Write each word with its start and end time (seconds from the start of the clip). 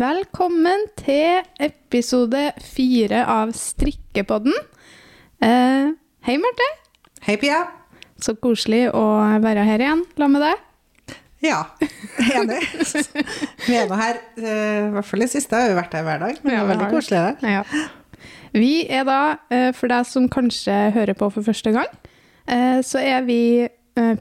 Velkommen 0.00 0.86
til 0.96 1.42
episode 1.60 2.40
fire 2.64 3.18
av 3.28 3.50
Strikkepodden. 3.52 4.54
Eh, 5.44 5.90
hei, 6.24 6.36
Marte. 6.40 6.68
Hei, 7.26 7.34
Pia. 7.42 7.58
Så 8.16 8.32
koselig 8.40 8.86
å 8.96 9.02
være 9.44 9.66
her 9.68 9.84
igjen 9.84 10.06
sammen 10.14 10.38
med 10.38 10.46
deg. 10.46 11.18
Ja, 11.44 11.58
enig. 12.32 12.62
vi 13.66 13.76
er 13.76 13.90
nå 13.90 13.98
her, 14.00 14.22
eh, 14.40 14.86
i 14.86 14.94
hvert 14.94 15.10
fall 15.10 15.26
i 15.26 15.28
siste 15.34 15.60
har 15.60 15.68
vi 15.68 15.76
vært 15.82 15.98
her 15.98 16.06
hver 16.06 16.24
dag, 16.24 16.40
men 16.46 16.54
det 16.54 16.62
er 16.62 16.70
veldig 16.70 16.86
det. 16.86 16.90
koselig 16.94 17.20
her. 17.26 17.58
Ja. 17.58 18.24
Vi 18.56 18.72
er 18.88 19.04
da, 19.10 19.20
eh, 19.52 19.68
for 19.76 19.92
deg 19.92 20.08
som 20.08 20.32
kanskje 20.32 20.78
hører 20.96 21.18
på 21.18 21.28
for 21.36 21.44
første 21.50 21.74
gang, 21.76 21.92
eh, 22.48 22.80
så 22.80 23.04
er 23.04 23.28
vi 23.28 23.42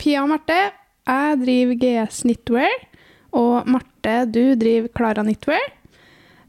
Pia 0.02 0.26
og 0.26 0.34
Marte. 0.34 0.60
Jeg 1.08 1.40
driver 1.46 1.82
GS 1.86 2.26
Knitwear, 2.26 2.82
og 3.36 3.68
Marte, 3.70 4.24
du 4.32 4.56
driver 4.60 4.90
Klara 4.96 5.26
Knitwear. 5.26 5.68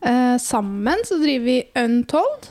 Eh, 0.01 0.37
sammen 0.41 1.05
så 1.05 1.19
driver 1.21 1.47
vi 1.47 1.59
Untold. 1.77 2.49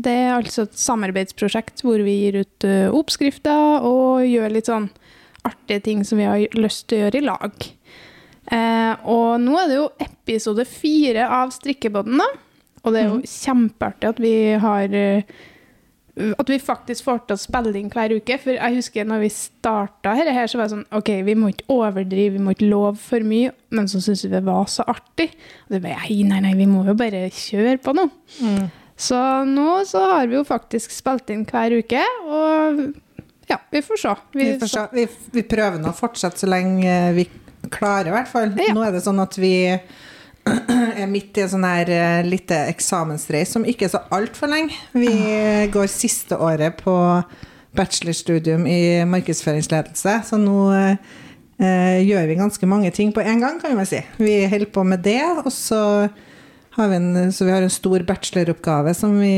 Det 0.00 0.12
er 0.12 0.34
altså 0.36 0.64
et 0.64 0.78
samarbeidsprosjekt 0.80 1.82
hvor 1.84 2.00
vi 2.04 2.14
gir 2.22 2.38
ut 2.40 2.64
uh, 2.64 2.94
oppskrifter 2.96 3.84
og 3.84 4.22
gjør 4.24 4.54
litt 4.54 4.70
sånn 4.70 4.86
artige 5.44 5.82
ting 5.84 6.04
som 6.08 6.20
vi 6.20 6.28
har 6.28 6.56
lyst 6.56 6.86
til 6.88 7.00
å 7.00 7.02
gjøre 7.04 7.20
i 7.20 7.26
lag. 7.26 7.66
Eh, 8.50 8.92
og 9.06 9.40
nå 9.42 9.58
er 9.60 9.68
det 9.68 9.76
jo 9.76 9.88
episode 10.02 10.64
fire 10.68 11.26
av 11.30 11.52
Strikkebåten, 11.54 12.18
da. 12.20 12.28
Og 12.80 12.94
det 12.94 13.02
er 13.02 13.10
jo 13.10 13.20
kjempeartig 13.28 14.08
at 14.08 14.22
vi 14.22 14.34
har 14.62 14.96
eh, 14.96 15.34
At 16.18 16.50
vi 16.50 16.58
faktisk 16.58 17.06
får 17.06 17.20
til 17.28 17.36
å 17.36 17.40
spille 17.40 17.72
inn 17.78 17.90
hver 17.92 18.12
uke. 18.16 18.36
For 18.42 18.56
jeg 18.56 18.76
husker 18.80 19.06
når 19.08 19.22
vi 19.24 19.30
starta 19.34 20.16
dette 20.18 20.34
her, 20.34 20.50
så 20.50 20.58
var 20.58 20.66
det 20.66 20.74
sånn 20.74 20.98
OK, 20.98 21.12
vi 21.26 21.36
må 21.38 21.52
ikke 21.52 21.68
overdrive, 21.76 22.34
vi 22.34 22.42
må 22.42 22.56
ikke 22.56 22.70
love 22.70 22.96
for 23.00 23.24
mye. 23.26 23.52
Men 23.74 23.88
så 23.90 24.02
syntes 24.02 24.26
vi 24.26 24.32
det 24.34 24.42
var 24.48 24.66
så 24.72 24.86
artig. 24.90 25.30
Og 25.68 25.76
det 25.76 25.82
bare, 25.86 26.02
nei, 26.08 26.20
nei, 26.28 26.42
nei, 26.48 26.56
vi 26.58 26.68
må 26.70 26.84
jo 26.88 26.96
bare 26.98 27.28
kjøre 27.34 27.78
på 27.84 27.94
nå. 27.96 28.08
Så 29.00 29.18
nå 29.48 29.78
så 29.88 30.02
har 30.10 30.28
vi 30.28 30.36
jo 30.36 30.42
faktisk 30.44 30.92
spilt 30.92 31.30
inn 31.32 31.46
hver 31.48 31.72
uke, 31.80 32.02
og 32.28 32.82
ja, 33.48 33.56
vi 33.72 33.80
får 33.82 34.02
se. 34.02 34.12
Vi, 34.36 34.50
får 34.60 34.70
se. 34.70 34.82
vi, 34.92 35.06
vi 35.32 35.44
prøver 35.48 35.80
nå 35.80 35.90
å 35.90 35.96
fortsette 35.96 36.42
så 36.42 36.50
lenge 36.50 36.84
eh, 36.86 37.14
vi 37.16 37.24
klarer, 37.72 38.10
i 38.10 38.14
hvert 38.14 38.30
fall. 38.30 38.52
Ja. 38.60 38.74
Nå 38.76 38.84
er 38.84 38.94
det 38.94 39.02
sånn 39.04 39.20
at 39.22 39.38
vi 39.40 39.54
er 40.50 41.08
midt 41.10 41.38
i 41.38 41.44
en 41.44 41.52
sånn 41.52 41.66
her 41.66 41.90
eh, 41.94 42.26
lite 42.26 42.58
eksamensreis 42.70 43.54
som 43.54 43.66
ikke 43.68 43.88
er 43.88 43.94
så 43.94 44.02
altfor 44.14 44.50
lenge. 44.52 44.76
Vi 44.92 45.10
går 45.72 45.90
siste 45.90 46.38
året 46.40 46.80
på 46.82 46.94
bachelorstudium 47.76 48.66
i 48.66 49.02
markedsføringsledelse, 49.08 50.16
så 50.26 50.38
nå 50.40 50.58
eh, 50.74 52.00
gjør 52.02 52.26
vi 52.30 52.40
ganske 52.40 52.70
mange 52.70 52.90
ting 52.94 53.14
på 53.14 53.22
en 53.22 53.44
gang, 53.44 53.60
kan 53.62 53.78
vi 53.78 53.86
si. 53.88 54.02
Vi 54.18 54.40
holder 54.50 54.72
på 54.74 54.84
med 54.86 55.04
det, 55.06 55.22
og 55.44 55.52
så 55.54 55.82
har 56.76 56.90
vi 56.90 56.98
en, 56.98 57.30
så 57.34 57.46
vi 57.46 57.54
har 57.54 57.62
en 57.66 57.72
stor 57.72 58.02
bacheloroppgave 58.08 58.94
som 58.98 59.14
vi 59.20 59.36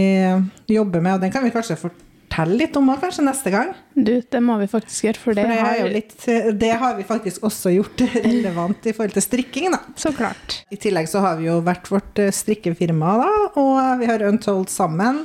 jobber 0.73 1.05
med, 1.05 1.17
og 1.17 1.27
den 1.27 1.35
kan 1.35 1.45
vi 1.45 1.53
kanskje 1.55 1.81
fortelle 1.81 2.12
litt 2.49 2.77
om 2.81 2.89
også, 2.93 3.01
kanskje 3.07 3.25
neste 3.27 3.51
gang. 3.53 3.75
Du, 3.95 4.13
det 4.33 4.41
må 4.43 4.57
vi 4.61 4.67
faktisk 4.71 5.05
gjøre, 5.09 5.21
for 5.21 5.37
det, 5.37 5.45
For 5.45 5.53
det, 5.53 5.59
har 5.61 5.91
litt, 5.93 6.15
det 6.63 6.71
har 6.81 6.97
vi 6.97 7.05
faktisk 7.09 7.45
også 7.45 7.73
gjort 7.75 8.01
relevant 8.25 8.87
i 8.89 8.95
forhold 8.97 9.13
til 9.19 9.23
strikking. 9.27 9.71
Da. 9.75 9.81
Så 10.01 10.13
klart. 10.17 10.63
I 10.73 10.79
tillegg 10.81 11.09
så 11.13 11.21
har 11.25 11.37
vi 11.41 11.47
jo 11.51 11.59
hvert 11.67 11.91
vårt 11.93 12.19
eh, 12.25 12.31
strikkefirma, 12.33 13.13
da, 13.21 13.31
og 13.61 14.01
vi 14.01 14.09
har 14.09 14.25
Untold 14.29 14.69
sammen. 14.73 15.25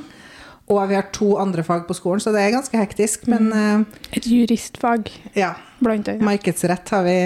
Og 0.68 0.82
vi 0.90 0.98
har 0.98 1.06
to 1.16 1.30
andre 1.40 1.62
fag 1.64 1.86
på 1.88 1.94
skolen, 1.96 2.20
så 2.20 2.28
det 2.34 2.42
er 2.44 2.50
ganske 2.58 2.76
hektisk. 2.76 3.24
Men 3.32 3.48
Mm. 3.48 3.86
eh, 4.12 4.18
Et 4.18 4.26
juristfag, 4.28 5.08
ja, 5.34 5.54
blant 5.80 6.08
annet. 6.12 6.20
markedsrett 6.28 6.88
har 6.92 7.02
vi. 7.08 7.16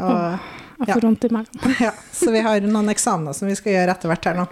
Og, 0.00 0.54
Jeg 0.78 0.94
får 0.94 1.04
vondt 1.04 1.24
i 1.26 1.28
magen. 1.34 1.72
ja, 1.88 1.90
så 2.14 2.30
vi 2.32 2.40
har 2.40 2.60
noen 2.64 2.88
eksamener 2.88 3.34
som 3.36 3.48
vi 3.50 3.56
skal 3.58 3.74
gjøre 3.74 3.92
etter 3.96 4.08
hvert 4.08 4.24
her 4.30 4.36
nå. 4.40 4.46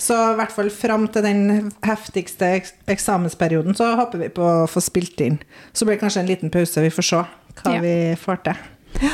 Så 0.00 0.16
i 0.32 0.36
hvert 0.38 0.52
fall 0.54 0.70
fram 0.72 1.04
til 1.12 1.22
den 1.26 1.70
heftigste 1.84 2.48
eksamensperioden 2.88 3.76
så 3.76 3.90
håper 4.00 4.22
vi 4.22 4.30
på 4.32 4.46
å 4.46 4.68
få 4.70 4.80
spilt 4.80 5.20
inn. 5.20 5.36
Så 5.76 5.84
blir 5.84 5.98
det 5.98 6.04
kanskje 6.06 6.22
en 6.24 6.30
liten 6.30 6.52
pause, 6.54 6.80
vi 6.80 6.92
får 6.94 7.06
se 7.10 7.20
hva 7.60 7.74
Ja. 7.74 7.80
vi 7.84 7.94
får 8.16 8.40
til. 8.48 8.62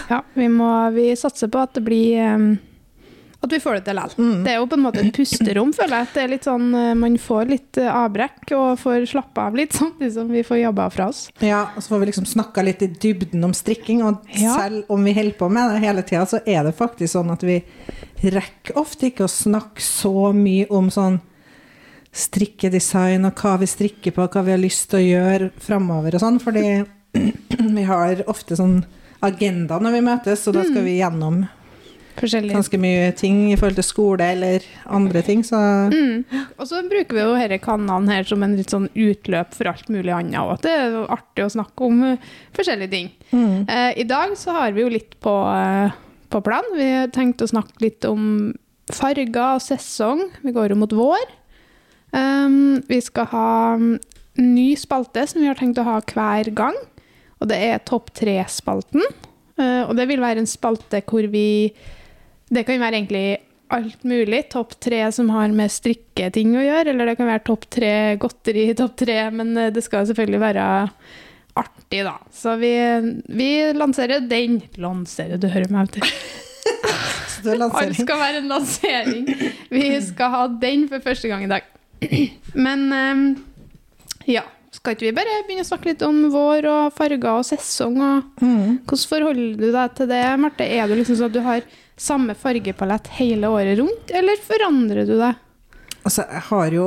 Ja, 0.09 0.21
vi, 0.35 0.47
må, 0.49 0.69
vi 0.95 1.09
satser 1.19 1.51
på 1.53 1.59
at 1.61 1.75
det 1.75 1.83
blir 1.85 2.23
um, 2.37 2.47
At 3.45 3.53
vi 3.53 3.61
får 3.61 3.77
det 3.79 3.83
til 3.87 3.99
likevel. 3.99 4.27
Mm. 4.27 4.45
Det 4.47 4.53
er 4.53 4.57
jo 4.59 4.69
på 4.71 4.77
en 4.79 4.83
måte 4.87 5.03
et 5.05 5.13
pusterom, 5.15 5.73
føler 5.77 6.01
jeg. 6.01 6.09
At 6.09 6.17
det 6.17 6.23
er 6.23 6.33
litt 6.33 6.47
sånn, 6.49 6.67
uh, 6.73 6.95
man 6.99 7.19
får 7.21 7.51
litt 7.51 7.81
uh, 7.83 7.91
avbrekk 7.93 8.55
og 8.57 8.81
får 8.81 9.07
slappe 9.13 9.45
av 9.45 9.59
litt, 9.59 9.77
samtidig 9.81 10.13
som 10.17 10.33
vi 10.33 10.43
får 10.47 10.63
jobba 10.63 10.89
fra 10.95 11.11
oss. 11.13 11.27
Ja, 11.45 11.67
og 11.77 11.85
så 11.85 11.95
får 11.95 12.03
vi 12.03 12.11
liksom 12.11 12.27
snakka 12.33 12.65
litt 12.67 12.83
i 12.87 12.91
dybden 12.91 13.45
om 13.47 13.55
strikking, 13.57 14.03
og 14.07 14.25
Ja. 14.41 14.57
selv 14.57 14.91
om 14.93 15.05
vi 15.05 15.15
holder 15.17 15.39
på 15.39 15.51
med 15.53 15.77
det 15.77 15.85
hele 15.85 16.03
tida, 16.03 16.25
så 16.27 16.41
er 16.47 16.65
det 16.67 16.77
faktisk 16.79 17.13
sånn 17.13 17.33
at 17.35 17.45
vi 17.47 17.61
rekker 18.25 18.79
ofte 18.81 19.11
ikke 19.11 19.29
å 19.29 19.31
snakke 19.31 19.85
så 19.85 20.33
mye 20.35 20.67
om 20.73 20.89
sånn 20.91 21.21
strikkedesign 22.17 23.27
og 23.29 23.37
hva 23.43 23.57
vi 23.61 23.69
strikker 23.69 24.15
på, 24.17 24.27
hva 24.33 24.43
vi 24.47 24.55
har 24.55 24.61
lyst 24.63 24.89
til 24.91 25.03
å 25.03 25.07
gjøre 25.07 25.51
framover 25.61 26.17
og 26.17 26.23
sånn, 26.23 26.39
fordi 26.41 26.65
vi 27.77 27.85
har 27.89 28.25
ofte 28.31 28.57
sånn 28.57 28.81
agenda 29.25 29.79
når 29.83 29.99
vi 29.99 30.05
møtes, 30.07 30.47
og 30.49 30.57
da 30.57 30.65
skal 30.67 30.85
vi 30.87 30.99
gjennom. 30.99 31.45
Ganske 32.57 32.79
mye 32.81 33.13
ting 33.17 33.53
i 33.53 33.57
forhold 33.57 33.77
til 33.79 33.87
skole 33.87 34.25
eller 34.35 34.65
andre 34.87 35.23
ting, 35.23 35.43
så 35.45 35.61
Mm. 35.93 36.25
Og 36.59 36.67
så 36.67 36.83
bruker 36.89 37.13
vi 37.15 37.21
jo 37.21 37.35
disse 37.37 37.59
kanalene 37.63 38.13
her 38.13 38.25
som 38.25 38.43
en 38.43 38.57
litt 38.57 38.71
sånn 38.73 38.89
utløp 38.95 39.55
for 39.55 39.69
alt 39.69 39.89
mulig 39.89 40.13
annet 40.13 40.41
òg. 40.41 40.61
Det 40.63 40.73
er 40.73 40.97
artig 41.13 41.45
å 41.45 41.53
snakke 41.53 41.85
om 41.85 42.03
uh, 42.03 42.17
forskjellige 42.57 42.91
ting. 42.91 43.11
mm. 43.33 43.69
Eh, 43.69 43.93
I 44.01 44.05
dag 44.05 44.37
så 44.37 44.53
har 44.53 44.73
vi 44.73 44.83
jo 44.83 44.89
litt 44.89 45.19
på, 45.21 45.35
eh, 45.53 45.91
på 46.31 46.41
plan. 46.43 46.65
Vi 46.75 46.91
har 46.91 47.09
tenkt 47.09 47.43
å 47.43 47.51
snakke 47.51 47.81
litt 47.81 48.05
om 48.05 48.55
farger 48.91 49.55
og 49.57 49.61
sesong. 49.61 50.31
Vi 50.43 50.53
går 50.53 50.71
jo 50.71 50.77
mot 50.77 50.93
vår. 50.93 51.27
Um, 52.13 52.83
vi 52.89 53.01
skal 53.01 53.27
ha 53.27 53.77
ny 54.37 54.69
spalte 54.77 55.27
som 55.27 55.41
vi 55.43 55.49
har 55.49 55.59
tenkt 55.59 55.79
å 55.79 55.85
ha 55.85 56.01
hver 56.01 56.53
gang. 56.55 56.77
Og 57.41 57.49
det 57.51 57.59
er 57.61 57.83
Topp 57.85 58.13
tre-spalten. 58.17 59.03
Uh, 59.59 59.89
og 59.89 59.97
det 59.97 60.07
vil 60.09 60.21
være 60.21 60.43
en 60.43 60.49
spalte 60.49 61.03
hvor 61.05 61.27
vi 61.33 61.73
Det 62.49 62.63
kan 62.67 62.81
være 62.81 63.01
egentlig 63.01 63.27
alt 63.75 64.05
mulig. 64.07 64.45
Topp 64.53 64.77
tre 64.83 65.03
som 65.13 65.31
har 65.35 65.51
med 65.55 65.73
strikketing 65.73 66.55
å 66.57 66.65
gjøre, 66.65 66.93
eller 66.93 67.11
det 67.11 67.17
kan 67.19 67.31
være 67.31 67.45
topp 67.49 67.69
tre 67.79 67.93
godteri, 68.23 68.69
topp 68.81 68.97
tre, 69.03 69.21
men 69.35 69.55
eh, 69.59 69.73
det 69.75 69.85
skal 69.87 70.07
selvfølgelig 70.09 70.43
være 70.43 70.67
artig, 71.57 72.03
da. 72.05 72.17
Så 72.35 72.57
vi, 72.61 72.73
vi 73.33 73.51
lanserer 73.77 74.27
den. 74.29 74.61
Lanserer, 74.83 75.41
du 75.41 75.49
hører 75.51 75.73
meg, 75.73 75.97
er 77.47 77.63
Alt 77.63 78.01
skal 78.01 78.19
være 78.21 78.43
en 78.43 78.51
lansering. 78.51 79.27
Vi 79.71 79.87
skal 80.03 80.33
ha 80.33 80.45
den 80.63 80.87
for 80.91 81.05
første 81.05 81.31
gang 81.31 81.45
i 81.47 81.51
dag. 81.51 81.67
Men 82.67 82.87
ehm, 82.93 83.25
ja, 84.29 84.43
skal 84.75 84.97
ikke 84.97 85.07
vi 85.09 85.15
bare 85.17 85.41
begynne 85.47 85.65
å 85.65 85.69
snakke 85.69 85.93
litt 85.93 86.03
om 86.05 86.25
vår 86.33 86.67
og 86.71 86.97
farger 86.97 87.39
og 87.39 87.47
sesong? 87.49 88.01
og 88.03 88.43
Mm. 88.43 88.83
Hvordan 88.85 89.11
forholder 89.13 89.55
du 89.61 89.69
deg 89.73 89.95
til 89.97 90.11
det, 90.11 90.23
Marte? 90.43 90.67
Er 90.67 90.91
det 90.91 90.99
liksom 91.01 91.21
sånn 91.21 91.31
at 91.31 91.37
du 91.37 91.43
har 91.47 91.65
samme 91.97 92.35
fargepalett 92.37 93.07
hele 93.17 93.49
året 93.49 93.79
rundt, 93.79 94.11
eller 94.13 94.37
forandrer 94.45 95.07
du 95.09 95.15
det? 95.19 95.35
Altså, 96.07 96.25
jeg 96.31 96.43
har 96.51 96.71
jo 96.77 96.87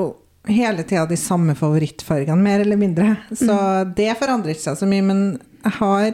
hele 0.49 0.83
tida 0.87 1.05
de 1.09 1.17
samme 1.19 1.53
favorittfargene, 1.57 2.39
mer 2.41 2.63
eller 2.63 2.77
mindre. 2.79 3.15
Så 3.35 3.55
det 3.97 4.13
forandrer 4.19 4.53
ikke 4.55 4.67
seg 4.69 4.77
så 4.79 4.87
mye. 4.89 5.03
Men 5.05 5.23
jeg 5.65 5.73
har 5.79 6.05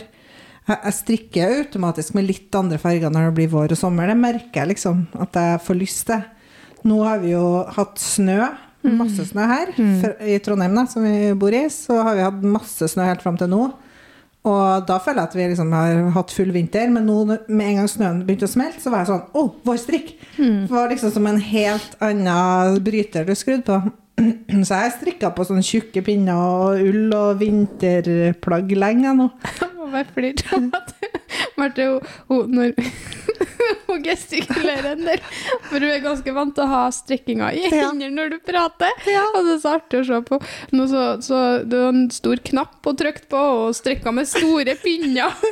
jeg, 0.65 0.77
jeg 0.81 0.95
strikker 0.97 1.51
automatisk 1.59 2.15
med 2.17 2.25
litt 2.25 2.55
andre 2.57 2.79
farger 2.81 3.11
når 3.13 3.27
det 3.29 3.35
blir 3.37 3.51
vår 3.51 3.75
og 3.75 3.77
sommer. 3.77 4.09
Det 4.09 4.17
merker 4.17 4.63
jeg 4.63 4.71
liksom 4.73 5.03
at 5.21 5.37
jeg 5.37 5.61
får 5.67 5.77
lyst 5.77 6.05
til. 6.09 6.23
Nå 6.89 6.97
har 7.05 7.21
vi 7.21 7.35
jo 7.35 7.43
hatt 7.75 8.01
snø. 8.01 8.39
Masse 8.85 9.23
snø 9.31 9.45
her 9.49 9.71
Mm. 9.77 10.01
i 10.29 10.35
Trondheim, 10.45 10.75
da, 10.77 10.83
som 10.89 11.01
vi 11.05 11.33
bor 11.33 11.53
i. 11.53 11.63
Så 11.73 11.95
har 12.05 12.15
vi 12.17 12.21
hatt 12.25 12.43
masse 12.45 12.85
snø 12.91 13.05
helt 13.07 13.21
fram 13.23 13.37
til 13.37 13.49
nå. 13.49 13.61
Og 14.45 14.85
da 14.85 14.99
føler 15.01 15.23
jeg 15.23 15.31
at 15.31 15.35
vi 15.39 15.45
liksom 15.49 15.71
har 15.73 15.99
hatt 16.13 16.33
full 16.35 16.51
vinter, 16.53 16.89
men 16.93 17.07
nå 17.09 17.17
med 17.25 17.65
en 17.65 17.79
gang 17.79 17.89
snøen 17.89 18.23
begynte 18.27 18.45
å 18.45 18.51
smelte, 18.51 18.81
så 18.83 18.93
var 18.93 19.01
jeg 19.01 19.09
sånn 19.09 19.23
Å, 19.41 19.45
vår 19.65 19.79
strikk! 19.81 20.11
Det 20.37 20.69
var 20.69 20.91
liksom 20.91 21.13
som 21.15 21.29
en 21.31 21.41
helt 21.41 21.95
annen 22.05 22.81
bryter 22.85 23.25
du 23.25 23.33
skrudde 23.37 23.65
på. 23.65 23.95
Så 24.67 24.77
jeg 24.79 24.93
strikka 24.95 25.31
på 25.35 25.43
sånne 25.43 25.65
tjukke 25.65 25.99
pinner 26.05 26.39
og 26.39 26.79
ull 26.79 27.15
og 27.17 27.41
vinterplagg 27.41 28.71
lenge 28.77 29.11
nå. 29.17 29.27
Jeg 29.43 29.71
må 29.77 29.89
bare 29.91 30.07
flire 30.15 30.55
av 30.55 30.69
at 30.79 30.93
Marte, 31.59 31.87
hun, 31.89 32.13
hun, 32.29 32.53
når 32.55 32.71
hun 33.87 34.03
gestikulerer 34.05 34.91
en 34.93 35.05
del, 35.07 35.21
for 35.69 35.79
hun 35.79 35.89
er 35.91 36.03
ganske 36.03 36.33
vant 36.35 36.55
til 36.57 36.65
å 36.65 36.71
ha 36.71 36.83
strikkinga 36.93 37.51
i 37.55 37.65
Ja. 37.71 37.91
når 37.95 38.29
du 38.35 38.39
prater. 38.45 38.91
Og 39.35 39.39
det 39.45 39.53
er 39.55 39.61
så 39.63 39.75
artig 39.79 40.01
å 40.01 40.05
se 40.07 40.19
på. 40.27 40.39
Nå 40.75 40.87
så, 40.91 41.03
så 41.25 41.41
det 41.65 41.79
var 41.81 41.93
en 41.93 42.09
stor 42.13 42.41
knapp 42.51 42.85
å 42.89 42.95
trykke 42.97 43.25
på, 43.31 43.43
og 43.65 43.75
strikka 43.77 44.13
med 44.15 44.29
store 44.31 44.75
pinner. 44.83 45.33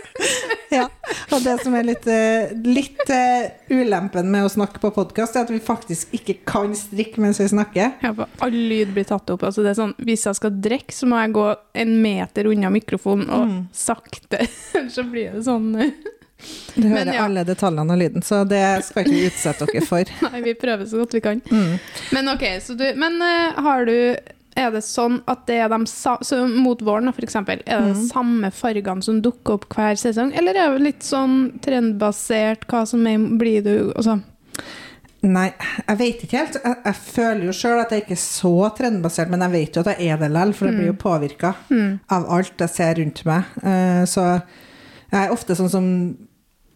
Ja. 0.73 0.87
Og 1.29 1.43
det 1.45 1.59
som 1.61 1.75
er 1.77 1.83
litt, 1.85 2.07
eh, 2.09 2.49
litt 2.65 3.03
uh, 3.13 3.43
ulempen 3.69 4.25
med 4.33 4.47
å 4.47 4.49
snakke 4.49 4.79
på 4.81 4.89
podkast, 4.95 5.35
er 5.37 5.45
at 5.45 5.51
vi 5.53 5.59
faktisk 5.61 6.15
ikke 6.17 6.39
kan 6.49 6.73
strikke 6.77 7.21
mens 7.21 7.37
vi 7.37 7.45
snakker. 7.51 7.91
Ja, 8.01 8.09
for 8.17 8.25
all 8.41 8.55
lyd 8.57 8.95
blir 8.95 9.05
tatt 9.05 9.29
opp. 9.29 9.45
Altså 9.45 9.61
det 9.61 9.75
er 9.75 9.77
sånn, 9.77 9.93
hvis 10.01 10.25
jeg 10.25 10.39
skal 10.39 10.55
drikke, 10.65 10.95
så 10.97 11.05
må 11.11 11.19
jeg 11.21 11.35
gå 11.37 11.45
en 11.83 11.93
meter 12.01 12.49
unna 12.49 12.73
mikrofonen 12.73 13.29
og 13.29 13.43
Mm. 13.53 13.61
sakte. 13.75 14.41
Så 14.95 15.03
blir 15.05 15.33
det 15.35 15.43
sånn 15.45 15.69
Du 16.75 16.87
Men 16.87 16.97
hører 16.97 17.13
ja. 17.13 17.25
alle 17.25 17.43
detaljene 17.47 17.93
av 17.93 17.99
lyden, 17.99 18.23
så 18.25 18.43
det 18.49 18.63
skal 18.87 19.07
ikke 19.07 19.29
utsette 19.29 19.67
dere 19.69 19.87
for. 19.87 20.13
Nei, 20.29 20.43
vi 20.45 20.53
prøver 20.57 20.87
så 20.89 21.01
godt 21.03 21.17
vi 21.17 21.23
kan. 21.23 21.41
Mm. 21.51 21.75
Men 22.15 22.31
ok, 22.33 22.47
så 22.63 22.77
du 22.77 22.85
Men 22.99 23.19
eh, 23.21 23.59
har 23.65 23.85
du 23.89 23.95
Er 24.53 24.69
det 24.73 24.83
sånn 24.85 25.19
at 25.29 25.47
det 25.49 25.57
er 25.65 25.71
de 25.71 25.79
så 25.89 26.17
mot 26.45 26.81
våren, 26.85 27.09
f.eks., 27.09 27.35
er 27.41 27.63
det 27.63 27.65
de 27.65 28.05
samme 28.05 28.51
fargene 28.53 29.01
som 29.01 29.21
dukker 29.25 29.57
opp 29.57 29.65
hver 29.73 29.97
sesong, 29.97 30.29
eller 30.37 30.53
er 30.53 30.75
det 30.75 30.83
litt 30.83 31.07
sånn 31.07 31.55
trendbasert, 31.63 32.67
hva 32.69 32.83
som 32.85 33.01
er, 33.09 33.17
blir 33.17 33.65
du 33.65 33.73
Altså 33.95 34.19
Nei, 35.23 35.47
jeg 35.87 35.97
vet 36.01 36.23
ikke 36.25 36.39
helt. 36.41 36.57
Jeg, 36.59 36.77
jeg 36.83 36.99
føler 36.99 37.45
jo 37.47 37.53
sjøl 37.55 37.79
at 37.79 37.93
jeg 37.95 38.03
ikke 38.03 38.15
er 38.17 38.19
så 38.19 38.53
trendbasert, 38.75 39.29
men 39.31 39.45
jeg 39.45 39.53
vet 39.53 39.77
jo 39.77 39.83
at 39.83 39.89
jeg 39.93 40.11
er 40.11 40.19
det 40.19 40.29
likevel, 40.33 40.51
for 40.57 40.67
jeg 40.67 40.75
blir 40.75 40.89
jo 40.89 40.95
påvirka 40.99 41.53
av 42.11 42.25
alt 42.37 42.63
jeg 42.65 42.73
ser 42.73 42.99
rundt 42.99 43.21
meg. 43.29 43.53
Eh, 43.63 44.03
så 44.09 44.25
jeg 45.13 45.21
er 45.21 45.31
ofte 45.31 45.55
sånn 45.55 45.71
som 45.71 45.87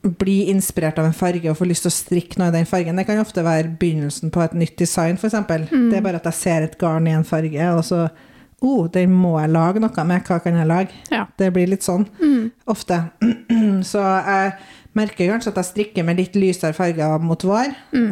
blir 0.02 0.52
inspirert 0.52 1.00
av 1.02 1.08
en 1.10 1.16
farge 1.16 1.50
og 1.52 1.58
få 1.60 1.68
lyst 1.68 1.84
til 1.86 1.92
å 1.92 1.96
strikke 1.98 2.40
noe 2.40 2.52
i 2.52 2.56
den 2.56 2.70
fargen. 2.70 3.00
Det 3.00 3.08
kan 3.08 3.20
ofte 3.22 3.44
være 3.46 3.74
begynnelsen 3.80 4.32
på 4.34 4.44
et 4.44 4.56
nytt 4.58 4.78
design, 4.80 5.18
f.eks. 5.20 5.36
Det 5.48 5.98
er 5.98 6.06
bare 6.06 6.22
at 6.22 6.30
jeg 6.30 6.40
ser 6.40 6.68
et 6.68 6.78
garn 6.80 7.10
i 7.10 7.16
en 7.18 7.28
farge, 7.28 7.70
og 7.74 7.84
så 7.88 8.08
oh, 8.64 8.88
den 8.94 9.14
må 9.14 9.36
jeg 9.42 9.54
lage 9.54 9.82
noe 9.84 10.08
med. 10.08 10.26
Hva 10.26 10.40
kan 10.44 10.58
jeg 10.58 10.70
lage? 10.70 11.04
Ja. 11.14 11.26
Det 11.38 11.52
blir 11.54 11.70
litt 11.70 11.86
sånn 11.86 12.08
ofte. 12.70 13.04
Så 13.86 14.02
jeg 14.02 14.54
merker 14.98 15.30
kanskje 15.30 15.52
at 15.52 15.60
jeg 15.62 15.68
strikker 15.68 16.06
med 16.08 16.18
litt 16.18 16.38
lysere 16.40 16.74
farger 16.74 17.22
mot 17.22 17.44
vår. 17.46 17.70
Mm. 17.94 18.08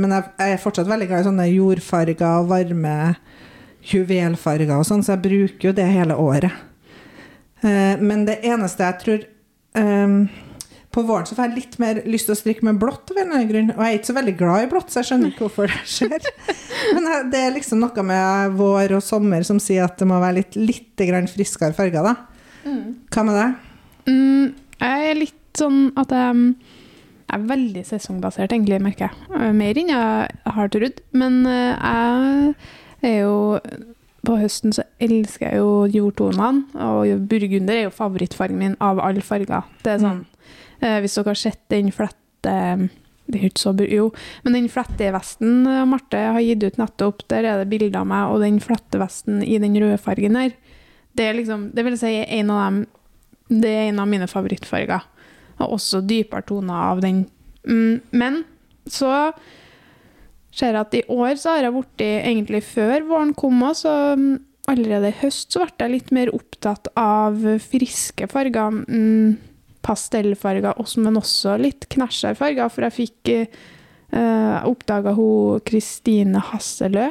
men 0.00 0.14
jeg, 0.16 0.30
jeg 0.38 0.54
er 0.54 0.62
fortsatt 0.62 0.88
veldig 0.88 1.08
glad 1.10 1.24
i 1.24 1.26
sånne 1.26 1.48
jordfarger 1.50 2.38
og 2.40 2.48
varme 2.54 2.94
juvelfarger 3.90 4.72
og 4.76 4.86
sånn, 4.86 5.02
så 5.04 5.16
jeg 5.16 5.24
bruker 5.26 5.68
jo 5.70 5.74
det 5.76 5.88
hele 5.90 6.16
året. 6.18 6.54
Eh, 7.62 7.98
men 8.02 8.24
det 8.28 8.40
eneste 8.46 8.86
jeg 8.86 8.98
tror 9.02 9.24
eh, 9.78 10.16
På 10.92 11.02
våren 11.08 11.24
så 11.28 11.34
får 11.38 11.46
jeg 11.48 11.56
litt 11.56 11.76
mer 11.80 12.00
lyst 12.04 12.28
til 12.28 12.34
å 12.34 12.38
strikke 12.38 12.66
med 12.68 12.76
blått 12.82 13.10
av 13.12 13.16
en 13.16 13.22
eller 13.24 13.38
annen 13.38 13.48
grunn. 13.52 13.70
Og 13.76 13.80
jeg 13.80 13.94
er 13.94 13.98
ikke 14.00 14.10
så 14.10 14.16
veldig 14.18 14.34
glad 14.40 14.64
i 14.64 14.68
blått, 14.72 14.90
så 14.92 15.00
jeg 15.00 15.08
skjønner 15.10 15.30
ikke 15.32 15.46
hvorfor 15.46 15.72
det 15.72 15.78
skjer. 15.88 16.26
Men 16.98 17.08
det 17.32 17.40
er 17.46 17.54
liksom 17.56 17.80
noe 17.80 18.04
med 18.10 18.58
vår 18.58 18.96
og 18.98 19.04
sommer 19.06 19.46
som 19.48 19.60
sier 19.62 19.86
at 19.86 19.96
det 20.02 20.08
må 20.10 20.18
være 20.20 20.40
litt, 20.42 20.58
litt 20.60 21.04
grann 21.08 21.30
friskere 21.32 21.72
farger, 21.76 22.04
da. 22.04 22.14
Hva 22.62 23.24
med 23.26 23.38
deg? 23.40 23.56
mm, 24.10 24.44
Jeg 24.84 25.08
er 25.12 25.18
litt 25.18 25.38
sånn 25.58 25.80
at 26.00 26.12
jeg 26.14 26.36
mm, 26.36 26.44
er 27.32 27.46
veldig 27.48 27.82
sesongbasert, 27.88 28.52
egentlig, 28.52 28.78
merker 28.84 29.08
jeg. 29.08 29.52
Mer 29.56 29.80
enn 29.80 29.90
jeg 29.94 30.54
har 30.58 30.70
trodd. 30.76 31.00
Men 31.16 31.40
eh, 31.48 31.72
jeg 33.00 33.12
er 33.14 33.18
jo 33.24 33.34
På 34.22 34.36
høsten 34.38 34.70
så 34.76 34.84
elsker 35.02 35.48
jeg 35.48 35.58
jo 35.58 35.70
jordtonene, 35.90 36.68
og 36.78 37.24
burgunder 37.26 37.74
er 37.80 37.88
jo 37.88 37.94
favorittfargen 37.96 38.60
min 38.60 38.76
av 38.78 39.00
alle 39.02 39.24
farger. 39.26 39.64
Det 39.82 39.96
er 39.96 39.98
sånn 40.04 40.20
Hvis 40.82 41.14
dere 41.14 41.30
har 41.30 41.38
sett 41.38 41.62
den 41.70 41.92
flette 41.94 42.56
det 43.32 43.38
er 43.38 43.48
ikke 43.48 43.62
så 43.62 43.72
bra, 43.76 43.86
Jo, 43.88 44.08
men 44.44 44.56
den 44.56 44.68
flettevesten 44.72 45.66
eh, 45.70 45.84
Marte 45.88 46.20
har 46.34 46.42
gitt 46.42 46.64
ut 46.66 46.80
nettopp, 46.80 47.24
der 47.30 47.46
er 47.46 47.62
det 47.62 47.70
bilder 47.70 48.02
av 48.02 48.08
meg, 48.10 48.32
og 48.32 48.42
den 48.42 48.58
flettevesten 48.62 49.42
i 49.46 49.58
den 49.62 49.78
røde 49.78 50.00
fargen 50.02 50.38
der, 50.38 50.56
det 51.12 51.26
er 51.28 51.36
liksom 51.36 51.70
Det 51.76 51.84
vil 51.84 51.98
si 52.00 52.10
en 52.24 52.50
av 52.50 52.60
dem 52.64 52.84
Det 53.62 53.68
er 53.68 53.90
en 53.90 53.98
av 54.00 54.08
mine 54.08 54.24
favorittfarger. 54.24 55.02
Og 55.60 55.74
også 55.76 56.00
dypere 56.08 56.40
toner 56.48 56.86
av 56.88 57.02
den. 57.04 57.26
Mm, 57.68 58.00
men 58.16 58.38
så 58.88 59.10
ser 60.48 60.72
jeg 60.72 60.80
at 60.80 60.96
i 60.96 61.02
år 61.12 61.36
så 61.36 61.52
har 61.52 61.66
jeg 61.66 61.74
blitt 61.76 62.04
Egentlig 62.06 62.62
før 62.64 63.04
våren 63.10 63.34
kom 63.36 63.60
så 63.76 64.16
mm, 64.16 64.40
allerede 64.72 65.12
i 65.12 65.18
høst 65.20 65.52
så 65.52 65.66
ble 65.66 65.84
jeg 65.84 65.94
litt 65.98 66.14
mer 66.16 66.32
opptatt 66.32 66.88
av 66.96 67.44
friske 67.60 68.30
farger. 68.32 68.80
Mm, 69.82 69.86
pastellfarger, 69.86 70.78
men 71.02 71.16
også 71.18 71.58
litt 71.60 71.88
knæsjere 71.90 72.38
farger. 72.38 72.70
For 72.70 72.86
jeg 72.86 72.96
fikk 72.96 73.32
uh, 74.14 74.62
oppdaga 74.68 75.14
hun 75.16 75.60
Kristine 75.66 76.42
Hasselø. 76.52 77.10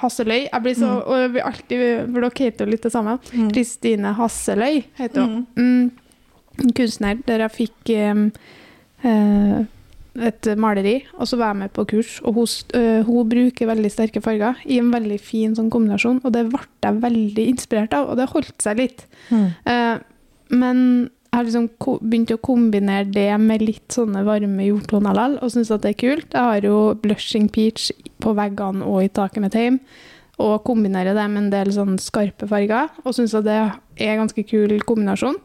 Hasseløy. 0.00 0.46
Jeg 0.48 0.62
blir 0.64 0.74
så 0.74 1.02
og 1.04 1.18
jeg 1.18 1.32
blir 1.34 1.44
alltid, 1.44 1.82
For 2.06 2.24
dere 2.24 2.30
heter 2.38 2.64
jo 2.64 2.70
litt 2.70 2.86
det 2.86 2.92
samme. 2.94 3.18
Kristine 3.52 4.14
Hasseløy 4.16 4.84
heter 4.98 5.26
hun. 5.26 5.44
Mm. 5.56 5.90
En 6.60 6.72
kunstner 6.76 7.20
der 7.26 7.44
jeg 7.44 7.56
fikk 7.56 7.92
um, 8.10 8.24
uh, 9.04 9.60
et 10.20 10.48
maleri, 10.58 10.96
og 11.16 11.28
så 11.28 11.38
var 11.38 11.52
jeg 11.52 11.60
med 11.60 11.70
på 11.76 11.84
kurs. 11.92 12.16
Og 12.26 12.34
hun, 12.34 12.48
øh, 12.74 13.04
hun 13.06 13.28
bruker 13.30 13.68
veldig 13.70 13.90
sterke 13.94 14.20
farger 14.20 14.58
i 14.66 14.80
en 14.82 14.90
veldig 14.92 15.20
fin 15.22 15.54
sånn 15.56 15.70
kombinasjon, 15.70 16.18
og 16.24 16.34
det 16.34 16.48
ble 16.50 16.60
jeg 16.82 16.98
veldig 17.04 17.44
inspirert 17.46 17.94
av, 17.94 18.10
og 18.10 18.18
det 18.18 18.26
holdt 18.32 18.58
seg 18.60 18.82
litt. 18.82 19.06
Uh, 19.30 20.02
men 20.50 21.08
jeg 21.30 21.38
har 21.38 21.46
liksom 21.46 21.68
begynt 22.10 22.32
å 22.34 22.40
kombinere 22.42 23.06
det 23.06 23.30
med 23.38 23.62
litt 23.62 23.94
sånne 23.94 24.24
varme 24.26 24.64
jordtoner 24.66 25.14
likevel, 25.14 25.36
og 25.38 25.52
syns 25.54 25.70
at 25.70 25.84
det 25.84 25.92
er 25.92 26.00
kult. 26.02 26.32
Jeg 26.34 26.42
har 26.42 26.66
jo 26.66 26.78
blushing 26.98 27.46
peach 27.54 27.92
på 28.18 28.32
veggene 28.34 28.82
og 28.82 29.04
i 29.04 29.12
taket 29.14 29.44
mitt 29.44 29.54
hjemme, 29.54 29.78
og 30.42 30.64
kombinerer 30.66 31.14
det 31.14 31.28
med 31.30 31.44
en 31.44 31.52
del 31.52 31.70
sånn 31.76 32.00
skarpe 32.02 32.48
farger, 32.50 32.90
og 33.04 33.14
syns 33.14 33.36
at 33.38 33.46
det 33.46 33.58
er 33.60 34.10
en 34.10 34.24
ganske 34.24 34.42
kul 34.48 34.74
kombinasjon. 34.88 35.38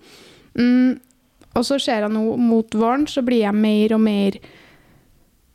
Mm, 0.58 0.98
og 1.54 1.68
så 1.68 1.78
ser 1.78 2.02
jeg 2.08 2.14
nå 2.16 2.34
mot 2.42 2.76
våren, 2.76 3.06
så 3.06 3.22
blir 3.22 3.44
jeg 3.46 3.66
mer 3.66 3.98
og 3.98 4.08
mer 4.10 4.40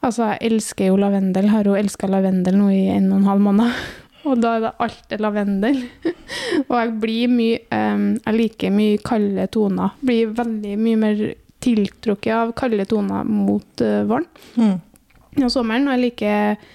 Altså, 0.00 0.31
jeg 0.31 0.49
elsker 0.49 0.87
jo 0.88 0.94
lavendel. 0.97 1.50
Har 1.53 1.67
jo 1.69 1.75
elska 1.77 2.09
lavendel 2.09 2.55
nå 2.56 2.71
i 2.73 2.87
en 2.88 3.11
og 3.11 3.19
en 3.19 3.27
halv 3.29 3.43
måned. 3.44 3.75
Og 4.28 4.40
da 4.43 4.56
er 4.56 4.64
det 4.67 4.72
alltid 4.84 5.22
lavendel. 5.25 5.78
og 6.69 6.75
jeg 6.76 6.93
blir 7.00 7.31
mye 7.32 7.61
um, 7.72 8.05
Jeg 8.19 8.37
liker 8.37 8.75
mye 8.75 9.00
kalde 9.05 9.46
toner. 9.55 9.96
Blir 10.05 10.34
veldig 10.37 10.76
mye 10.81 11.00
mer 11.00 11.22
tiltrukket 11.61 12.34
av 12.37 12.52
kalde 12.58 12.87
toner 12.88 13.26
mot 13.28 13.84
uh, 13.84 14.02
våren 14.08 14.28
Mm. 14.56 14.78
og 15.44 15.50
sommeren. 15.52 15.88
Og 15.88 15.96
jeg 15.96 16.05
liker 16.05 16.70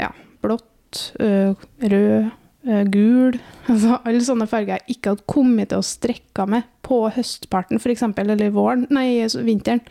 ja, 0.00 0.10
blått, 0.44 1.02
uh, 1.20 1.52
rød, 1.82 2.28
uh, 2.68 2.82
gul 2.92 3.38
altså 3.68 3.98
Alle 4.04 4.24
sånne 4.24 4.48
farger 4.48 4.78
jeg 4.78 4.96
ikke 4.96 5.14
hadde 5.14 5.28
kommet 5.28 5.72
til 5.72 5.82
å 5.82 5.86
strekke 5.86 6.46
med 6.48 6.68
på 6.88 7.02
høstparten, 7.12 7.80
f.eks., 7.82 8.06
eller 8.22 8.54
våren, 8.54 8.86
nei, 8.94 9.26
vinteren. 9.44 9.82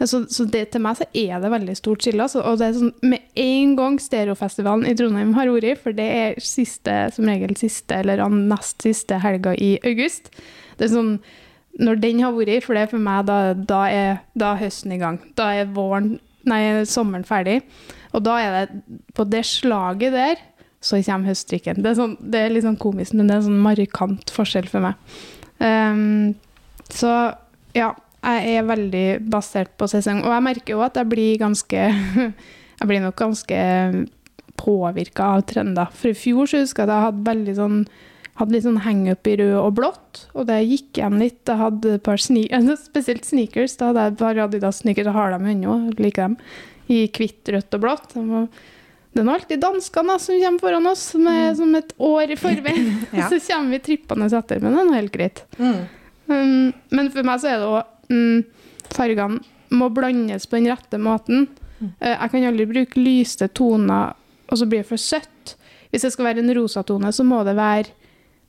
Så, 0.00 0.22
så 0.32 0.46
det, 0.48 0.70
til 0.72 0.80
meg 0.80 0.96
så 0.96 1.04
er 1.12 1.42
det 1.42 1.50
veldig 1.52 1.74
stort 1.76 2.04
skille. 2.04 2.24
Altså, 2.24 2.40
og 2.40 2.56
det 2.60 2.70
er 2.70 2.78
sånn, 2.78 2.94
med 3.04 3.42
en 3.42 3.74
gang 3.76 3.98
Stereofestivalen 4.00 4.88
i 4.88 4.94
Trondheim 4.96 5.34
har 5.36 5.50
vært, 5.52 5.82
for 5.82 5.96
det 5.96 6.06
er 6.16 6.40
siste, 6.40 6.94
som 7.12 7.28
regel 7.28 7.52
siste 7.60 8.00
eller 8.00 8.22
nest 8.32 8.80
siste 8.86 9.20
helga 9.20 9.52
i 9.60 9.74
august. 9.84 10.32
Det 10.80 10.88
er 10.88 10.94
sånn, 10.94 11.14
når 11.84 12.00
den 12.00 12.22
har 12.24 12.32
vært, 12.36 12.64
for 12.64 12.76
det 12.76 12.86
er 12.86 12.92
for 12.94 13.04
meg, 13.04 13.28
da, 13.28 13.38
da, 13.54 13.82
er, 13.92 14.22
da 14.40 14.54
er 14.54 14.64
høsten 14.64 14.96
i 14.96 15.00
gang. 15.02 15.20
Da 15.36 15.50
er 15.60 15.74
våren, 15.76 16.14
nei, 16.48 16.62
sommeren 16.88 17.26
ferdig. 17.28 17.60
Og 18.16 18.24
da 18.24 18.38
er 18.40 18.56
det 18.56 19.00
på 19.14 19.28
det 19.28 19.44
slaget 19.46 20.16
der, 20.16 20.40
så 20.80 20.96
kommer 21.04 21.28
høstdrikken. 21.28 21.82
Det 21.84 21.92
er, 21.92 21.98
sånn, 21.98 22.16
det 22.32 22.40
er 22.40 22.54
litt 22.54 22.64
sånn 22.64 22.80
komisk, 22.80 23.12
men 23.12 23.28
det 23.28 23.36
er 23.36 23.42
en 23.42 23.50
sånn 23.50 23.64
markant 23.68 24.32
forskjell 24.32 24.68
for 24.70 24.88
meg. 24.88 25.20
Um, 25.60 26.32
så 26.88 27.10
ja, 27.76 27.92
jeg 28.20 28.56
er 28.60 28.68
veldig 28.68 29.06
basert 29.32 29.72
på 29.80 29.88
sesong. 29.90 30.22
Og 30.24 30.32
jeg 30.34 30.44
merker 30.44 30.74
jo 30.76 30.84
at 30.84 30.98
jeg 31.00 31.08
blir 31.10 31.38
ganske 31.40 31.90
Jeg 32.80 32.88
blir 32.88 33.02
nok 33.04 33.18
ganske 33.20 33.56
påvirka 34.56 35.34
av 35.36 35.42
trender. 35.48 35.90
For 35.92 36.14
i 36.14 36.16
fjor 36.16 36.48
så 36.48 36.62
husker 36.62 36.86
jeg 36.86 36.88
at 36.88 36.94
jeg 36.94 37.06
hadde 37.06 37.26
veldig 37.26 37.56
sånn 37.58 37.82
hadde 38.40 38.54
litt 38.54 38.64
sånn 38.64 38.80
hang-up 38.86 39.28
i 39.28 39.36
rød 39.36 39.54
og 39.58 39.74
blått, 39.76 40.22
og 40.32 40.46
det 40.48 40.62
gikk 40.64 40.96
igjen 40.96 41.18
litt. 41.20 41.42
Jeg 41.44 41.60
hadde 41.60 41.94
et 41.98 42.04
par 42.06 42.20
sne 42.22 42.46
spesielt 42.80 43.28
sneakers. 43.28 43.76
Da 43.76 43.90
hadde 43.90 44.06
jeg 44.06 44.14
et 44.14 44.20
par 44.22 44.42
Adidas-sneakers, 44.46 45.10
jeg 45.10 45.16
har 45.16 45.34
dem 45.34 45.48
ennå, 45.52 45.78
liker 46.00 46.30
dem, 46.30 46.36
i 46.88 47.02
hvitt, 47.04 47.42
rødt 47.52 47.76
og 47.76 47.84
blått. 47.84 48.14
Det 49.10 49.20
er 49.20 49.26
nå 49.26 49.34
alltid 49.34 49.62
danskene 49.62 50.16
som 50.22 50.40
kommer 50.40 50.64
foran 50.64 50.90
oss, 50.90 51.04
som 51.12 51.28
er 51.30 51.52
som 51.58 51.72
et 51.76 51.94
år 51.98 52.32
i 52.32 52.40
forveien. 52.40 52.92
Ja. 53.20 53.28
Så 53.28 53.40
kommer 53.44 53.76
vi 53.76 53.84
trippende 53.90 54.30
etter, 54.30 54.62
men 54.62 54.76
det 54.76 54.82
er 54.82 54.88
nå 54.88 54.98
helt 54.98 55.14
greit. 55.14 55.44
Mm. 55.58 55.80
Um, 56.30 56.68
men 56.94 57.10
for 57.12 57.26
meg 57.26 57.42
så 57.42 57.50
er 57.50 57.60
det 57.60 57.70
òg 57.70 57.96
um, 58.10 58.42
Fargene 58.90 59.40
må 59.70 59.86
blandes 59.94 60.48
på 60.50 60.58
den 60.58 60.66
rette 60.72 60.98
måten. 60.98 61.46
Eh, 61.80 62.10
jeg 62.16 62.30
kan 62.32 62.44
aldri 62.48 62.66
bruke 62.68 63.00
lyste 63.00 63.46
toner, 63.54 64.16
og 64.50 64.58
så 64.58 64.66
blir 64.66 64.82
det 64.82 64.88
for 64.90 65.00
søtt. 65.00 65.54
Hvis 65.92 66.02
det 66.06 66.10
skal 66.12 66.26
være 66.26 66.42
en 66.42 66.54
rosatone, 66.58 67.12
så 67.14 67.24
må 67.24 67.38
det 67.46 67.54
være 67.56 67.92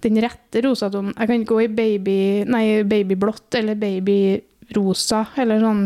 den 0.01 0.18
rette 0.24 0.63
rosatonen. 0.65 1.13
Jeg 1.13 1.30
kan 1.30 1.39
ikke 1.44 1.53
gå 1.53 1.62
i 1.62 1.70
baby, 1.77 2.18
nei, 2.50 2.65
babyblått 2.89 3.53
eller 3.62 3.77
babyrosa 3.77 5.27
eller 5.38 5.62
sånn. 5.62 5.86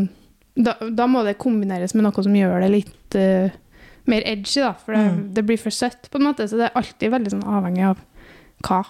Da, 0.55 0.77
da 0.87 1.07
må 1.11 1.25
det 1.27 1.35
kombineres 1.41 1.93
med 1.97 2.07
noe 2.07 2.23
som 2.23 2.35
gjør 2.35 2.63
det 2.63 2.71
litt 2.71 3.17
uh, 3.19 3.51
mer 4.07 4.23
edgy, 4.23 4.61
da. 4.63 4.71
For 4.79 4.95
det, 4.95 5.03
Mm. 5.11 5.21
det 5.35 5.43
blir 5.45 5.59
for 5.59 5.75
søtt, 5.75 6.07
på 6.11 6.17
en 6.21 6.29
måte. 6.29 6.47
Så 6.47 6.55
det 6.55 6.69
er 6.69 6.79
alltid 6.79 7.11
veldig 7.11 7.31
sånn 7.35 7.47
avhengig 7.59 7.83
av 7.91 7.99
hva. 8.63 8.81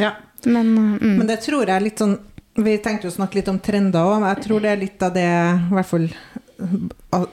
Ja. 0.00 0.14
Men, 0.46 0.72
uh, 0.78 0.96
mm. 1.04 1.16
Men 1.20 1.26
det 1.28 1.42
tror 1.44 1.66
jeg 1.66 1.76
er 1.76 1.84
litt 1.84 2.00
sånn 2.00 2.16
Vi 2.54 2.76
tenkte 2.84 3.08
jo 3.08 3.12
å 3.12 3.16
snakke 3.16 3.38
litt 3.38 3.48
om 3.48 3.60
trender 3.64 4.04
òg, 4.04 4.26
jeg 4.28 4.44
tror 4.44 4.64
det 4.64 4.72
er 4.72 4.82
litt 4.82 5.04
av 5.04 5.14
det, 5.16 5.24
i 5.24 5.72
hvert 5.72 5.88
fall 5.88 6.08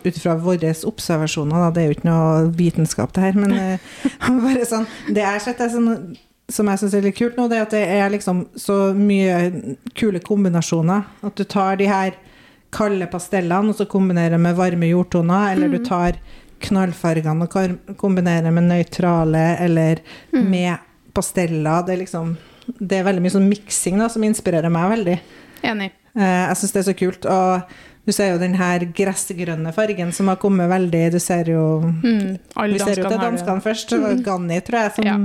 ut 0.04 0.18
fra 0.18 0.36
våre 0.40 0.72
observasjoner, 0.88 1.66
da, 1.66 1.74
det 1.74 1.82
er 1.82 1.90
jo 1.90 1.98
ikke 1.98 2.08
noe 2.08 2.48
vitenskap 2.56 3.14
det 3.14 3.28
her, 3.28 3.38
men 3.38 3.54
eh, 3.54 3.92
bare 4.46 4.66
sånn 4.66 4.88
Det 5.10 5.22
jeg 5.22 5.30
har 5.30 5.44
sett 5.44 5.62
er 5.62 5.72
sånn 5.74 5.92
som 6.50 6.70
jeg 6.72 6.82
syns 6.82 6.96
er 6.98 7.06
litt 7.06 7.18
kult 7.20 7.38
nå, 7.38 7.46
det 7.50 7.60
er 7.60 7.68
at 7.68 7.76
det 7.76 7.84
er 8.00 8.10
liksom 8.10 8.42
så 8.58 8.78
mye 8.98 9.76
kule 9.94 10.18
kombinasjoner. 10.26 11.06
At 11.22 11.38
du 11.38 11.46
tar 11.46 11.78
de 11.78 11.86
her 11.86 12.16
kalde 12.74 13.06
pastellene 13.12 13.70
og 13.70 13.78
så 13.78 13.86
kombinerer 13.90 14.42
med 14.42 14.58
varme 14.58 14.90
jordtoner, 14.90 15.54
eller 15.54 15.70
du 15.70 15.78
tar 15.86 16.18
knallfargene 16.66 17.46
og 17.46 17.96
kombinerer 18.02 18.50
med 18.50 18.66
nøytrale 18.66 19.46
eller 19.62 20.02
med 20.34 20.82
pasteller. 21.14 21.86
Det 21.86 21.96
er 21.96 22.02
liksom 22.04 22.34
Det 22.80 23.00
er 23.00 23.04
veldig 23.08 23.22
mye 23.26 23.32
sånn 23.36 23.50
miksing 23.50 24.02
som 24.10 24.24
inspirerer 24.24 24.70
meg 24.72 24.92
veldig. 24.98 25.20
Enig. 25.64 25.92
Eh, 26.16 26.48
jeg 26.50 26.58
syns 26.58 26.72
det 26.74 26.80
er 26.82 26.92
så 26.94 26.98
kult. 26.98 27.26
Og 27.26 27.62
du 28.06 28.12
ser 28.16 28.32
jo 28.34 28.40
den 28.42 28.56
her 28.58 28.80
gressgrønne 28.80 29.74
fargen 29.76 30.12
som 30.16 30.28
har 30.32 30.38
kommet 30.42 30.70
veldig 30.72 31.12
Du 31.14 31.20
ser 31.20 31.46
jo 31.52 31.82
Mm. 31.84 32.38
Vi 32.56 32.80
ser 32.80 32.96
jo 33.04 33.10
til 33.10 33.20
danskene 33.20 33.62
først. 33.62 33.92
Mm. 33.94 34.24
Ganni, 34.24 34.62
tror 34.62 34.80
jeg, 34.84 34.92
som 34.96 35.06
Ja. 35.06 35.18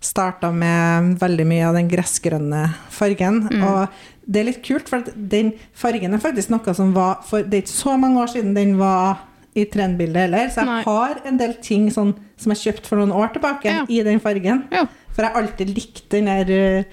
starta 0.00 0.52
med 0.52 1.18
veldig 1.18 1.46
mye 1.46 1.66
av 1.68 1.74
den 1.74 1.88
gressgrønne 1.88 2.74
fargen. 2.90 3.48
Mm. 3.50 3.64
Og 3.64 3.88
det 4.30 4.40
er 4.40 4.44
litt 4.44 4.62
kult, 4.62 4.88
for 4.88 5.02
den 5.16 5.52
fargen 5.74 6.14
er 6.14 6.18
faktisk 6.18 6.50
noe 6.50 6.74
som 6.74 6.92
var 6.94 7.22
For 7.24 7.42
det 7.42 7.54
er 7.54 7.62
ikke 7.62 7.82
så 7.84 7.98
mange 7.98 8.18
år 8.22 8.28
siden 8.28 8.54
den 8.54 8.76
var 8.78 9.18
i 9.56 9.64
trendbildet 9.64 10.14
heller, 10.28 10.48
så 10.48 10.56
jeg 10.62 10.66
Nei. 10.66 10.82
har 10.84 11.16
en 11.26 11.36
del 11.36 11.54
ting 11.54 11.88
sånn, 11.90 12.14
som 12.36 12.52
jeg 12.52 12.74
kjøpte 12.74 12.86
for 12.86 12.96
noen 13.00 13.10
år 13.10 13.32
tilbake, 13.32 13.64
Ja. 13.64 13.84
i 13.88 14.02
den 14.04 14.20
fargen. 14.20 14.64
Ja. 14.70 14.86
For 15.18 15.26
jeg 15.26 15.34
har 15.34 15.42
alltid 15.42 15.70
likt 15.74 16.04
den 16.14 16.28
der 16.30 16.50
eh, 16.54 16.84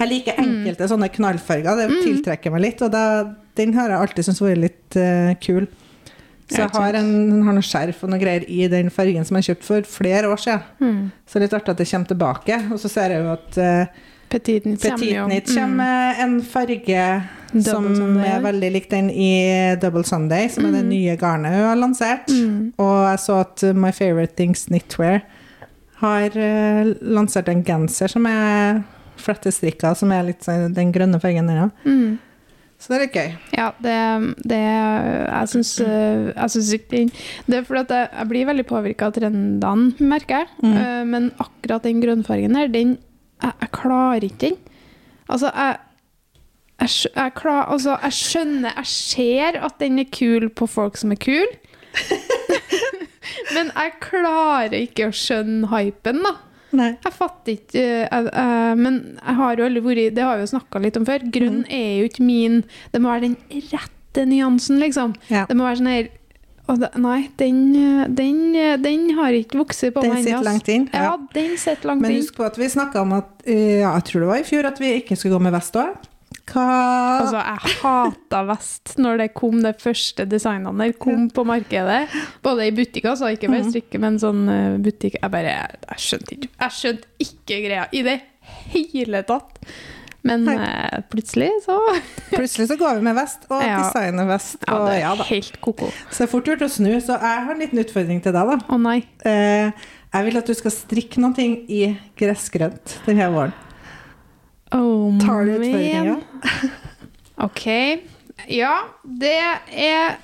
Jeg 0.00 0.08
liker 0.08 0.36
Mm. 0.36 0.44
enkelte 0.50 0.86
sånne 0.88 1.08
knallfarger, 1.12 1.76
det 1.80 2.02
tiltrekker 2.04 2.52
meg 2.52 2.60
litt. 2.66 2.82
Og 2.84 2.90
da, 2.92 3.02
den 3.56 3.72
har 3.76 3.88
jeg 3.92 4.00
alltid 4.04 4.24
syntes 4.28 4.40
vært 4.44 4.60
litt 4.62 4.96
uh, 5.00 5.32
kul. 5.40 5.66
Så 6.50 6.62
jeg 6.64 6.70
har, 6.74 6.94
en, 6.98 7.42
har 7.46 7.54
noe 7.54 7.62
skjerf 7.62 8.00
og 8.04 8.10
noe 8.10 8.18
greier 8.18 8.42
i 8.50 8.64
den 8.72 8.88
fargen 8.90 9.24
som 9.28 9.36
jeg 9.38 9.50
kjøpte 9.50 9.66
for 9.68 9.90
flere 10.00 10.30
år 10.32 10.40
siden. 10.40 10.62
Mm. 10.80 11.02
Så 11.28 11.38
litt 11.42 11.52
artig 11.54 11.70
at 11.74 11.82
det 11.82 11.88
kommer 11.92 12.08
tilbake. 12.10 12.56
Og 12.72 12.80
så 12.82 12.88
ser 12.90 13.12
jeg 13.14 13.22
jo 13.26 13.34
at 13.36 13.58
uh, 13.60 14.00
Petit 14.30 14.64
Nit 14.66 14.80
kommer 14.82 15.30
Petit 15.34 15.56
Mm. 15.60 15.76
med 15.76 16.22
en 16.24 16.34
farge 16.42 17.04
som 17.50 17.62
Double 17.84 17.96
Sunday. 17.96 18.28
er 18.30 18.40
veldig 18.48 18.72
lik 18.72 18.88
den 18.90 19.10
i 19.10 19.30
Double 19.82 20.04
Sunday, 20.04 20.48
som 20.48 20.64
er 20.66 20.72
det 20.78 20.84
nye 20.88 21.16
garnet 21.20 21.52
hun 21.58 21.66
har 21.68 21.76
lansert. 21.76 22.28
Mm. 22.30 22.72
Og 22.78 22.96
jeg 23.10 23.18
så 23.26 23.40
at 23.44 23.64
My 23.74 23.90
Favorite 23.92 24.34
Things 24.38 24.64
Knitwear 24.70 25.20
har 26.00 26.36
uh, 26.36 26.90
lansert 27.00 27.50
en 27.52 27.62
genser 27.66 28.12
som 28.12 28.26
er 28.28 28.82
flettestrikka, 29.20 29.94
som 29.98 30.12
er 30.14 30.30
litt 30.30 30.44
sånn 30.46 30.74
den 30.76 30.92
grønne 30.94 31.20
fargen 31.22 31.50
der 31.50 31.66
òg. 31.66 31.86
Mm. 31.86 32.18
Så 32.80 32.88
det 32.88 32.96
er 32.96 33.02
litt 33.04 33.16
gøy. 33.18 33.32
Ja, 33.58 33.66
det, 33.84 33.96
det 34.48 34.60
Jeg 34.60 35.48
syns 35.52 35.74
syns 35.76 36.70
ikke 36.78 37.02
Det 37.44 37.58
er 37.58 37.66
fordi 37.68 37.98
jeg, 37.98 38.08
jeg 38.08 38.30
blir 38.30 38.48
veldig 38.48 38.64
påvirka 38.70 39.10
av 39.10 39.18
trendene, 39.18 39.90
merker 40.00 40.40
jeg. 40.40 40.48
Mm. 40.64 40.78
Eh, 40.80 41.02
men 41.10 41.28
akkurat 41.44 41.84
den 41.84 42.00
grønnfargen 42.00 42.56
her, 42.56 42.72
den 42.72 42.96
jeg, 42.96 43.52
jeg 43.52 43.72
klarer 43.76 44.24
ikke 44.24 44.40
den. 44.46 44.58
Altså, 45.28 45.52
jeg 45.52 45.76
jeg, 46.80 47.12
jeg, 47.12 47.32
klar, 47.36 47.66
altså, 47.68 47.98
jeg 48.00 48.16
skjønner 48.16 48.78
Jeg 48.78 48.88
ser 48.88 49.58
at 49.60 49.74
den 49.82 50.00
er 50.00 50.06
kul 50.08 50.48
på 50.48 50.64
folk 50.64 50.96
som 50.96 51.12
er 51.12 51.20
kule. 51.20 51.50
Men 53.56 53.72
jeg 53.74 53.96
klarer 54.04 54.78
ikke 54.80 55.10
å 55.10 55.16
skjønne 55.16 55.70
hypen, 55.72 56.22
da. 56.26 56.36
Nei. 56.76 56.92
Jeg 57.02 57.14
fatter 57.16 57.56
ikke 57.56 57.80
jeg, 57.82 58.06
jeg, 58.30 58.74
Men 58.78 58.98
jeg 59.16 59.36
har 59.40 59.58
jo 59.58 59.64
aldri 59.66 59.80
vært 59.82 60.14
Det 60.14 60.22
har 60.22 60.36
vi 60.38 60.44
jo 60.44 60.50
snakka 60.52 60.82
litt 60.84 60.98
om 61.00 61.06
før. 61.08 61.24
Grønn 61.34 61.64
er 61.66 61.88
jo 61.98 62.06
ikke 62.06 62.22
min 62.22 62.60
Det 62.92 63.00
må 63.02 63.10
være 63.10 63.24
den 63.24 63.64
rette 63.72 64.26
nyansen, 64.30 64.78
liksom. 64.78 65.16
Ja. 65.32 65.48
Det 65.50 65.56
må 65.58 65.66
være 65.66 65.80
sånn 65.80 65.90
her 65.90 66.10
Nei, 66.70 67.24
den, 67.40 67.56
den, 68.14 68.36
den 68.84 69.08
har 69.16 69.34
ikke 69.34 69.58
vokst 69.58 69.82
på 69.90 70.04
Den 70.04 70.12
meg 70.14 70.22
sitter 70.22 70.36
Den 70.36 70.44
sitter 70.44 70.46
langt 70.46 70.68
inn. 70.70 70.84
Ja, 70.94 71.16
den 71.34 71.56
sitter 71.58 71.90
langt 71.90 72.04
inn. 72.04 72.06
Men 72.06 72.20
husk 72.20 72.36
på 72.36 72.46
at 72.46 72.60
vi 72.60 72.68
snakka 72.70 73.02
om 73.02 73.16
at 73.16 73.42
eh, 73.42 73.80
ja, 73.80 73.90
jeg 73.96 74.06
tror 74.06 74.22
det 74.22 74.28
var 74.30 74.42
i 74.42 74.46
fjor 74.46 74.68
at 74.70 74.78
vi 74.78 74.92
ikke 75.00 75.18
skulle 75.18 75.34
gå 75.34 75.42
med 75.48 75.56
vest 75.56 75.78
òg. 75.80 75.96
Hva 76.50 76.64
Altså, 77.20 77.40
jeg 77.40 77.74
hata 77.82 78.40
vest 78.48 78.94
når 78.98 79.18
det 79.22 79.28
kom 79.38 79.60
de 79.62 79.72
første 79.78 80.26
designene 80.30 80.72
der 80.86 80.96
kom 80.98 81.28
på 81.30 81.44
markedet. 81.46 82.00
Både 82.42 82.66
i 82.66 82.72
butikker, 82.74 83.12
altså 83.12 83.30
ikke 83.34 83.48
Mhm. 83.50 83.54
bare 83.56 83.70
strikke, 83.70 84.00
men 84.00 84.18
sånn 84.18 84.42
eh, 84.50 84.78
butikk 84.82 85.16
Jeg 85.22 85.30
bare 85.30 85.54
Jeg 85.54 85.98
skjønte 85.98 86.34
ikke 86.36 86.48
Jeg 86.60 86.76
skjønte 86.80 87.08
ikke 87.26 87.60
greia 87.68 87.86
i 87.92 88.02
det 88.02 88.18
hele 88.82 89.22
tatt. 89.28 89.58
Men 90.22 90.44
eh, 90.52 90.98
plutselig 91.08 91.48
så 91.64 91.78
Plutselig 92.34 92.66
så 92.68 92.76
går 92.76 92.98
vi 92.98 93.06
med 93.06 93.14
vest, 93.16 93.46
og 93.48 93.62
Ja. 93.64 93.78
designer 93.80 94.26
vest. 94.28 94.58
Ja, 94.68 94.80
det 94.84 94.96
er 94.98 95.00
ja, 95.00 95.14
helt 95.30 95.60
ko-ko. 95.64 95.88
Så 96.10 96.18
det 96.18 96.26
er 96.28 96.32
fort 96.34 96.44
gjort 96.50 96.66
å 96.66 96.68
snu, 96.68 96.90
så 97.00 97.16
jeg 97.16 97.44
har 97.46 97.54
en 97.54 97.62
liten 97.62 97.78
utfordring 97.80 98.20
til 98.22 98.32
deg, 98.36 98.50
da. 98.52 98.58
Å 98.68 98.80
nei. 98.80 98.98
Eh, 99.24 99.70
jeg 100.12 100.24
vil 100.26 100.36
at 100.42 100.46
du 100.50 100.54
skal 100.58 100.70
strikke 100.74 101.22
noe 101.22 101.46
i 101.70 101.96
gressgrønt 102.18 102.98
denne 103.06 103.30
våren. 103.32 103.52
Oh, 104.72 105.18
Tar 105.18 105.44
du 105.44 105.54
utfordringa? 105.56 106.16
OK. 107.46 107.66
Ja, 108.48 108.74
det 109.02 109.38
er 109.70 110.18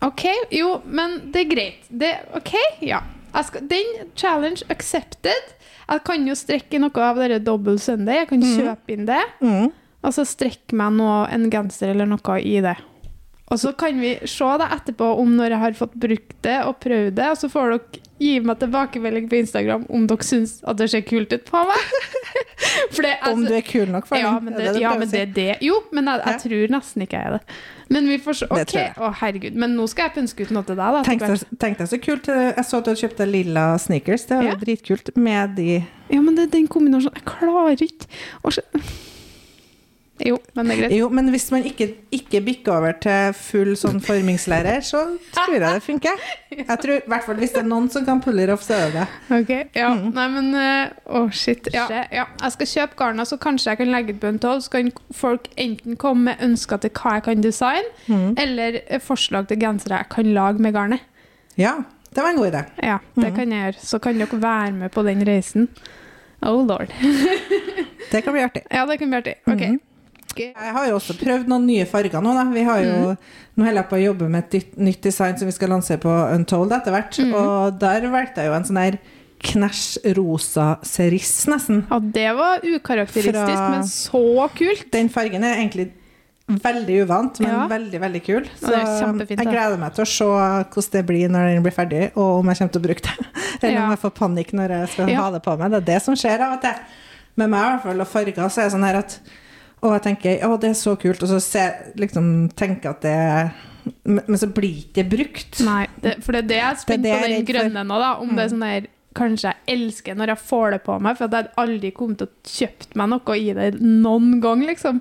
OK. 0.00 0.26
Jo, 0.54 0.76
men 0.86 1.18
det 1.32 1.44
er 1.44 1.50
greit. 1.50 1.88
Det, 1.88 2.12
OK, 2.36 2.54
ja. 2.86 3.02
Skal, 3.46 3.66
den 3.70 4.10
challenge 4.18 4.66
accepted. 4.72 5.54
Jeg 5.90 6.04
kan 6.06 6.26
jo 6.26 6.36
strekke 6.38 6.80
noe 6.82 7.04
av 7.04 7.18
dere 7.18 7.40
Double 7.42 7.78
Sunday. 7.82 8.22
Jeg 8.22 8.30
kan 8.30 8.44
kjøpe 8.46 8.94
inn 8.94 9.08
det. 9.10 9.22
Mm. 9.42 9.70
Og 10.00 10.14
så 10.16 10.24
strekke 10.28 10.76
meg 10.78 10.94
noe, 10.96 11.24
en 11.28 11.50
genser 11.52 11.92
eller 11.92 12.08
noe 12.08 12.38
i 12.40 12.56
det. 12.64 12.76
Og 13.50 13.58
så 13.58 13.72
kan 13.74 13.98
vi 13.98 14.14
se 14.30 14.50
da 14.62 14.68
etterpå 14.76 15.08
om 15.18 15.34
når 15.34 15.56
jeg 15.56 15.62
har 15.64 15.78
fått 15.78 15.96
brukt 15.98 16.36
det 16.46 16.60
og 16.68 16.78
prøvd 16.82 17.16
det, 17.18 17.26
og 17.32 17.40
så 17.40 17.50
får 17.50 17.74
dere 17.74 18.04
gi 18.20 18.34
meg 18.44 18.58
tilbakemelding 18.60 19.28
på 19.30 19.38
Instagram 19.40 19.86
om 19.88 20.06
dere 20.10 20.26
syns 20.26 20.58
at 20.68 20.76
det 20.80 20.90
ser 20.92 21.04
kult 21.08 21.32
ut 21.32 21.44
på 21.48 21.64
meg. 21.70 21.86
Det, 23.00 23.14
Om 23.24 23.40
du 23.46 23.54
er 23.56 23.62
kul 23.64 23.88
nok 23.88 24.04
for 24.06 24.20
ja, 24.20 24.34
men 24.42 24.52
det. 24.52 24.66
det, 24.74 24.80
ja, 24.82 24.90
men 24.98 25.08
det 25.08 25.20
er 25.22 25.30
det. 25.34 25.46
Jo, 25.64 25.78
men 25.96 26.06
jeg, 26.10 26.20
jeg 26.26 26.40
tror 26.42 26.72
nesten 26.74 27.04
ikke 27.06 27.16
jeg 27.16 27.30
er 27.30 27.36
det. 27.38 27.54
Men 27.90 28.08
vi 28.10 28.18
får 28.22 28.36
se. 28.42 28.48
Ok. 28.52 28.74
Å 29.00 29.08
herregud. 29.22 29.56
Men 29.58 29.72
nå 29.78 29.86
skal 29.90 30.10
jeg 30.10 30.14
pønske 30.18 30.44
ut 30.44 30.52
noe 30.54 30.66
til 30.68 30.76
deg, 30.78 30.98
da. 30.98 31.00
Tenk 31.06 31.24
deg, 31.24 31.44
tenk 31.62 31.80
deg 31.80 31.88
så 31.90 31.98
kult. 32.04 32.28
Jeg 32.30 32.66
så 32.68 32.80
at 32.82 32.86
du 32.86 32.90
hadde 32.92 33.00
kjøpt 33.00 33.22
deg 33.22 33.32
lilla 33.32 33.64
sneakers. 33.80 34.26
Det 34.28 34.36
er 34.36 34.44
jo 34.44 34.52
Ja. 34.52 34.58
dritkult 34.60 35.10
med 35.16 35.56
de 35.56 35.70
Ja, 36.12 36.20
men 36.20 36.36
det 36.36 36.44
er 36.48 36.52
den 36.58 36.68
kombinasjonen 36.68 37.16
Jeg 37.16 37.26
klarer 37.32 37.86
ikke 37.88 38.10
å 38.44 38.52
se 38.52 38.62
Jo, 40.26 40.36
men 40.54 40.66
det 40.68 40.74
er 40.74 40.80
greit. 40.82 40.92
Jo, 40.98 41.08
men 41.08 41.30
hvis 41.32 41.46
man 41.52 41.62
ikke, 41.64 41.86
ikke 42.12 42.40
bikker 42.44 42.72
over 42.76 42.92
til 43.00 43.32
full 43.38 43.70
sånn 43.78 44.00
formingslærer, 44.04 44.82
så 44.84 45.00
tror 45.32 45.54
jeg 45.54 45.62
det 45.64 45.82
funker. 45.86 46.24
Jeg 46.50 46.78
tror, 46.82 46.94
i 46.98 47.08
hvert 47.08 47.24
fall 47.24 47.38
Hvis 47.40 47.52
det 47.54 47.62
er 47.62 47.68
noen 47.70 47.86
som 47.90 48.04
kan 48.04 48.20
pulle 48.20 48.44
det 48.46 48.52
off, 48.52 48.62
så 48.66 48.74
er 48.76 48.90
det 48.90 49.00
det. 49.00 49.06
Ok, 49.38 49.52
ja. 49.78 49.88
Mm. 49.94 50.10
Nei, 50.16 50.26
men 50.34 50.50
eh, 50.60 50.90
Å, 51.06 51.22
shit. 51.32 51.70
Ja. 51.72 51.86
ja. 52.12 52.26
Jeg 52.42 52.52
skal 52.56 52.70
kjøpe 52.74 52.98
garna, 53.00 53.24
så 53.24 53.38
kanskje 53.40 53.70
jeg 53.72 53.80
kan 53.80 53.92
legge 53.94 54.12
ut 54.16 54.20
på 54.20 54.28
en 54.32 54.38
tolv. 54.42 54.60
Så 54.66 54.74
kan 54.74 54.90
folk 55.14 55.48
enten 55.56 55.96
komme 55.96 56.30
med 56.32 56.44
ønsker 56.50 56.82
til 56.84 56.90
hva 57.00 57.16
jeg 57.18 57.26
kan 57.30 57.40
designe, 57.46 57.94
Mm. 58.10 58.34
eller 58.38 58.80
eh, 58.86 58.98
forslag 59.00 59.48
til 59.48 59.58
gensere 59.62 60.02
jeg 60.02 60.10
kan 60.12 60.34
lage 60.34 60.58
med 60.60 60.74
garnet. 60.74 61.00
Ja, 61.56 61.78
det 62.14 62.22
var 62.24 62.30
en 62.34 62.36
god 62.42 62.50
idé. 62.52 62.64
Ja, 62.82 62.98
det 63.16 63.30
Mm. 63.32 63.36
kan 63.36 63.52
jeg 63.52 63.64
gjøre. 63.74 63.80
Så 63.86 63.98
kan 64.02 64.18
dere 64.18 64.40
være 64.42 64.72
med 64.72 64.90
på 64.92 65.02
den 65.06 65.24
reisen. 65.26 65.68
Oh 66.42 66.64
lord. 66.66 66.88
Det 68.10 68.22
kan 68.24 68.32
bli 68.32 68.42
artig. 68.42 68.62
Ja, 68.72 68.86
det 68.86 68.98
kan 68.98 69.10
bli 69.12 69.18
artig. 69.18 69.34
Ok. 69.46 69.80
Jeg 70.38 70.54
har 70.74 70.86
jo 70.88 70.96
også 70.98 71.16
prøvd 71.18 71.48
noen 71.48 71.66
nye 71.66 71.86
farger 71.86 72.22
nå. 72.22 72.32
Da. 72.34 72.44
Vi 72.52 72.62
har 72.64 72.78
jo, 72.84 72.92
mm. 73.10 73.16
Nå 73.56 73.64
holder 73.66 73.82
jeg 73.82 73.88
på 73.90 73.96
å 73.98 74.04
jobbe 74.04 74.28
med 74.30 74.54
et 74.54 74.76
nytt- 74.78 75.02
design 75.02 75.36
som 75.38 75.46
vi 75.46 75.52
skal 75.52 75.68
lansere 75.68 75.98
på 76.00 76.08
Untold 76.34 76.72
etter 76.72 76.90
hvert. 76.94 77.18
Mm. 77.18 77.32
Og 77.34 77.78
der 77.80 78.06
valgte 78.12 78.36
jeg 78.44 78.46
jo 78.46 78.54
en 78.56 78.64
sånn 78.64 78.78
her 78.80 78.98
knæsj 79.40 80.14
rosa 80.16 80.66
seriss, 80.84 81.46
nesten. 81.48 81.82
Ja, 81.90 81.98
det 81.98 82.28
var 82.36 82.60
ukarakteristisk, 82.60 83.32
Fra- 83.56 83.70
men 83.70 83.82
så 83.88 84.48
kult. 84.54 84.90
Den 84.92 85.08
fargen 85.08 85.44
er 85.44 85.56
egentlig 85.56 85.90
veldig 86.50 86.96
uvant, 87.06 87.38
men 87.40 87.48
Ja. 87.50 87.66
veldig, 87.68 88.00
veldig 88.00 88.22
kul. 88.26 88.44
Så 88.60 88.72
kjempefint, 88.74 89.38
jeg 89.38 89.46
gleder 89.46 89.78
meg 89.78 89.94
til 89.94 90.04
å 90.04 90.08
se 90.08 90.24
hvordan 90.24 90.90
det 90.90 91.06
blir 91.06 91.28
når 91.30 91.54
den 91.54 91.62
blir 91.62 91.72
ferdig, 91.72 92.10
og 92.16 92.40
om 92.40 92.46
jeg 92.48 92.58
kommer 92.58 92.72
til 92.72 92.80
å 92.80 92.86
bruke 92.88 93.02
det. 93.02 93.26
Eller 93.62 93.74
Ja. 93.74 93.84
om 93.84 93.90
jeg 93.90 94.00
får 94.00 94.10
panikk 94.18 94.52
når 94.52 94.68
jeg 94.68 94.88
skal 94.88 95.08
Ja. 95.08 95.20
ha 95.22 95.30
det 95.30 95.42
på 95.42 95.56
meg. 95.58 95.70
Det 95.70 95.76
er 95.82 95.92
det 95.94 96.02
som 96.02 96.14
skjer 96.14 96.40
av 96.40 96.52
og 96.54 96.60
til. 96.60 96.74
Med 97.36 97.48
meg 97.50 97.60
i 97.60 97.70
hvert 97.70 97.82
fall, 97.82 98.00
og 98.00 98.08
farger, 98.08 98.48
så 98.50 98.58
er 98.58 98.64
det 98.68 98.72
sånn 98.72 98.84
her 98.86 98.96
at 98.98 99.18
Og 99.80 99.94
jeg 99.96 100.02
tenker 100.04 100.44
å, 100.44 100.56
det 100.60 100.70
er 100.74 100.78
så 100.78 100.94
kult, 101.00 101.22
og 101.24 101.30
så 101.30 101.40
se, 101.40 101.64
liksom, 102.00 102.50
tenker 102.58 102.92
at 102.92 103.04
det 103.06 103.16
Men 104.04 104.20
men 104.28 104.36
så 104.38 104.46
blir 104.52 104.82
ikke 104.82 105.00
det 105.00 105.06
brukt. 105.08 105.60
Nei, 105.64 105.86
det, 106.04 106.18
for 106.24 106.36
det 106.36 106.42
er 106.44 106.48
det 106.50 106.58
jeg 106.58 106.68
er 106.68 106.80
spent 106.82 107.06
på 107.06 107.20
den 107.24 107.46
grønne 107.48 107.84
nå, 107.88 108.00
da. 108.02 108.10
Om 108.20 108.34
det 108.36 108.44
er 108.44 108.52
sånn 108.52 108.66
der 108.66 108.88
Kanskje 109.16 109.50
jeg 109.50 109.74
elsker 109.74 110.14
når 110.14 110.30
jeg 110.30 110.40
får 110.46 110.66
det 110.70 110.78
på 110.86 110.94
meg, 111.02 111.16
for 111.18 111.32
jeg 111.34 111.48
aldri 111.58 111.88
kommet 111.96 112.20
til 112.20 112.28
å 112.28 112.52
kjøpt 112.52 112.92
meg 113.00 113.08
noe 113.10 113.34
i 113.40 113.48
det 113.56 113.70
noen 113.82 114.36
gang, 114.44 114.62
liksom. 114.68 115.00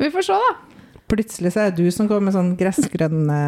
Vi 0.00 0.08
får 0.14 0.24
se, 0.30 0.38
da. 0.40 0.54
Plutselig 1.10 1.50
så 1.52 1.64
er 1.66 1.74
det 1.74 1.82
du 1.84 1.90
som 1.92 2.06
går 2.08 2.22
med 2.24 2.32
sånn 2.36 2.54
gressgrønne 2.56 3.40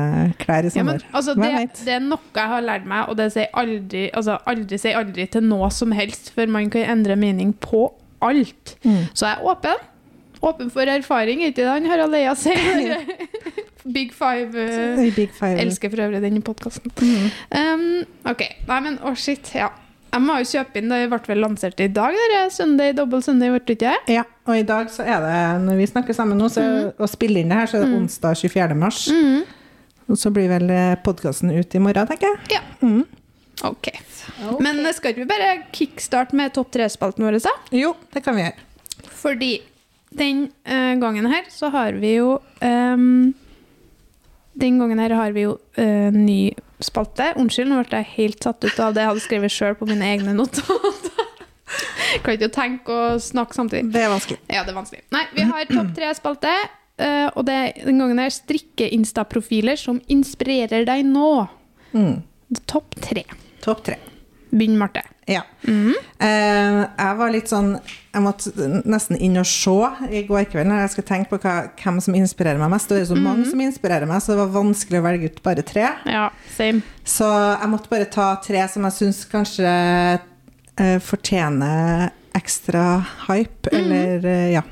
klær 0.42 0.66
i 0.66 0.72
Ja, 0.72 0.74
sommer. 0.74 1.04
altså, 1.14 1.36
det, 1.38 1.52
det 1.78 1.94
er 1.94 2.02
noe 2.04 2.20
jeg 2.34 2.52
har 2.52 2.66
lært 2.66 2.84
meg, 2.90 3.06
og 3.08 3.16
det 3.22 3.30
sier 3.32 3.48
aldri 3.56 4.08
altså, 4.10 4.36
aldri 4.50 4.80
sier 4.82 4.98
aldri 5.00 5.26
til 5.32 5.46
noe 5.46 5.70
som 5.72 5.94
helst, 5.96 6.32
for 6.34 6.50
man 6.50 6.68
kan 6.74 6.90
endre 6.98 7.16
mening 7.16 7.54
på 7.62 7.86
alt. 8.22 8.76
Mm. 8.84 9.04
Så 9.14 9.30
jeg 9.30 9.38
er 9.38 9.48
åpen. 9.48 9.88
Åpen 10.42 10.70
for 10.74 10.90
erfaring, 10.90 11.44
ikke 11.46 11.60
det 11.60 11.68
han 11.70 11.86
Harald 11.86 12.16
Eia 12.18 12.34
sier? 12.38 13.04
Big 13.96 14.12
Five. 14.14 14.50
Uh, 14.54 15.04
Big 15.14 15.30
Five. 15.34 15.58
elsker 15.62 15.90
for 15.90 16.02
øvrig 16.04 16.22
den 16.22 16.42
podkasten. 16.42 16.92
Mm. 17.02 17.30
Um, 17.54 17.86
ok, 18.30 18.44
nei, 18.68 18.80
men 18.84 18.98
å 19.06 19.14
shit, 19.18 19.54
ja. 19.58 19.70
Jeg 20.12 20.20
må 20.20 20.34
jo 20.42 20.48
kjøpe 20.50 20.76
inn, 20.82 20.90
det 20.92 21.06
ble 21.08 21.18
vel 21.30 21.40
lansert 21.40 21.80
i 21.80 21.88
dag, 21.88 22.12
Der, 22.34 22.50
Sunday, 22.52 22.92
Double 22.92 23.22
Sunday, 23.24 23.48
ble 23.54 23.62
det 23.64 23.78
ikke? 23.78 23.94
Ja, 24.12 24.26
og 24.44 24.58
i 24.60 24.66
dag 24.68 24.90
så 24.92 25.06
er 25.08 25.24
det, 25.24 25.38
når 25.64 25.80
vi 25.80 25.88
snakker 25.88 26.16
sammen 26.18 26.36
nå, 26.42 26.50
så, 26.52 26.60
mm. 26.66 26.90
og 26.98 27.08
spiller 27.08 27.40
inn 27.40 27.54
det 27.54 27.62
her, 27.62 27.70
så 27.70 27.78
er 27.78 27.86
det 27.86 27.90
Mm. 27.94 27.96
onsdag 28.02 28.36
24. 28.42 28.76
mars. 28.76 29.06
Mm. 29.08 29.42
Og 30.12 30.18
så 30.20 30.30
blir 30.34 30.50
vel 30.52 30.68
podkasten 31.06 31.54
ut 31.54 31.74
i 31.74 31.80
morgen, 31.80 32.06
tenker 32.10 32.28
jeg. 32.28 32.58
Ja. 32.58 32.62
Mm. 32.84 33.06
Ok. 33.64 33.88
Men 34.60 34.84
eh, 34.84 34.92
skal 34.96 35.12
ikke 35.14 35.22
vi 35.24 35.30
bare 35.30 35.50
kickstarte 35.74 36.36
med 36.36 36.52
topp 36.56 36.72
tre-spalten 36.74 37.24
vår, 37.24 37.38
da? 37.44 37.52
Jo, 37.72 37.94
det 38.12 38.24
kan 38.24 38.36
vi 38.36 38.44
gjøre. 38.44 38.68
Fordi 39.22 39.52
den 40.18 40.44
uh, 40.68 40.94
gangen 41.00 41.28
her 41.30 41.48
så 41.52 41.70
har 41.72 41.96
vi 42.02 42.16
jo 42.18 42.36
um, 42.60 43.32
Den 44.52 44.78
gangen 44.80 45.00
her 45.00 45.14
har 45.16 45.32
vi 45.32 45.46
jo 45.46 45.56
uh, 45.78 46.10
ny 46.12 46.52
spalte. 46.82 47.32
Unnskyld, 47.40 47.70
nå 47.70 47.80
ble 47.86 48.02
jeg 48.02 48.14
helt 48.16 48.44
satt 48.44 48.64
ut 48.64 48.80
av 48.82 48.92
det 48.94 49.04
jeg 49.04 49.12
hadde 49.12 49.24
skrevet 49.24 49.54
sjøl 49.54 49.76
på 49.78 49.88
mine 49.88 50.08
egne 50.12 50.34
notater. 50.36 51.28
kan 52.24 52.36
ikke 52.36 52.50
tenke 52.52 52.92
og 52.92 53.22
snakke 53.24 53.56
samtidig. 53.56 53.92
Det 53.94 54.04
er 54.04 54.12
vanskelig. 54.12 54.38
Ja, 54.50 54.66
det 54.66 54.74
er 54.74 54.78
vanskelig. 54.82 55.04
Nei, 55.14 55.24
vi 55.32 55.48
har 55.48 55.68
topp 55.70 55.92
tre-spalte. 55.96 56.54
Uh, 57.00 57.28
og 57.38 57.46
det 57.48 57.58
den 57.86 58.02
gangen 58.02 58.20
her 58.20 58.34
strikke-instaprofiler 58.34 59.80
som 59.80 60.02
inspirerer 60.12 60.84
deg 60.88 61.06
nå. 61.08 61.46
Mm. 61.96 62.20
Topp 62.68 62.98
tre. 63.00 63.24
Topp 63.64 63.86
tre. 63.88 63.96
Begynn, 64.52 64.76
Marte. 64.78 65.02
Ja. 65.24 65.42
Mm 65.62 65.86
-hmm. 65.86 65.94
uh, 66.22 66.86
jeg 66.98 67.16
var 67.16 67.30
litt 67.30 67.48
sånn 67.48 67.78
Jeg 68.12 68.22
måtte 68.22 68.50
nesten 68.84 69.16
inn 69.16 69.36
og 69.38 69.46
se 69.46 69.88
i 70.10 70.22
går 70.26 70.44
kveld 70.44 70.68
når 70.68 70.80
jeg 70.80 70.90
skal 70.90 71.04
tenke 71.04 71.30
på 71.30 71.38
hva, 71.38 71.54
hvem 71.82 72.00
som 72.00 72.14
inspirerer 72.14 72.58
meg 72.58 72.70
mest. 72.70 72.90
Og 72.90 72.98
det 72.98 73.02
er 73.02 73.14
så 73.14 73.16
mange 73.16 73.46
som 73.50 73.60
inspirerer 73.60 74.06
meg, 74.06 74.20
så 74.22 74.32
det 74.32 74.38
var 74.38 74.62
vanskelig 74.62 74.98
å 74.98 75.02
velge 75.02 75.24
ut 75.24 75.42
bare 75.42 75.62
tre. 75.62 75.86
Ja, 76.04 76.28
same. 76.56 76.82
Så 77.04 77.24
jeg 77.60 77.68
måtte 77.68 77.88
bare 77.88 78.04
ta 78.04 78.36
tre 78.44 78.68
som 78.68 78.84
jeg 78.84 78.92
syns 78.92 79.24
kanskje 79.24 79.72
uh, 80.80 80.98
fortjener 81.00 82.10
ekstra 82.34 83.06
hype, 83.28 83.72
eller 83.72 84.26
uh, 84.26 84.52
ja. 84.52 84.62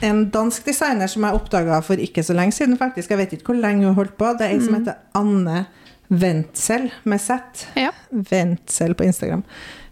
En 0.00 0.30
dansk 0.30 0.64
designer 0.64 1.06
som 1.06 1.24
jeg 1.24 1.34
oppdaga 1.34 1.82
for 1.82 1.94
ikke 1.94 2.22
så 2.22 2.32
lenge 2.32 2.52
siden, 2.52 2.78
faktisk. 2.78 3.10
Jeg 3.10 3.18
vet 3.18 3.32
ikke 3.32 3.52
hvor 3.52 3.60
lenge 3.60 3.86
hun 3.86 3.94
holdt 3.94 4.16
på. 4.16 4.24
Det 4.38 4.46
er 4.46 4.54
en 4.54 4.64
som 4.64 4.74
heter 4.74 4.94
Anne 5.14 5.66
Wentzel 6.10 6.88
med 7.06 7.20
Z. 7.22 7.66
Ja. 7.78 7.92
Wentzel 8.10 8.94
på 8.98 9.04
Instagram. 9.06 9.44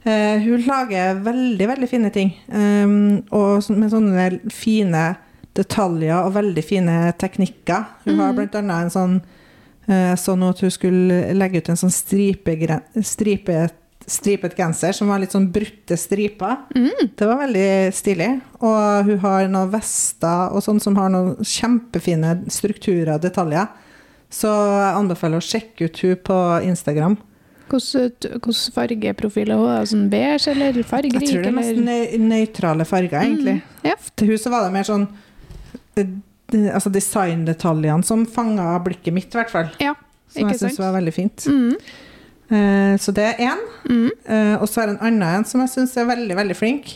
Uh, 0.02 0.38
hun 0.42 0.62
lager 0.66 1.18
veldig, 1.22 1.66
veldig 1.68 1.88
fine 1.90 2.10
ting. 2.14 2.32
Um, 2.50 3.22
og 3.34 3.66
med 3.74 3.92
sånne 3.92 4.28
fine 4.54 5.02
detaljer 5.58 6.20
og 6.22 6.34
veldig 6.36 6.64
fine 6.66 6.96
teknikker. 7.18 7.86
Hun 8.06 8.22
har 8.22 8.34
blant 8.36 8.54
annet 8.58 8.86
en 8.88 8.94
sånn 8.94 9.18
uh, 9.88 10.14
Sånn 10.18 10.42
at 10.46 10.62
hun 10.62 10.72
skulle 10.74 11.20
legge 11.38 11.62
ut 11.62 11.70
en 11.72 11.80
sånn 11.80 11.94
stripegren- 11.94 13.02
stripet, 13.06 13.74
stripet 14.08 14.54
genser 14.58 14.94
som 14.96 15.10
var 15.10 15.20
litt 15.22 15.34
sånn 15.34 15.50
brutte 15.52 15.96
striper. 16.00 16.64
Det 17.18 17.26
var 17.28 17.42
veldig 17.42 17.68
stilig. 17.94 18.30
Og 18.58 19.10
hun 19.10 19.18
har 19.22 19.50
noen 19.50 19.70
vester 19.74 20.54
og 20.54 20.64
sånn 20.64 20.80
som 20.82 20.96
har 20.98 21.12
noen 21.12 21.36
kjempefine 21.44 22.40
strukturer 22.52 23.14
og 23.16 23.22
detaljer. 23.26 23.68
Så 24.32 24.48
jeg 24.50 24.96
anbefaler 24.98 25.40
å 25.40 25.44
sjekke 25.44 25.88
ut 25.88 26.00
hun 26.04 26.16
på 26.28 26.38
Instagram. 26.68 27.16
Hvordan 27.68 28.72
fargeprofil 28.74 29.52
er 29.52 29.60
hun? 29.60 29.88
Sånn 29.88 30.08
beige 30.12 30.52
eller 30.52 30.80
fargerik? 30.88 31.20
Jeg 31.20 31.30
tror 31.32 31.46
det 31.46 31.52
er 31.52 31.70
eller? 31.74 32.18
nøytrale 32.24 32.86
farger, 32.88 33.20
egentlig. 33.20 33.58
Ja. 33.84 33.96
Til 34.16 34.32
huset 34.32 34.52
var 34.52 34.64
det 34.66 34.74
mer 34.76 34.88
sånn 34.88 35.08
eh, 35.98 36.16
Altså 36.72 36.88
designdetaljene 36.88 38.06
som 38.08 38.22
fanga 38.24 38.70
blikket 38.80 39.12
mitt, 39.12 39.32
i 39.34 39.40
hvert 39.42 39.52
fall. 39.52 39.72
ja. 39.82 39.96
Som 40.28 40.44
Ikke 40.44 40.54
jeg 40.58 40.60
syns 40.60 40.78
var 40.80 40.92
veldig 40.92 41.12
fint. 41.16 41.44
Mm. 41.48 41.76
Uh, 42.48 42.94
så 43.00 43.12
det 43.16 43.24
er 43.24 43.38
én. 43.48 43.60
Mm. 43.88 44.10
Uh, 44.28 44.56
og 44.60 44.66
så 44.68 44.82
er 44.82 44.90
det 44.90 44.96
en 44.96 45.06
annen 45.08 45.38
en 45.40 45.46
som 45.48 45.62
jeg 45.64 45.72
syns 45.72 45.96
er 45.96 46.08
veldig, 46.08 46.36
veldig 46.36 46.56
flink. 46.56 46.90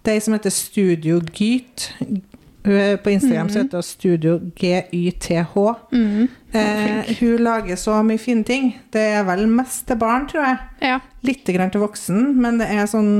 Det 0.00 0.12
er 0.12 0.18
ei 0.20 0.22
som 0.24 0.36
heter 0.36 0.54
Studio 0.54 1.18
Gyt. 1.34 1.90
Er 2.64 2.98
på 3.00 3.10
Instagram 3.10 3.48
så 3.48 3.62
heter 3.62 3.80
hun 3.80 3.82
Studio 3.86 4.34
GYTH. 4.56 5.54
Mm. 5.92 6.28
Eh, 6.52 7.14
hun 7.20 7.44
lager 7.44 7.76
så 7.76 8.02
mye 8.04 8.20
fine 8.20 8.44
ting. 8.44 8.72
Det 8.92 9.00
er 9.00 9.24
vel 9.24 9.46
mest 9.48 9.86
til 9.88 9.96
barn, 10.00 10.26
tror 10.28 10.44
jeg. 10.44 10.58
Ja. 10.84 10.98
Litt 11.24 11.48
grann 11.48 11.72
til 11.72 11.84
voksen, 11.84 12.34
men 12.40 12.60
det 12.60 12.70
er 12.74 12.90
sånn 12.90 13.14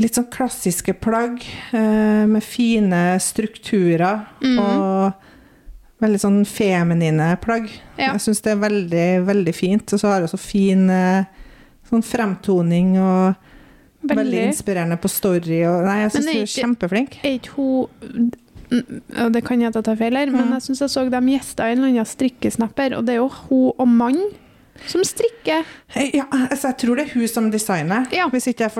Litt 0.00 0.16
sånn 0.16 0.30
klassiske 0.32 0.94
plagg 1.04 1.42
eh, 1.76 2.22
med 2.24 2.40
fine 2.40 3.18
strukturer 3.20 4.22
mm. 4.40 4.54
og 4.56 6.00
veldig 6.00 6.20
sånn 6.22 6.38
feminine 6.48 7.26
plagg. 7.42 7.68
Ja. 7.98 8.14
Jeg 8.14 8.22
syns 8.24 8.40
det 8.40 8.54
er 8.54 8.62
veldig, 8.62 9.08
veldig 9.28 9.54
fint. 9.54 9.92
Og 9.92 10.00
så 10.00 10.08
har 10.08 10.24
hun 10.24 10.32
så 10.32 10.40
fin 10.40 10.86
eh, 10.90 11.28
sånn 11.90 12.04
fremtoning 12.08 12.96
og 13.04 13.51
veldig, 14.02 14.16
Veldig. 14.24 14.44
inspirerende 14.52 14.96
på 15.00 15.08
story. 15.08 15.62
Og, 15.68 15.84
nei, 15.86 15.98
jeg 16.02 16.10
syns 16.16 16.26
du 16.26 16.38
er 16.40 16.52
kjempeflink. 16.56 17.18
Er 17.24 17.38
ikke 17.38 17.56
hun 17.56 18.32
Mm, 18.72 19.32
Det 19.34 19.44
kan 19.44 19.60
jeg 19.60 19.72
ta 19.74 19.94
feil 19.94 20.14
her, 20.16 20.30
men 20.32 20.48
jeg 20.54 20.62
syns 20.64 20.78
jeg 20.80 20.88
så 20.88 21.10
dem 21.10 21.26
gjester 21.28 21.64
en 21.68 21.76
eller 21.76 21.88
annen 21.90 22.06
strikkesnapper, 22.08 22.94
og 22.96 23.04
det 23.04 23.12
er 23.12 23.18
jo 23.20 23.28
hun 23.28 23.72
og 23.78 23.86
mann 23.88 24.16
som 24.86 25.02
strikker. 25.04 25.66
Eh, 25.94 26.10
Ja, 26.16 26.24
altså 26.32 26.70
jeg 26.70 26.78
tror 26.78 26.96
det 26.96 27.04
er 27.10 27.12
hun 27.12 27.28
som 27.28 27.50
designer, 27.50 28.06
Ja. 28.10 28.28
hvis 28.30 28.46
ikke 28.48 28.70
jeg, 28.70 28.72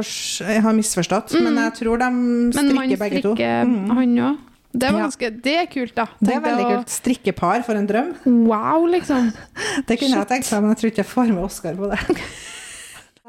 jeg 0.48 0.62
har 0.62 0.72
misforstått. 0.72 1.34
Men 1.42 1.56
jeg 1.56 1.74
tror 1.74 1.98
de 1.98 2.10
Men 2.10 2.52
strikker 2.52 2.98
begge 2.98 3.20
to. 3.22 3.34
strikker 3.36 3.64
Mm. 3.66 3.90
han 3.90 4.16
òg. 4.16 4.38
Det, 4.72 4.88
Ja. 4.90 4.98
ganske- 5.04 5.42
det 5.42 5.54
er 5.60 5.66
kult, 5.66 5.94
da. 5.94 6.06
Det 6.22 6.34
er 6.36 6.40
veldig 6.40 6.64
å- 6.64 6.76
kult. 6.78 6.88
Strikkepar 6.88 7.62
for 7.62 7.74
en 7.74 7.86
drøm. 7.86 8.14
Wow, 8.24 8.86
liksom. 8.86 9.30
Det 9.86 9.98
kunne 10.00 10.16
jeg 10.16 10.26
tenkt 10.28 10.50
meg, 10.52 10.62
men 10.62 10.70
jeg 10.74 10.78
tror 10.78 10.90
ikke 10.90 11.04
jeg 11.04 11.06
får 11.06 11.28
med 11.28 11.44
Oskar 11.44 11.74
på 11.76 11.90
det. 11.90 11.98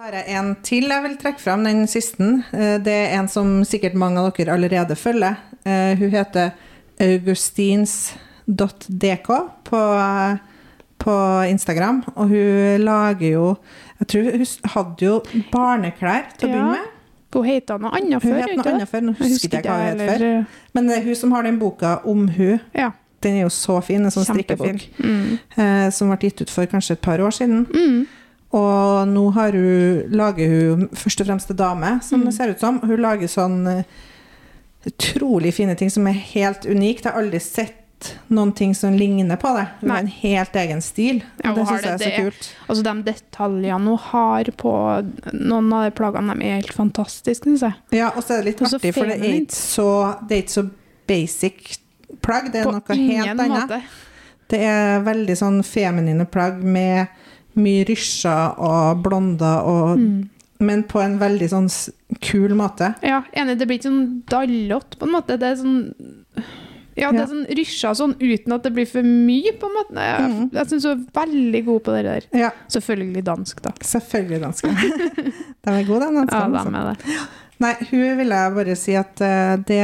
Har 0.03 0.11
jeg 0.17 0.33
en 0.35 0.49
til 0.67 0.89
jeg 0.91 0.99
vil 1.05 1.13
trekke 1.15 1.39
fram, 1.39 1.61
den 1.63 1.85
siste. 1.87 2.25
Eh, 2.51 2.73
Det 2.83 2.91
er 2.93 3.13
en 3.21 3.27
som 3.31 3.61
sikkert 3.63 3.93
mange 3.95 4.19
av 4.19 4.33
dere 4.35 4.51
allerede 4.57 4.95
følger. 4.99 5.35
Eh, 5.65 5.95
Hun 5.95 6.09
heter 6.11 6.51
augustins.dk 6.99 9.29
på, 9.63 9.79
på 10.99 11.13
Instagram, 11.47 12.03
og 12.15 12.27
hun 12.27 12.81
lager 12.83 13.29
jo 13.31 13.55
Jeg 14.01 14.07
tror 14.07 14.21
hun 14.31 14.45
hadde 14.75 15.05
jo 15.05 15.21
barneklær 15.53 16.21
til 16.37 16.49
å 16.49 16.51
begynne 16.51 16.71
med. 16.71 16.79
Hun 17.33 17.45
heter 17.47 17.77
noe 17.79 17.91
annet 17.95 18.23
Hun 18.23 18.31
før, 18.33 18.39
het 18.41 18.55
noe 18.59 18.67
annet 18.73 18.89
før, 18.91 19.01
nå 19.07 19.13
husker 19.21 19.47
ikke 19.47 19.55
jeg 19.55 19.63
hva 19.63 19.77
hun 19.77 19.85
het 19.87 20.01
eller- 20.01 20.19
før. 20.19 20.45
Men 20.73 20.87
det 20.87 20.97
er 20.97 21.01
hun 21.07 21.15
som 21.15 21.31
har 21.31 21.43
den 21.43 21.59
boka 21.59 21.99
om 22.05 22.27
hun. 22.27 22.59
Ja. 22.75 22.91
Den 23.21 23.33
er 23.37 23.41
jo 23.45 23.49
så 23.49 23.79
fin, 23.81 24.03
en 24.03 24.11
sånn 24.11 24.25
strikkebok. 24.27 24.81
Mm. 24.99 25.39
Eh, 25.57 25.89
som 25.91 26.07
ble 26.11 26.17
gitt 26.27 26.41
ut 26.41 26.49
for 26.49 26.65
kanskje 26.65 26.91
et 26.91 27.01
par 27.01 27.17
år 27.19 27.29
siden. 27.31 27.65
Mm. 27.71 28.07
Og 28.53 29.07
nå 29.09 29.23
har 29.33 29.51
hun, 29.57 30.03
lager 30.13 30.47
hun 30.53 30.89
først 30.93 31.21
og 31.23 31.27
fremst 31.31 31.47
til 31.49 31.55
dame, 31.57 31.95
som 32.05 32.21
Mm. 32.21 32.25
det 32.29 32.33
ser 32.35 32.51
ut 32.53 32.59
som. 32.59 32.79
Hun 32.79 32.99
lager 33.01 33.27
sånn 33.27 33.67
eh, 33.79 33.83
utrolig 34.85 35.53
fine 35.55 35.75
ting 35.79 35.89
som 35.89 36.05
er 36.07 36.13
helt 36.33 36.65
unikt. 36.67 37.05
Jeg 37.05 37.13
har 37.13 37.21
aldri 37.21 37.39
sett 37.41 37.79
noen 38.29 38.51
ting 38.53 38.73
som 38.75 38.93
ligner 38.99 39.37
på 39.39 39.53
det. 39.55 39.65
Hun 39.79 39.89
har 39.93 39.99
en 40.03 40.07
helt 40.11 40.55
egen 40.59 40.81
stil. 40.83 41.21
Ja, 41.43 41.53
det 41.55 41.65
syns 41.69 41.81
jeg 41.85 41.93
er 41.93 41.97
så 41.97 42.03
Det- 42.09 42.17
kult. 42.19 42.49
Altså, 42.67 42.83
de 42.83 43.03
detaljene 43.13 43.87
hun 43.87 43.97
har 43.97 44.43
på 44.43 44.73
noen 45.33 45.73
av 45.73 45.85
de 45.85 45.91
plaggene, 45.95 46.35
de 46.37 46.45
er 46.45 46.55
helt 46.61 46.73
fantastiske, 46.73 47.45
syns 47.45 47.61
jeg. 47.61 47.73
Ja, 47.91 48.09
og 48.15 48.23
så 48.23 48.33
er 48.39 48.43
det 48.43 48.45
litt 48.59 48.61
artig, 48.73 48.93
for 48.93 49.05
det 49.05 49.19
er 49.21 49.39
ikke 49.39 49.51
så, 49.51 50.27
det 50.27 50.37
er 50.37 50.41
ikke 50.43 50.63
så 50.63 50.69
basic 51.07 51.77
plagg. 52.21 52.51
Det 52.51 52.55
er 52.61 52.63
På 52.65 52.71
noe 52.73 52.83
helt 52.97 53.39
annet. 53.39 53.69
måte. 53.69 53.81
Det 54.49 54.59
er 54.59 54.99
veldig 55.01 55.37
sånn 55.37 55.63
feminine 55.63 56.25
plagg 56.29 56.61
med 56.61 57.07
mye 57.59 57.83
rysjer 57.89 58.59
og 58.59 59.03
blonder 59.05 59.67
og 59.69 59.97
Mm. 59.97 60.29
Men 60.63 60.83
på 60.87 61.01
en 61.03 61.17
veldig 61.19 61.47
sånn 61.51 61.65
kul 62.23 62.53
måte. 62.55 62.93
Ja, 63.03 63.23
enig. 63.35 63.57
Det 63.59 63.65
blir 63.67 63.79
ikke 63.81 63.89
sånn 63.89 64.21
dallete, 64.31 64.95
på 64.99 65.09
en 65.09 65.11
måte. 65.11 65.35
Det 65.41 65.49
er 65.49 65.57
sånn 65.59 65.79
Ja, 66.95 67.09
det 67.11 67.23
er 67.23 67.27
sånn 67.31 67.47
rysja 67.57 67.91
sånn 67.97 68.13
uten 68.21 68.53
at 68.53 68.63
det 68.63 68.71
blir 68.75 68.85
for 68.85 69.03
mye, 69.03 69.51
på 69.59 69.65
en 69.67 69.75
måte. 69.75 69.97
Jeg, 69.97 70.29
mm. 70.29 70.49
jeg 70.53 70.69
syns 70.69 70.85
hun 70.85 70.93
er 70.93 71.05
veldig 71.17 71.61
god 71.65 71.83
på 71.83 71.95
det 71.97 72.03
der. 72.05 72.27
Ja, 72.37 72.51
Selvfølgelig 72.69 73.23
dansk, 73.25 73.63
da. 73.65 73.73
selvfølgelig 73.81 74.41
dansk. 74.45 74.67
de 75.65 75.73
er 75.73 75.87
gode, 75.89 76.05
de 76.05 76.21
Ja, 76.21 76.27
de 76.29 76.61
altså. 76.61 76.69
er 76.69 76.93
det. 76.93 77.17
Nei, 77.63 77.73
hun 77.89 78.17
vil 78.19 78.33
jeg 78.35 78.53
bare 78.57 78.75
si 78.79 78.95
at 78.99 79.21
eh, 79.23 79.53
det, 79.69 79.79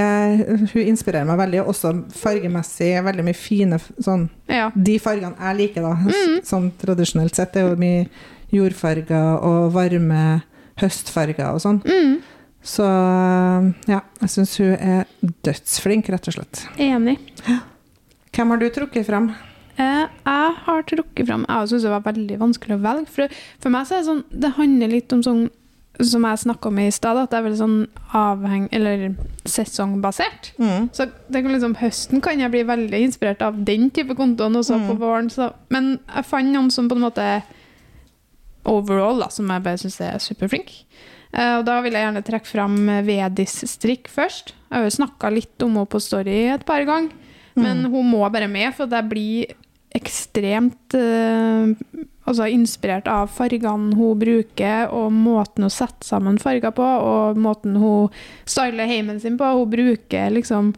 hun 0.74 0.82
inspirerer 0.90 1.28
meg 1.30 1.38
veldig, 1.40 1.62
også 1.72 1.94
fargemessig. 2.20 2.92
Veldig 3.06 3.24
mye 3.30 3.38
fine 3.38 3.80
sånn 4.04 4.28
Ja. 4.50 4.68
De 4.76 4.98
fargene 5.00 5.38
jeg 5.40 5.60
liker, 5.62 5.86
da, 5.88 5.94
Mhm. 5.96 6.42
sånn 6.50 6.72
tradisjonelt 6.82 7.36
sett, 7.38 7.54
det 7.54 7.64
er 7.64 7.70
jo 7.70 7.80
mye 7.80 8.10
jordfarger 8.52 9.44
og 9.46 9.72
varme 9.76 10.42
høstfarger 10.82 11.54
og 11.54 11.62
sånn. 11.64 11.82
Mm, 11.86 12.20
Så 12.62 12.84
eh, 12.84 13.68
ja, 13.94 14.02
jeg 14.20 14.30
syns 14.34 14.58
hun 14.60 14.74
er 14.76 15.06
dødsflink, 15.48 16.10
rett 16.12 16.28
og 16.28 16.34
slett. 16.36 16.66
enig. 16.78 17.18
Hvem 18.36 18.50
har 18.52 18.58
du 18.60 18.70
trukket 18.70 19.06
fram? 19.08 19.30
Eh, 19.80 20.08
jeg 20.26 20.56
har 20.66 20.84
trukket 20.84 21.26
fram 21.30 21.46
Jeg 21.48 21.70
syns 21.72 21.84
det 21.86 21.90
var 21.94 22.02
veldig 22.04 22.38
vanskelig 22.42 22.76
å 22.76 22.82
velge. 22.84 23.08
For, 23.08 23.28
for 23.64 23.70
meg 23.72 23.88
så 23.88 23.96
er 23.96 24.02
det 24.04 24.10
sånn 24.10 24.24
Det 24.44 24.52
handler 24.58 24.92
litt 24.92 25.14
om 25.16 25.22
sånn 25.24 25.46
som 26.00 26.24
jeg 26.24 26.40
snakka 26.46 26.70
om 26.70 26.80
i 26.80 26.88
stad, 26.96 27.18
at 27.18 27.32
det 27.32 27.38
er 27.40 27.44
veldig 27.48 27.60
sånn 27.60 27.80
avheng... 28.16 28.68
Eller 28.72 29.10
sesongbasert. 29.50 30.52
Mm. 30.62 30.90
Så 30.96 31.08
det 31.28 31.42
kan 31.44 31.52
liksom, 31.52 31.76
høsten 31.82 32.22
kan 32.24 32.40
jeg 32.40 32.52
bli 32.54 32.62
veldig 32.68 33.00
inspirert 33.04 33.42
av 33.44 33.58
den 33.66 33.90
type 33.92 34.16
kontoen, 34.16 34.56
også 34.56 34.78
Mm. 34.78 34.88
på 34.88 34.98
våren. 35.02 35.30
Så, 35.34 35.50
men 35.70 36.00
jeg 36.16 36.26
fant 36.30 36.54
noen 36.54 36.70
som 36.72 36.88
på 36.88 36.96
en 36.96 37.04
måte 37.08 37.28
overall, 38.70 39.20
da, 39.24 39.30
som 39.34 39.50
jeg 39.50 39.64
bare 39.66 39.82
syns 39.82 40.00
er 40.06 40.20
superflink. 40.24 40.72
Uh, 41.30 41.60
og 41.60 41.66
da 41.68 41.80
vil 41.86 41.94
jeg 41.94 42.06
gjerne 42.08 42.26
trekke 42.26 42.50
fram 42.50 42.78
Vedis 43.06 43.60
strikk 43.70 44.08
først. 44.10 44.54
Jeg 44.70 44.78
har 44.78 44.86
jo 44.88 44.96
snakka 44.98 45.30
litt 45.34 45.66
om 45.66 45.76
henne 45.78 45.90
på 45.90 46.02
Story 46.02 46.40
et 46.54 46.66
par 46.66 46.86
ganger. 46.88 47.12
Men 47.60 47.84
hun 47.92 48.08
må 48.08 48.22
bare 48.32 48.48
med, 48.48 48.72
for 48.78 48.88
det 48.88 49.02
blir 49.12 49.50
ekstremt 49.98 50.94
eh, 50.96 51.74
altså 52.30 52.48
inspirert 52.54 53.08
av 53.12 53.28
fargene 53.34 53.96
hun 53.98 54.20
bruker, 54.22 54.88
og 54.94 55.12
måten 55.16 55.66
hun 55.66 55.74
setter 55.74 56.06
sammen 56.08 56.38
farger 56.42 56.72
på, 56.78 56.86
og 56.86 57.38
måten 57.42 57.76
hun 57.82 58.10
styler 58.50 58.88
heimen 58.90 59.20
sin 59.20 59.38
på. 59.40 59.50
Hun 59.60 59.70
bruker 59.74 60.30
liksom 60.38 60.74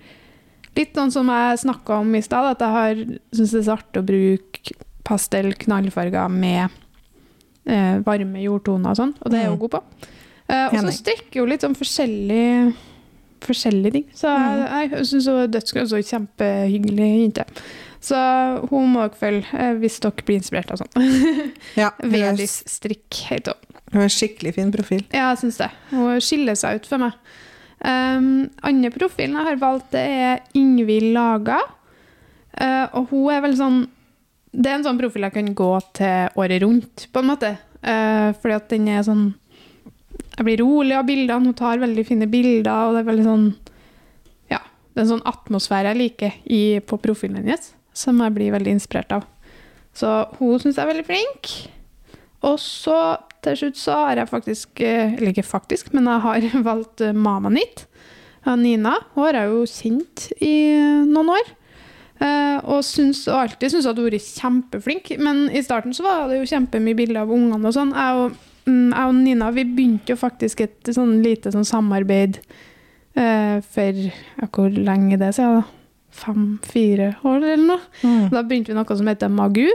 Litt 0.71 0.93
sånn 0.95 1.11
som 1.11 1.27
jeg 1.27 1.57
snakka 1.65 1.97
om 1.99 2.13
i 2.15 2.21
stad, 2.23 2.45
at 2.53 2.61
jeg 2.63 3.17
syns 3.35 3.51
det 3.51 3.59
er 3.59 3.65
så 3.65 3.73
artig 3.75 3.99
å 3.99 4.05
bruke 4.07 4.75
pastell, 5.03 5.49
knallfarger 5.59 6.29
med 6.31 6.69
eh, 7.67 7.97
varme 8.05 8.39
jordtoner 8.39 8.93
og 8.93 8.95
sånn, 9.01 9.11
og 9.19 9.33
det 9.33 9.41
er 9.41 9.49
hun 9.49 9.57
Mm. 9.57 9.59
god 9.65 9.71
på. 9.75 9.81
Eh, 10.47 10.63
og 10.69 10.71
så 10.71 10.79
strekker 10.79 10.95
strikker 11.01 11.39
hun 11.43 11.49
litt 11.51 11.61
sånn 11.65 11.75
forskjellige, 11.75 12.73
forskjellige 13.43 13.91
ting. 13.91 14.05
Så 14.15 14.31
Mm. 14.31 14.63
jeg, 14.71 14.91
jeg 14.91 15.05
syns 15.11 15.27
hun 15.27 15.41
er 15.43 15.47
dødsgod 15.47 15.93
og 15.93 16.07
kjempehyggelig 16.07 17.09
jente. 17.21 17.45
Så 18.01 18.17
hun 18.71 18.95
må 18.95 19.03
dere 19.05 19.19
følge 19.19 19.45
eh, 19.53 19.75
hvis 19.77 19.99
dere 20.01 20.25
blir 20.25 20.39
inspirert 20.41 20.73
av 20.73 20.81
sånn. 20.81 21.11
Ja, 21.81 21.91
Vedis 22.01 22.63
strikk 22.69 23.21
heter 23.29 23.53
hun. 23.53 23.79
hun 23.93 24.01
har 24.05 24.13
skikkelig 24.13 24.55
fin 24.57 24.71
profil. 24.73 25.03
Ja, 25.13 25.29
jeg 25.31 25.41
syns 25.43 25.59
det. 25.61 25.69
Hun 25.91 26.21
skiller 26.23 26.57
seg 26.57 26.81
ut 26.81 26.89
for 26.89 27.03
meg. 27.03 27.17
Um, 27.81 28.49
andre 28.61 28.91
profilen 28.93 29.37
jeg 29.39 29.47
har 29.47 29.61
valgt, 29.61 29.91
det 29.95 30.01
er 30.01 30.41
Ingvild 30.57 31.13
Laga. 31.15 31.59
Uh, 32.53 32.85
og 32.97 33.09
hun 33.09 33.29
er 33.33 33.41
vel 33.45 33.53
sånn 33.55 33.77
Det 34.51 34.67
er 34.67 34.75
en 34.75 34.83
sånn 34.83 34.97
profil 34.99 35.23
jeg 35.23 35.33
kan 35.37 35.53
gå 35.55 35.69
til 35.95 36.33
året 36.41 36.61
rundt, 36.65 37.05
på 37.13 37.21
en 37.21 37.29
måte. 37.29 37.51
Uh, 37.81 38.33
fordi 38.41 38.57
at 38.57 38.67
den 38.73 38.89
er 38.91 39.05
sånn 39.07 39.29
Jeg 40.35 40.45
blir 40.45 40.61
rolig 40.61 40.97
av 40.97 41.07
bildene. 41.07 41.47
Hun 41.49 41.57
tar 41.57 41.81
veldig 41.81 42.05
fine 42.05 42.27
bilder, 42.29 42.89
og 42.89 42.97
det 42.97 43.03
er 43.03 43.09
veldig 43.09 43.27
sånn 43.29 43.45
Ja, 44.51 44.59
det 44.91 44.99
er 44.99 45.05
en 45.05 45.13
sånn 45.15 45.29
atmosfære 45.31 45.93
jeg 45.93 46.01
liker 46.01 46.35
i, 46.45 46.61
på 46.85 46.99
profilen 47.01 47.39
hennes, 47.41 47.71
som 47.93 48.19
jeg 48.23 48.35
blir 48.35 48.55
veldig 48.55 48.77
inspirert 48.77 49.13
av. 49.15 49.27
Så 49.97 50.09
hun 50.39 50.59
syns 50.61 50.77
jeg 50.77 50.85
er 50.85 50.91
veldig 50.93 51.07
flink. 51.07 51.51
Og 52.47 52.57
så 52.61 52.97
til 53.45 53.57
slutt 53.57 53.79
så 53.79 53.95
har 54.05 54.21
jeg 54.21 54.29
faktisk 54.29 54.81
eh, 54.85 55.15
Eller 55.15 55.31
ikke 55.31 55.45
faktisk, 55.45 55.91
men 55.93 56.07
jeg 56.09 56.21
har 56.25 56.45
valgt 56.71 57.01
mammaen 57.01 57.57
Mama 57.57 58.55
Nina. 58.57 58.93
Hun 59.13 59.25
har 59.27 59.37
jeg 59.37 59.51
jo 59.51 59.65
kjent 59.69 60.29
i 60.41 60.53
eh, 60.73 61.09
noen 61.09 61.33
år. 61.35 61.51
Eh, 62.21 62.57
og, 62.69 62.83
syns, 62.85 63.23
og 63.31 63.39
alltid 63.39 63.73
syntes 63.73 63.89
at 63.89 63.97
hun 63.97 64.05
har 64.05 64.13
vært 64.13 64.31
kjempeflink. 64.37 65.11
Men 65.21 65.43
i 65.49 65.63
starten 65.65 65.93
så 65.93 66.05
var 66.05 66.29
det 66.29 66.39
jo 66.41 66.49
kjempemye 66.53 66.97
bilder 66.97 67.23
av 67.23 67.33
ungene 67.33 67.69
og 67.69 67.75
sånn. 67.77 67.93
Jeg 67.97 68.23
og, 68.23 68.39
mm, 68.69 68.89
jeg 68.93 69.11
og 69.11 69.15
Nina 69.17 69.51
vi 69.55 69.65
begynte 69.65 70.13
jo 70.13 70.19
faktisk 70.21 70.65
et 70.65 70.93
sånn 70.93 71.19
lite 71.25 71.53
sånn 71.53 71.67
samarbeid 71.67 72.41
eh, 73.17 73.57
for 73.73 74.03
ja, 74.05 74.49
Hvor 74.49 74.73
lenge 74.73 75.21
det 75.21 75.33
siden? 75.37 75.61
da? 75.61 75.80
Fem-fire 76.11 77.13
år 77.23 77.37
eller 77.39 77.65
noe. 77.65 77.85
Mm. 78.03 78.25
Da 78.33 78.43
begynte 78.43 78.73
vi 78.73 78.77
noe 78.77 78.97
som 78.99 79.09
heter 79.11 79.31
Magu. 79.31 79.67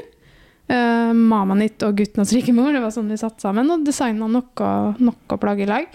Uh, 0.66 1.12
Mamanitt 1.14 1.84
og 1.86 1.96
Guttenes 2.00 2.34
rikemor. 2.34 2.72
Det 2.74 2.82
var 2.82 2.94
sånn 2.94 3.12
vi 3.12 3.20
satt 3.20 3.40
sammen 3.42 3.70
og 3.72 3.86
designa 3.86 4.28
noe, 4.30 4.72
noe 4.98 5.38
plagg 5.40 5.62
i 5.62 5.70
lag. 5.70 5.86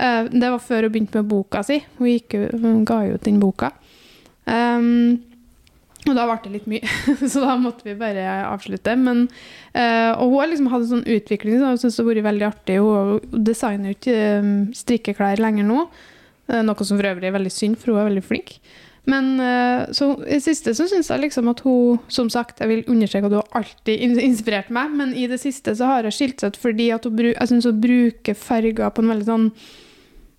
Uh, 0.00 0.28
det 0.30 0.52
var 0.52 0.60
før 0.62 0.86
hun 0.86 0.94
begynte 0.94 1.22
med 1.22 1.32
boka 1.32 1.64
si. 1.66 1.80
Hun, 1.98 2.12
gikk, 2.12 2.38
hun 2.60 2.84
ga 2.88 3.02
ut 3.10 3.26
den 3.26 3.40
boka. 3.42 3.72
Um, 4.44 5.18
og 6.08 6.14
da 6.16 6.24
ble 6.24 6.36
det 6.46 6.52
litt 6.54 6.68
mye, 6.70 6.92
så 7.32 7.42
da 7.44 7.56
måtte 7.60 7.84
vi 7.84 7.96
bare 7.98 8.24
avslutte. 8.48 8.94
Men, 8.98 9.26
uh, 9.74 10.12
og 10.16 10.32
hun 10.32 10.38
har 10.38 10.50
liksom 10.52 10.70
hatt 10.72 10.84
en 10.86 10.92
sånn 10.94 11.08
utvikling 11.16 11.58
som 11.58 11.74
jeg 11.74 11.82
synes 11.84 11.98
har 12.00 12.08
vært 12.08 12.28
veldig 12.28 12.46
artig. 12.48 12.78
Hun 12.80 13.42
designer 13.50 13.92
jo 13.92 13.98
ikke 13.98 14.20
strikkeklær 14.80 15.42
lenger 15.42 15.68
nå, 15.68 15.84
eh, 16.48 16.62
noe 16.64 16.86
som 16.88 16.96
for 16.96 17.10
øvrig 17.10 17.28
er 17.28 17.36
veldig 17.36 17.52
synd, 17.52 17.76
for 17.80 17.92
hun 17.92 18.00
er 18.00 18.08
veldig 18.08 18.24
flink. 18.24 18.56
Men 19.08 19.40
eh, 19.40 19.92
så 19.96 20.10
i 20.26 20.36
det 20.36 20.42
siste 20.44 20.74
så 20.76 20.84
syns 20.90 21.08
jeg 21.08 21.22
liksom 21.22 21.48
at 21.48 21.62
hun 21.64 21.98
Som 22.12 22.28
sagt, 22.30 22.60
jeg 22.60 22.68
vil 22.68 22.82
understreke 22.92 23.30
at 23.30 23.32
hun 23.32 23.40
har 23.40 23.62
alltid 23.62 24.02
in- 24.04 24.20
inspirert 24.20 24.68
meg, 24.70 24.92
men 24.96 25.14
i 25.16 25.26
det 25.30 25.40
siste 25.40 25.72
så 25.76 25.88
har 25.88 26.04
hun 26.08 26.12
skilt 26.14 26.40
seg 26.42 26.52
ut 26.52 26.60
fordi 26.60 26.90
at 26.92 27.08
hun, 27.08 27.16
jeg 27.32 27.48
syns 27.48 27.68
hun 27.68 27.80
bruker 27.80 28.36
farger 28.36 28.90
på 28.92 29.02
en 29.04 29.14
veldig 29.14 29.28
sånn 29.30 29.46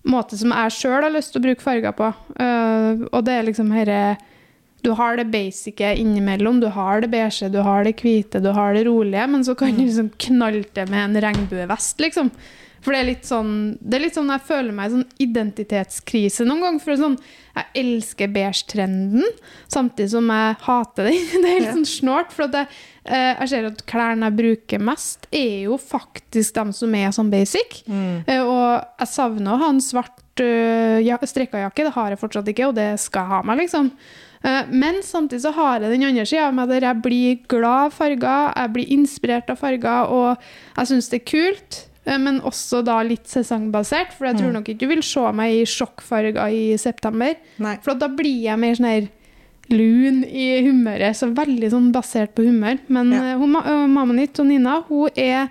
måte 0.08 0.38
som 0.38 0.50
jeg 0.54 0.74
sjøl 0.78 1.04
har 1.06 1.14
lyst 1.14 1.34
til 1.34 1.42
å 1.42 1.46
bruke 1.46 1.62
farger 1.62 1.92
på. 1.94 2.08
Uh, 2.38 3.04
og 3.12 3.20
det 3.26 3.36
er 3.38 3.44
liksom 3.46 3.70
herre 3.74 4.00
Du 4.82 4.90
har 4.98 5.14
det 5.16 5.28
basice 5.30 5.92
innimellom. 5.94 6.58
Du 6.60 6.66
har 6.74 7.00
det 7.04 7.10
beige, 7.12 7.46
du 7.54 7.60
har 7.62 7.84
det 7.86 7.92
hvite, 8.00 8.40
du 8.42 8.50
har 8.50 8.74
det 8.74 8.86
rolige, 8.88 9.26
men 9.30 9.44
så 9.46 9.54
kan 9.54 9.70
du 9.76 9.84
liksom 9.84 10.08
knalte 10.18 10.86
med 10.90 11.04
en 11.04 11.20
regnbuevest, 11.22 12.00
liksom. 12.02 12.32
For 12.82 12.90
det 12.90 12.98
er 13.00 13.06
litt 13.06 13.26
sånn 13.28 13.50
Det 13.78 13.94
er 13.94 14.02
litt 14.02 14.16
sånn 14.16 14.30
jeg 14.34 14.42
føler 14.42 14.74
meg 14.74 14.90
sånn 14.90 15.04
identitetskrise 15.22 16.44
noen 16.46 16.64
ganger. 16.64 16.82
For 16.82 16.98
sånn, 16.98 17.16
jeg 17.54 17.68
elsker 17.82 18.30
beige-trenden, 18.32 19.26
samtidig 19.70 20.10
som 20.14 20.30
jeg 20.32 20.56
hater 20.66 21.08
den. 21.10 21.28
Det 21.44 21.52
er 21.52 21.60
Ja. 21.66 21.74
sånn 21.76 21.86
snålt. 21.88 22.32
For 22.34 22.48
jeg, 22.48 22.66
eh, 23.04 23.34
jeg 23.38 23.48
ser 23.52 23.68
at 23.70 23.84
klærne 23.86 24.30
jeg 24.30 24.38
bruker 24.40 24.82
mest, 24.82 25.28
er 25.32 25.68
jo 25.68 25.78
faktisk 25.78 26.54
de 26.58 26.72
som 26.72 26.94
er 26.98 27.14
sånn 27.14 27.30
basic. 27.30 27.82
Mm. 27.86 28.24
Eh, 28.26 28.40
Og 28.42 28.82
jeg 28.98 29.08
savner 29.12 29.54
å 29.54 29.60
ha 29.62 29.68
en 29.70 29.80
svart 29.80 30.18
uh, 30.40 30.98
ja, 31.04 31.18
strekkajakke. 31.20 31.84
Det 31.84 31.92
har 31.94 32.10
jeg 32.10 32.18
fortsatt 32.22 32.48
ikke, 32.48 32.68
og 32.70 32.74
det 32.74 32.90
skal 32.98 33.22
jeg 33.26 33.28
ha 33.34 33.42
meg, 33.46 33.58
liksom. 33.62 33.92
Eh, 34.42 34.64
Men 34.72 35.02
samtidig 35.06 35.42
så 35.44 35.52
har 35.54 35.80
jeg 35.84 35.92
den 35.92 36.02
andre 36.08 36.24
sida 36.26 36.48
av 36.48 36.54
meg 36.56 36.68
der 36.72 36.80
jeg 36.88 37.02
blir 37.04 37.38
glad 37.52 37.86
av 37.92 37.92
farger, 37.94 38.52
jeg 38.56 38.72
blir 38.72 38.92
inspirert 38.96 39.50
av 39.52 39.58
farger, 39.60 40.08
og 40.10 40.38
jeg 40.78 40.86
syns 40.88 41.10
det 41.12 41.20
er 41.20 41.30
kult. 41.30 41.82
Eh, 42.06 42.18
Men 42.18 42.40
også 42.40 42.84
da 42.84 43.00
litt 43.02 43.24
sesongbasert, 43.26 44.12
for 44.12 44.26
jeg 44.26 44.36
tror 44.36 44.48
Mm. 44.50 44.52
nok 44.54 44.64
ikke 44.68 44.78
du 44.80 44.86
vil 44.88 45.02
se 45.02 45.32
meg 45.32 45.52
i 45.54 45.64
sjokkfarger 45.64 46.36
i 46.52 46.76
september. 46.76 47.34
Nei. 47.58 47.76
For 47.82 47.94
da 47.94 48.08
blir 48.08 48.42
jeg 48.42 48.58
mer 48.58 48.74
sånn 48.74 48.86
her 48.90 49.08
lun 49.70 50.24
i 50.24 50.60
humøret, 50.66 51.14
så 51.16 51.32
veldig 51.34 51.70
sånn 51.70 51.92
basert 51.92 52.34
på 52.34 52.44
humør. 52.44 52.78
Men 52.88 53.12
Ja. 53.12 53.22
eh, 53.32 53.38
hun, 53.38 53.52
mammaen 53.52 54.14
min, 54.16 54.28
og 54.38 54.46
Nina, 54.46 54.80
hun 54.88 55.08
er 55.16 55.48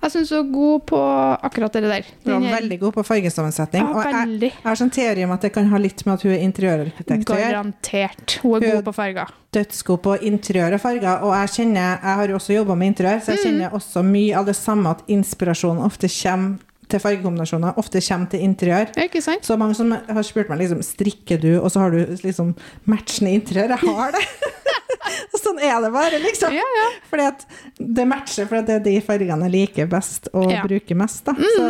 Jeg 0.00 0.12
syns 0.14 0.30
hun 0.32 0.38
er 0.40 0.52
god 0.54 0.84
på 0.88 0.98
akkurat 1.44 1.74
det 1.76 1.82
der. 1.84 2.06
Du 2.24 2.30
er 2.32 2.44
veldig 2.54 2.78
god 2.80 2.94
på 2.96 3.02
fargesammensetning. 3.04 3.84
Ja, 3.84 3.90
og 3.92 4.40
jeg, 4.40 4.52
har 4.62 4.78
sånn 4.80 4.92
teori 4.94 5.26
om 5.26 5.34
at 5.34 5.44
det 5.44 5.50
kan 5.52 5.68
ha 5.68 5.80
litt 5.80 6.00
med 6.06 6.14
at 6.14 6.24
hun 6.24 6.32
er 6.32 6.44
interiørarkitekt. 6.46 7.26
Garantert. 7.28 8.38
Hun 8.40 8.56
er 8.56 8.66
Hun- 8.66 8.76
god 8.78 8.88
på 8.88 8.94
farger. 8.96 9.34
Dødsgod 9.52 10.00
på 10.06 10.16
interiør 10.30 10.78
og 10.78 10.80
farger. 10.80 11.22
Og 11.26 11.34
jeg 11.34 11.52
kjenner, 11.58 12.00
jeg 12.00 12.16
har 12.22 12.28
jo 12.28 12.34
også 12.38 12.54
jobba 12.54 12.74
med 12.74 12.94
interiør, 12.94 13.20
så 13.20 13.36
jeg 13.36 13.44
kjenner 13.44 13.76
også 13.76 14.04
mye 14.06 14.36
av 14.38 14.46
det 14.46 14.56
samme 14.56 14.90
at 14.90 15.04
inspirasjonen 15.08 15.84
ofte 15.84 16.08
kommer 16.08 16.58
til 16.90 17.02
fargekombinasjoner, 17.02 17.76
ofte 17.80 18.02
kommer 18.04 18.30
til 18.32 18.42
interiør. 18.46 18.90
Ikke 19.04 19.22
sant? 19.24 19.44
Så 19.46 19.56
mange 19.60 19.76
som 19.78 19.92
har 19.94 20.26
spurt 20.26 20.50
meg 20.52 20.62
liksom, 20.64 20.82
strikker 20.86 21.40
du, 21.42 21.50
og 21.60 21.70
så 21.72 21.84
har 21.84 21.94
du 21.94 22.16
liksom 22.24 22.54
matchende 22.90 23.32
interiør. 23.38 23.76
Jeg 23.76 23.94
har 23.94 24.16
det! 24.16 24.24
Sånn 25.40 25.58
er 25.64 25.78
det 25.82 25.88
bare, 25.94 26.18
liksom. 26.22 26.52
Ja, 26.54 26.66
ja. 26.76 26.88
Fordi 27.10 27.24
at 27.30 27.44
det 27.80 28.04
matcher, 28.10 28.46
for 28.50 28.60
det 28.66 28.74
er 28.76 28.82
de 28.84 28.92
fargene 29.02 29.48
jeg 29.48 29.54
liker 29.54 29.88
best 29.90 30.28
og 30.34 30.50
Ja. 30.52 30.60
Mm. 30.60 30.68
bruker 30.68 30.98
mest. 31.00 31.24
Da. 31.26 31.34
Så 31.56 31.64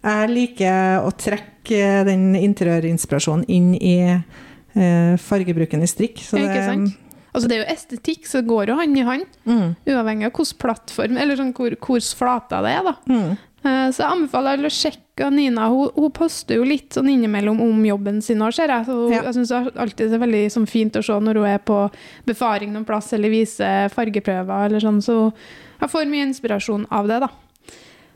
jeg 0.00 0.30
liker 0.32 1.04
å 1.04 1.10
trekke 1.20 1.82
den 2.08 2.30
interiørinspirasjonen 2.40 3.44
inn 3.52 3.74
i 3.76 3.94
eh, 4.08 5.14
fargebruken 5.20 5.84
i 5.84 5.90
strikk. 5.90 6.22
Så 6.24 6.40
ikke 6.40 6.56
det, 6.56 6.64
sant? 6.70 6.96
Altså, 7.30 7.46
det 7.46 7.58
er 7.58 7.60
jo 7.62 7.74
estetikk, 7.76 8.24
så 8.26 8.40
det 8.40 8.48
går 8.50 8.72
jo 8.72 8.78
hånd 8.80 8.96
i 8.98 9.04
hånd. 9.06 9.26
Mm, 9.46 9.68
Uavhengig 9.92 10.26
av 10.26 10.32
hvilken 10.34 10.58
plattform, 10.64 11.18
eller 11.20 11.38
sånn 11.38 11.52
hvor, 11.54 11.76
hvor 11.84 12.02
flata 12.18 12.58
det 12.64 12.72
er, 12.80 12.88
da. 12.88 12.94
mm. 13.06 13.36
Eh, 13.64 13.90
Så 13.92 14.00
jeg 14.02 14.10
anbefaler 14.10 14.56
alle 14.56 14.70
å 14.70 14.72
sjekke 14.72 15.30
Nina. 15.34 15.66
Hun, 15.68 15.90
hun 15.94 16.10
poster 16.16 16.56
jo 16.56 16.64
litt 16.64 16.94
sånn 16.96 17.10
innimellom 17.12 17.60
om 17.60 17.82
jobben 17.84 18.22
sin 18.24 18.40
òg, 18.40 18.54
ser 18.56 18.68
jeg. 18.72 18.86
Så 18.86 18.94
hun, 18.96 19.12
Ja. 19.12 19.22
jeg 19.28 19.34
syns 19.36 19.52
alltid 19.52 20.08
det 20.10 20.16
er 20.16 20.26
veldig 20.26 20.44
sånn 20.54 20.68
fint 20.68 20.96
å 20.96 21.02
se 21.04 21.12
når 21.12 21.34
hun 21.42 21.44
er 21.50 21.58
på 21.58 21.78
befaring 22.26 22.72
noen 22.72 22.86
plass 22.88 23.12
eller 23.12 23.28
viser 23.28 23.90
fargeprøver 23.92 24.66
eller 24.66 24.80
sånn. 24.80 25.02
Så 25.04 25.32
jeg 25.80 25.90
får 25.92 26.08
mye 26.08 26.26
inspirasjon 26.30 26.86
av 26.90 27.06
det, 27.08 27.20
da. 27.20 27.28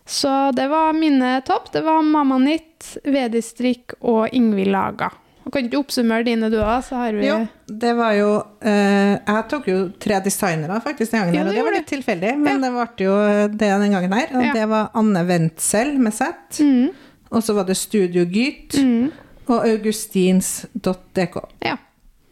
Så 0.07 0.55
det 0.55 0.69
var 0.69 0.93
mine 0.93 1.43
topp. 1.45 1.71
Det 1.73 1.83
var 1.85 2.03
Mamma 2.03 2.39
Nitt, 2.39 2.99
Vedistrikk 3.05 3.95
og 4.03 4.29
Ingvild 4.33 4.73
Laga. 4.73 5.11
Og 5.45 5.53
kan 5.53 5.67
ikke 5.67 5.81
oppsummere 5.83 6.25
dine, 6.25 6.49
du 6.53 6.57
òg, 6.63 6.81
så 6.87 6.97
har 7.03 7.17
vi 7.17 7.27
Jo, 7.27 7.39
det 7.69 7.93
var 7.99 8.15
jo 8.17 8.29
eh, 8.65 9.15
Jeg 9.19 9.47
tok 9.51 9.67
jo 9.69 9.79
tre 10.01 10.21
designere 10.25 10.79
faktisk 10.85 11.13
den 11.13 11.21
gangen, 11.27 11.35
Ja, 11.37 11.43
her, 11.43 11.49
og 11.49 11.53
det 11.53 11.59
det 11.59 11.65
var 11.67 11.77
litt 11.77 11.85
litt 11.85 11.91
tilfeldig, 11.93 12.35
men 12.41 12.65
det 12.65 12.71
ble 12.73 13.07
jo 13.07 13.17
det 13.53 13.73
den 13.85 13.97
gangen 13.97 14.17
her. 14.17 14.33
Og 14.33 14.47
Ja. 14.49 14.53
Det 14.57 14.69
var 14.73 14.91
Anne 14.95 15.25
Wentzel 15.29 15.99
med 16.01 16.17
Z, 16.17 16.61
mm, 16.61 16.89
og 17.31 17.43
så 17.45 17.57
var 17.57 17.69
det 17.69 17.77
Studio 17.77 18.25
Gyt 18.25 18.79
mm. 18.81 19.11
og 19.49 19.67
augustins.dk. 19.69 21.37
Ja. 21.61 21.77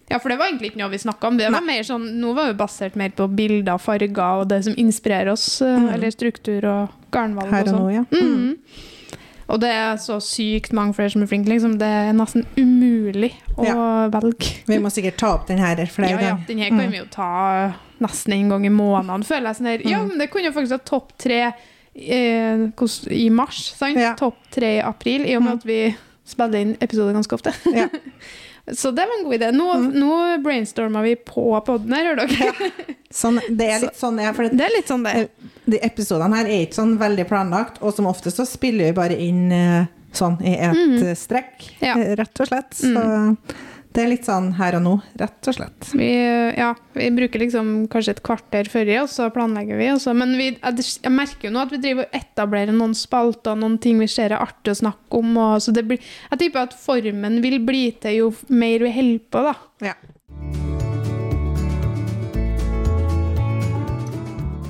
ja, 0.09 0.18
for 0.18 0.33
det 0.33 0.38
var 0.38 0.48
egentlig 0.48 0.72
ikke 0.72 0.81
noe 0.81 0.92
vi 0.94 1.03
snakka 1.03 1.29
om. 1.29 1.37
Det 1.40 1.51
var 1.53 1.64
mer 1.66 1.85
sånn, 1.85 2.07
nå 2.22 2.33
var 2.38 2.48
vi 2.53 2.57
basert 2.62 2.96
mer 2.96 3.12
på 3.16 3.29
bilder, 3.29 3.77
farger 3.83 4.40
og 4.40 4.48
det 4.48 4.62
som 4.64 4.75
inspirerer 4.79 5.35
oss. 5.35 5.61
Mm. 5.61 5.90
Eller 5.92 6.14
struktur 6.14 6.64
og 6.64 7.12
garnvalg 7.12 7.53
Her 7.53 7.68
og 7.68 7.68
og 7.68 7.75
sånn. 7.75 7.83
nå, 7.83 7.92
ja. 7.92 8.05
Mhm. 8.09 8.90
Og 9.48 9.61
det 9.61 9.70
er 9.70 9.96
så 10.00 10.18
sykt 10.22 10.72
mange 10.72 10.94
flere 10.94 11.11
som 11.11 11.22
er 11.22 11.26
flinke. 11.26 11.48
Liksom. 11.50 11.78
Det 11.78 11.87
er 11.88 12.12
nesten 12.16 12.44
umulig 12.57 13.33
å 13.57 13.64
Ja. 13.66 14.09
velge. 14.09 14.62
Vi 14.66 14.78
må 14.78 14.90
sikkert 14.90 15.16
ta 15.18 15.35
opp 15.35 15.46
den 15.48 15.59
her 15.59 15.76
flere 15.87 16.11
Ja, 16.11 16.20
ja, 16.20 16.38
den 16.46 16.59
her 16.59 16.68
kan 16.70 16.90
vi 16.90 16.98
jo 16.98 17.05
ta 17.11 17.72
nesten 18.00 18.33
en 18.33 18.48
gang 18.48 18.64
i 18.66 18.68
måneden, 18.70 19.22
føler 19.24 19.46
jeg. 19.52 19.57
Sånn 19.57 19.66
her. 19.66 19.87
Ja, 19.90 20.02
men 20.05 20.18
det 20.18 20.31
kunne 20.31 20.44
jo 20.50 20.52
faktisk 20.52 20.72
ha 20.72 20.78
topp 20.78 21.12
tre 21.18 21.52
eh, 21.94 22.66
i 23.11 23.28
mars. 23.31 23.74
Sant? 23.76 23.96
Ja. 23.98 24.14
Topp 24.14 24.37
tre 24.50 24.76
i 24.78 24.81
april, 24.83 25.26
i 25.26 25.35
og 25.37 25.42
med 25.42 25.52
Mm. 25.52 25.59
at 25.59 25.64
vi 25.66 25.96
spiller 26.24 26.61
inn 26.61 26.76
episoder 26.81 27.12
ganske 27.12 27.35
ofte. 27.37 27.52
Ja. 27.74 27.88
Så 28.70 28.92
det 28.94 29.03
var 29.09 29.18
en 29.18 29.25
god 29.27 29.35
idé. 29.35 29.48
Nå, 29.53 29.66
Mm. 29.75 29.92
nå 29.98 30.42
brainstorma 30.42 31.03
vi 31.03 31.16
på 31.16 31.44
poden 31.66 31.92
her, 31.92 32.05
hører 32.12 32.29
dere. 32.31 32.70
Sånn, 33.12 33.40
det 33.51 33.66
er 33.68 33.81
litt 33.83 33.96
sånn, 33.98 34.20
ja, 34.22 34.31
det, 34.33 34.53
Det 34.57 34.64
er 34.64 34.70
litt 34.77 34.88
sånn 34.88 35.03
det. 35.05 35.29
de 35.66 35.79
episodene 35.83 36.37
her 36.38 36.46
er 36.46 36.62
ikke 36.66 36.79
sånn 36.79 36.94
veldig 37.01 37.27
planlagt, 37.29 37.83
og 37.83 37.92
som 37.96 38.07
oftest 38.07 38.38
så 38.38 38.46
spiller 38.46 38.87
vi 38.88 38.92
bare 38.96 39.18
inn 39.20 39.51
eh, 39.53 39.85
sånn 40.14 40.38
i 40.46 40.55
et 40.55 40.79
mm. 40.79 41.03
strekk, 41.18 41.66
Ja. 41.83 41.96
eh, 41.98 42.14
rett 42.16 42.40
og 42.40 42.48
slett. 42.48 42.70
Så 42.79 43.37
det 43.92 44.00
er 44.00 44.09
litt 44.09 44.24
sånn 44.24 44.55
her 44.57 44.78
og 44.78 44.85
nå, 44.87 44.92
rett 45.20 45.48
og 45.50 45.57
slett. 45.57 45.90
Vi, 45.92 46.09
ja, 46.57 46.70
vi 46.96 47.11
bruker 47.12 47.42
liksom 47.42 47.72
kanskje 47.92 48.14
et 48.16 48.22
kvarter 48.24 48.70
før 48.72 48.88
i, 48.88 48.96
og 49.02 49.11
så 49.12 49.28
planlegger 49.35 49.76
vi. 49.76 49.90
Også. 49.92 50.14
men 50.16 50.33
vi, 50.38 50.48
jeg, 50.57 51.12
merker 51.12 51.48
jo 51.48 51.52
nå 51.52 51.66
at 51.66 51.74
vi 51.74 51.81
driver 51.83 52.09
og 52.09 52.16
etablerer 52.16 52.76
noen 52.76 52.96
spalter, 52.96 53.59
noen 53.59 53.76
ting 53.83 54.00
vi 54.00 54.09
ser 54.09 54.33
er 54.33 54.40
artig 54.40 54.72
å 54.72 54.81
snakke 54.81 55.20
om. 55.20 55.37
Og, 55.37 55.61
så 55.64 55.74
det 55.76 55.85
blir, 55.90 56.00
jeg 56.31 56.40
tipper 56.40 56.64
at 56.64 56.76
formen 56.78 57.40
vil 57.44 57.59
bli 57.64 57.85
til 58.00 58.18
jo 58.22 58.33
mer 58.48 58.87
vi 58.87 58.94
holder 58.96 59.24
på, 59.28 59.44
da. 59.50 59.55
Ja. 59.90 59.96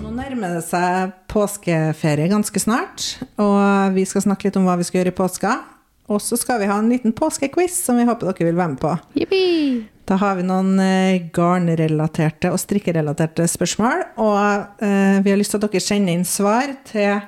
Nå 0.02 0.14
nærmer 0.16 0.58
det 0.58 0.64
seg 0.66 1.14
påskeferie 1.30 2.26
ganske 2.32 2.64
snart, 2.64 3.06
og 3.38 3.94
vi 3.94 4.08
skal 4.08 4.26
snakke 4.26 4.50
litt 4.50 4.58
om 4.58 4.66
hva 4.66 4.80
vi 4.80 4.88
skal 4.88 5.02
gjøre 5.04 5.14
i 5.14 5.20
påska. 5.22 5.54
Og 6.12 6.20
så 6.20 6.36
skal 6.36 6.60
vi 6.60 6.68
ha 6.68 6.76
en 6.78 6.90
liten 6.92 7.14
påskequiz 7.16 7.78
som 7.86 7.96
vi 7.96 8.06
håper 8.08 8.30
dere 8.30 8.50
vil 8.50 8.58
være 8.58 8.74
med 8.74 8.80
på. 8.82 8.92
Yippie! 9.16 9.82
Da 10.08 10.18
har 10.18 10.36
vi 10.36 10.44
noen 10.44 10.74
eh, 10.82 11.28
garnrelaterte 11.32 12.50
og 12.52 12.58
strikkerelaterte 12.60 13.46
spørsmål, 13.48 14.02
og 14.20 14.82
eh, 14.82 15.20
vi 15.22 15.30
har 15.30 15.38
lyst 15.38 15.54
til 15.54 15.62
at 15.62 15.68
dere 15.70 15.84
sender 15.84 16.16
inn 16.16 16.26
svar 16.26 16.74
til 16.88 17.22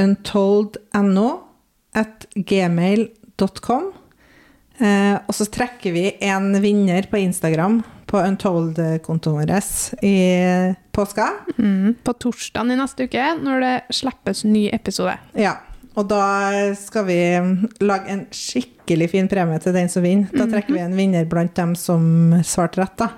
untold.no 0.00 1.30
at 1.96 2.28
gmail.com. 2.36 3.88
Eh, 4.80 5.16
og 5.16 5.32
så 5.36 5.48
trekker 5.52 5.96
vi 5.96 6.04
en 6.28 6.52
vinner 6.62 7.08
på 7.10 7.18
Instagram 7.24 7.80
på 8.10 8.18
Untold-kontoen 8.18 9.36
vår 9.38 10.04
i 10.04 10.14
påska. 10.92 11.28
Mm, 11.58 11.94
på 12.02 12.14
torsdagen 12.18 12.72
i 12.74 12.78
neste 12.80 13.06
uke, 13.06 13.26
når 13.38 13.64
det 13.64 13.74
slippes 14.00 14.42
ny 14.44 14.66
episode. 14.74 15.14
Ja, 15.38 15.56
og 15.98 16.06
da 16.10 16.24
skal 16.78 17.06
vi 17.08 17.20
lage 17.82 18.12
en 18.12 18.26
skikkelig 18.34 19.10
fin 19.10 19.30
premie 19.30 19.58
til 19.62 19.74
den 19.74 19.90
som 19.90 20.04
vinner. 20.06 20.30
Da 20.34 20.46
trekker 20.50 20.76
vi 20.76 20.84
en 20.84 20.94
vinner 20.98 21.26
blant 21.30 21.56
dem 21.58 21.74
som 21.78 22.04
svarte 22.46 22.82
rett, 22.82 22.96
da. 23.00 23.10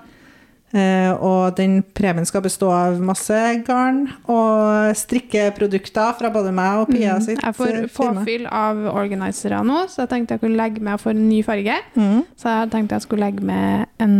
Eh, 0.72 1.10
og 1.12 1.52
den 1.58 1.82
premien 1.92 2.24
skal 2.24 2.40
bestå 2.46 2.70
av 2.72 2.96
masse 3.04 3.36
garn 3.66 4.06
og 4.24 4.94
strikkeprodukter 4.96 6.14
fra 6.16 6.30
både 6.32 6.54
meg 6.56 6.78
og 6.80 6.88
Pia 6.88 7.18
sitt 7.20 7.42
Jeg 7.42 7.56
får 7.58 7.72
eh, 7.76 7.90
påfyll 7.92 8.46
av 8.48 8.80
organisere 8.94 9.58
nå, 9.68 9.82
så 9.92 10.06
jeg 10.06 10.12
tenkte 10.14 10.38
jeg 10.38 10.44
kunne 10.46 10.56
legge 10.56 10.80
med 10.80 11.02
for 11.02 11.12
en 11.12 11.26
ny 11.28 11.42
farge. 11.44 11.76
Mm. 11.92 12.22
Så 12.40 12.56
jeg 12.56 12.72
tenkte 12.72 12.96
jeg 12.96 13.04
skulle 13.04 13.28
legge 13.28 13.44
med 13.44 13.84
en 14.00 14.16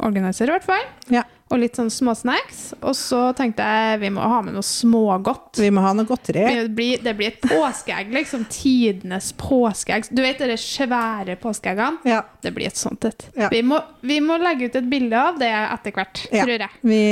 organiser, 0.00 0.48
i 0.48 0.56
hvert 0.56 0.64
fall. 0.64 0.88
Ja. 1.12 1.26
Og 1.50 1.58
litt 1.58 1.74
sånn 1.74 1.88
småsnacks. 1.90 2.74
Og 2.86 2.94
så 2.94 3.34
tenkte 3.34 3.64
jeg 3.66 3.98
vi 4.04 4.10
må 4.14 4.22
ha 4.22 4.36
med 4.46 4.54
noe 4.54 4.62
smågodt. 4.62 5.58
Vi 5.58 5.70
må 5.74 5.82
ha 5.82 5.90
noe 5.98 6.06
godteri. 6.06 6.44
Det 6.46 6.68
blir, 6.76 7.00
det 7.02 7.14
blir 7.18 7.32
et 7.32 7.40
påskeegg, 7.42 8.12
liksom. 8.14 8.44
Tidenes 8.54 9.32
påskeegg. 9.34 10.06
Du 10.14 10.22
vet 10.22 10.38
de 10.38 10.54
svære 10.56 11.34
påskeeggene? 11.42 11.98
Ja. 12.06 12.20
Det 12.40 12.52
blir 12.54 12.68
et 12.70 12.78
sånt 12.78 13.04
et. 13.04 13.26
Ja. 13.34 13.48
Vi, 13.50 13.64
må, 13.66 13.80
vi 14.06 14.20
må 14.22 14.36
legge 14.38 14.68
ut 14.70 14.76
et 14.78 14.86
bilde 14.92 15.18
av 15.18 15.40
det 15.42 15.50
etter 15.50 15.90
hvert, 15.96 16.22
Ja. 16.30 16.44
tror 16.46 16.54
jeg. 16.68 16.70
Vi, 16.86 17.02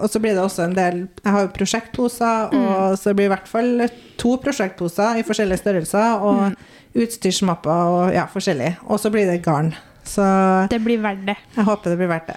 og 0.00 0.10
så 0.10 0.18
blir 0.20 0.34
det 0.34 0.42
også 0.42 0.64
en 0.64 0.74
del 0.74 0.98
Jeg 1.22 1.32
har 1.32 1.46
jo 1.46 1.52
prosjektposer, 1.54 2.50
Mm. 2.50 2.66
og 2.66 2.98
så 2.98 3.14
det 3.14 3.24
i 3.24 3.28
hvert 3.28 3.48
fall 3.48 3.88
to 4.18 4.36
prosjektposer 4.42 5.18
i 5.18 5.22
forskjellige 5.22 5.62
størrelser, 5.62 6.18
og 6.20 6.50
Mm. 6.50 6.56
utstyrsmapper 6.94 7.70
og 7.94 8.12
ja, 8.14 8.26
forskjellig. 8.26 8.76
Og 8.88 8.98
så 8.98 9.10
blir 9.14 9.26
det 9.30 9.42
garn. 9.44 9.72
Så 10.04 10.22
Det 10.68 10.80
blir 10.84 10.98
verdt 11.00 11.24
det. 11.26 11.36
jeg 11.56 11.64
håper 11.64 11.90
det 11.90 11.98
blir 11.98 12.08
verdt 12.10 12.26
det. 12.26 12.36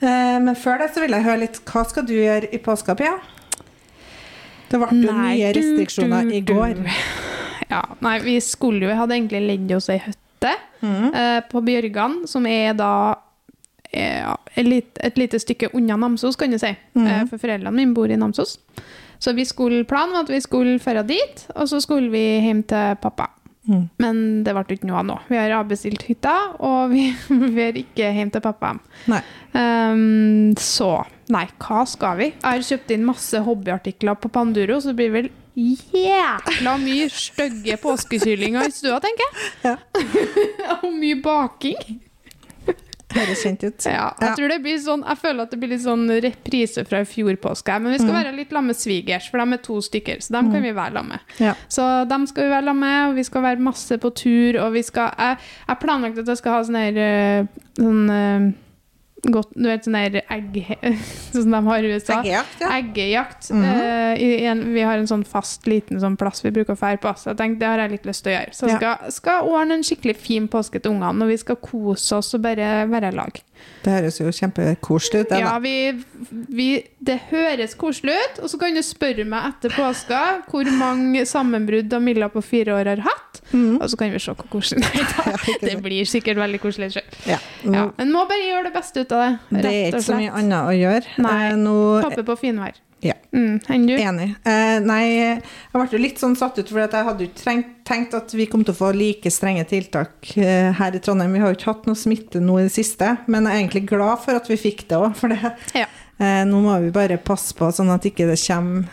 Eh, 0.00 0.36
men 0.42 0.54
før 0.58 0.82
det 0.82 0.92
så 0.94 1.02
vil 1.02 1.16
jeg 1.16 1.26
høre 1.26 1.42
litt 1.44 1.60
Hva 1.66 1.84
skal 1.88 2.06
du 2.08 2.14
gjøre 2.16 2.50
i 2.54 2.60
påska, 2.62 2.94
Pia? 2.98 3.16
Det 4.68 4.80
ble 4.80 5.00
jo 5.00 5.14
nye 5.16 5.52
restriksjoner 5.56 6.34
i 6.34 6.44
går. 6.46 6.84
Ja, 7.68 7.82
nei, 8.00 8.14
vi 8.24 8.38
skulle 8.40 8.86
jo 8.86 8.88
Vi 8.88 8.96
hadde 8.96 9.12
egentlig 9.12 9.42
ledd 9.44 9.72
oss 9.76 9.90
ei 9.92 9.98
hytte 10.00 10.54
mm. 10.80 11.08
eh, 11.12 11.40
på 11.50 11.60
Bjørgan, 11.66 12.22
som 12.30 12.46
er 12.48 12.70
da 12.78 12.92
eh, 13.90 14.22
ja, 14.22 14.36
et, 14.54 14.64
lite, 14.64 15.02
et 15.04 15.18
lite 15.20 15.40
stykke 15.42 15.68
unna 15.76 15.98
Namsos, 16.00 16.38
kan 16.40 16.54
du 16.54 16.56
si. 16.56 16.70
Mm. 16.96 17.04
Eh, 17.04 17.20
for 17.28 17.42
foreldrene 17.42 17.74
mine 17.76 17.92
bor 17.92 18.08
i 18.08 18.16
Namsos. 18.16 18.56
Så 19.18 19.34
vi 19.36 19.44
skulle, 19.44 19.82
planen 19.84 20.14
var 20.16 20.24
at 20.24 20.32
vi 20.32 20.40
skulle 20.40 20.78
dra 20.80 21.02
dit, 21.04 21.44
og 21.56 21.68
så 21.68 21.82
skulle 21.84 22.08
vi 22.14 22.24
hjem 22.46 22.62
til 22.70 22.96
pappa. 23.02 23.28
Mm. 23.68 23.84
Men 24.00 24.20
det 24.46 24.54
ble 24.56 24.78
ikke 24.78 24.88
noe 24.88 25.02
av 25.02 25.06
nå. 25.08 25.18
Vi 25.28 25.36
har 25.36 25.52
avbestilt 25.58 26.06
hytta, 26.08 26.34
og 26.64 26.94
vi, 26.94 27.10
er 27.66 27.76
ikke 27.82 28.12
hjem 28.16 28.32
til 28.32 28.44
pappa. 28.44 28.74
Nei. 29.12 29.22
Um, 29.52 30.56
så 30.60 31.02
Nei, 31.28 31.44
hva 31.60 31.82
skal 31.84 32.16
vi? 32.16 32.26
Jeg 32.30 32.40
har 32.46 32.62
kjøpt 32.64 32.92
inn 32.94 33.04
masse 33.04 33.40
hobbyartikler 33.44 34.16
på 34.16 34.30
Panduro, 34.32 34.78
så 34.80 34.94
det 34.94 34.96
blir 34.96 35.10
vel 35.12 35.28
jækla 35.58 36.76
mye 36.80 37.08
stygge 37.12 37.76
påskekyllinger 37.82 38.68
i 38.70 38.72
stua, 38.72 38.96
tenker 39.04 39.26
jeg. 39.26 39.50
Ja. 39.66 39.74
Og 40.78 40.94
mye 40.94 41.18
baking. 41.20 41.98
Høres 43.18 43.42
kjent 43.44 43.64
ut. 43.66 43.86
Ja, 43.88 44.08
jeg 44.22 44.36
tror 44.38 44.52
det 44.52 44.58
blir 44.64 44.78
sånn 44.82 45.02
Jeg 45.06 45.20
føler 45.22 45.42
at 45.44 45.54
det 45.54 45.58
blir 45.60 45.72
litt 45.72 45.84
sånn 45.84 46.04
reprise 46.24 46.84
fra 46.88 47.02
i 47.04 47.08
fjor 47.08 47.38
påske. 47.42 47.78
Men 47.82 47.94
vi 47.94 48.00
skal 48.02 48.14
være 48.18 48.34
litt 48.36 48.52
sammen 48.52 48.72
med 48.72 48.80
svigers, 48.80 49.28
for 49.30 49.42
de 49.42 49.58
er 49.58 49.64
to 49.64 49.80
stykker. 49.84 50.22
Så 50.24 50.34
dem 50.36 50.52
kan 50.52 50.64
vi 50.64 50.74
være 50.76 50.98
sammen 50.98 51.16
med. 51.16 51.34
Ja. 51.42 51.56
Så 51.72 51.88
dem 52.10 52.28
skal 52.30 52.48
vi 52.48 52.54
være 52.54 52.70
sammen 52.70 52.86
med, 52.86 53.00
og 53.10 53.18
vi 53.18 53.26
skal 53.28 53.46
være 53.48 53.66
masse 53.70 53.98
på 54.02 54.12
tur. 54.22 54.60
Og 54.64 54.72
vi 54.76 54.84
skal 54.86 55.12
Jeg 55.18 55.38
jeg 55.68 55.82
planlagt 55.82 56.18
at 56.18 56.28
jeg 56.28 56.40
skal 56.40 56.56
ha 56.56 56.64
sånn 56.66 56.78
her 56.78 57.02
eh, 57.02 57.52
Sånn 57.78 58.10
eh, 58.10 58.48
godt, 59.22 59.50
Du 59.54 59.66
vet 59.68 59.86
sånn 59.86 59.96
der 59.98 60.20
egg... 60.30 60.58
Sånn 61.32 61.44
som 61.44 61.56
de 61.56 61.60
har 61.66 61.84
i 61.84 61.90
USA. 61.92 62.18
Eggejakt, 62.22 62.62
ja. 62.62 62.70
Eggejakt. 62.78 63.50
Mhm. 63.52 63.64
eh, 63.64 64.22
i 64.22 64.46
en, 64.50 64.62
vi 64.74 64.84
har 64.86 64.98
en 64.98 65.10
sånn 65.10 65.24
fast 65.28 65.66
liten 65.70 66.00
sånn 66.02 66.16
plass 66.20 66.44
vi 66.44 66.52
bruker 66.54 66.76
å 66.76 66.80
fære 66.80 67.00
på. 67.02 67.12
Så 67.18 67.32
jeg 67.32 67.40
tenkte, 67.40 67.62
det 67.64 67.72
har 67.72 67.84
jeg 67.84 67.96
litt 67.96 68.08
lyst 68.08 68.24
til 68.24 68.32
å 68.32 68.36
gjøre. 68.38 68.54
Så 68.56 68.70
jeg 68.70 68.80
skal, 68.80 69.12
skal 69.18 69.50
ordne 69.50 69.78
en 69.78 69.86
skikkelig 69.86 70.16
fin 70.20 70.48
påske 70.50 70.82
til 70.82 70.94
ungene, 70.94 71.26
og 71.26 71.32
vi 71.32 71.38
skal 71.40 71.60
kose 71.62 72.20
oss 72.20 72.32
og 72.38 72.44
bare 72.46 72.88
være 72.90 73.12
i 73.12 73.18
lag. 73.18 73.42
Det 73.82 73.94
høres 73.94 74.18
jo 74.20 74.30
kjempekoselig 74.34 75.24
ut. 75.24 75.34
Ja, 75.40 75.54
vi, 75.62 75.74
vi, 76.50 76.68
det 77.02 77.18
høres 77.30 77.74
koselig 77.78 78.16
ut. 78.18 78.42
Og 78.44 78.52
så 78.52 78.60
kan 78.60 78.76
du 78.76 78.82
spørre 78.86 79.26
meg 79.28 79.52
etter 79.52 79.74
påska 79.74 80.22
hvor 80.50 80.68
mange 80.78 81.24
sammenbrudd 81.28 81.92
Amilla 81.98 82.30
på 82.32 82.42
fire 82.44 82.78
år 82.78 82.92
har 82.94 83.04
hatt. 83.06 83.27
Mhm. 83.52 83.78
Og 83.80 83.88
så 83.90 83.96
kan 83.96 84.10
vi 84.12 84.18
se 84.20 84.34
hvor 84.36 84.48
koselig 84.52 84.82
Nei 84.84 85.04
da, 85.08 85.36
det 85.62 85.76
blir 85.86 86.04
sikkert 86.08 86.36
veldig 86.36 86.60
koselig. 86.60 86.90
Ja. 87.26 87.38
Ja, 87.64 87.86
men 87.96 88.12
må 88.12 88.26
bare 88.28 88.44
gjøre 88.44 88.66
det 88.68 88.74
beste 88.74 89.00
ut 89.06 89.12
av 89.16 89.24
det. 89.24 89.62
Det 89.62 89.70
er 89.72 89.88
ikke 89.92 90.02
så 90.04 90.18
mye 90.18 90.34
annet 90.36 90.68
å 90.68 90.74
gjøre. 90.76 91.16
Nei. 91.24 91.38
Eh, 91.48 91.56
Nå 91.56 91.78
Håper 92.04 92.26
på 92.28 92.36
finvær. 92.42 92.76
Ja. 93.00 93.14
Mm? 93.30 93.60
Enig. 93.70 94.34
Eh, 94.42 94.78
nei, 94.82 95.02
jeg 95.14 95.42
ble 95.72 96.00
litt 96.02 96.18
sånn 96.18 96.34
satt 96.36 96.58
ut, 96.58 96.66
for 96.68 96.82
jeg 96.82 97.04
hadde 97.06 97.28
ikke 97.28 97.54
tenkt 97.86 98.16
at 98.18 98.32
vi 98.34 98.48
kom 98.50 98.64
til 98.66 98.74
å 98.74 98.78
få 98.80 98.88
like 98.96 99.30
strenge 99.30 99.62
tiltak 99.70 100.32
eh, 100.36 100.72
her 100.74 100.96
i 100.98 101.00
Trondheim. 101.00 101.32
Vi 101.36 101.42
har 101.44 101.52
jo 101.54 101.58
ikke 101.60 101.70
hatt 101.70 101.86
noe 101.86 101.98
smitte 101.98 102.42
nå 102.42 102.58
i 102.58 102.66
det 102.66 102.74
siste, 102.74 103.12
men 103.30 103.46
jeg 103.46 103.54
er 103.54 103.62
egentlig 103.62 103.84
glad 103.92 104.24
for 104.24 104.34
at 104.40 104.50
vi 104.50 104.58
fikk 104.58 104.88
det 104.90 104.98
òg. 104.98 105.14
For 105.16 105.30
det, 105.30 105.38
Ja. 105.78 105.86
eh, 106.18 106.42
nå 106.50 106.58
må 106.64 106.74
vi 106.82 106.90
bare 106.90 107.20
passe 107.22 107.54
på 107.54 107.70
sånn 107.72 107.94
at 107.94 108.02
ikke 108.10 108.26
det 108.26 108.40
kommer 108.42 108.90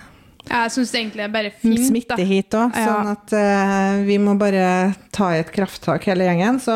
Jeg 0.50 0.72
syns 0.76 0.94
egentlig 0.94 1.24
det 1.24 1.26
er 1.28 1.34
bare 1.34 1.52
fint. 1.62 1.80
smitte 1.88 2.16
da. 2.18 2.24
hit 2.30 2.54
òg. 2.58 2.76
Ja. 2.78 2.86
Sånn 2.86 3.12
at 3.16 3.34
uh, 3.34 4.04
vi 4.06 4.18
må 4.22 4.36
bare 4.40 4.94
ta 5.16 5.32
i 5.36 5.40
et 5.42 5.52
krafttak 5.56 6.06
hele 6.10 6.28
gjengen. 6.28 6.60
Så 6.62 6.76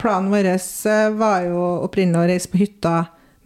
planen 0.00 0.30
vår 0.32 0.52
eh, 0.54 1.08
var 1.18 1.42
jo 1.48 1.64
opprinnelig 1.88 2.20
å 2.20 2.28
reise 2.30 2.52
på 2.52 2.60
hytta 2.62 2.94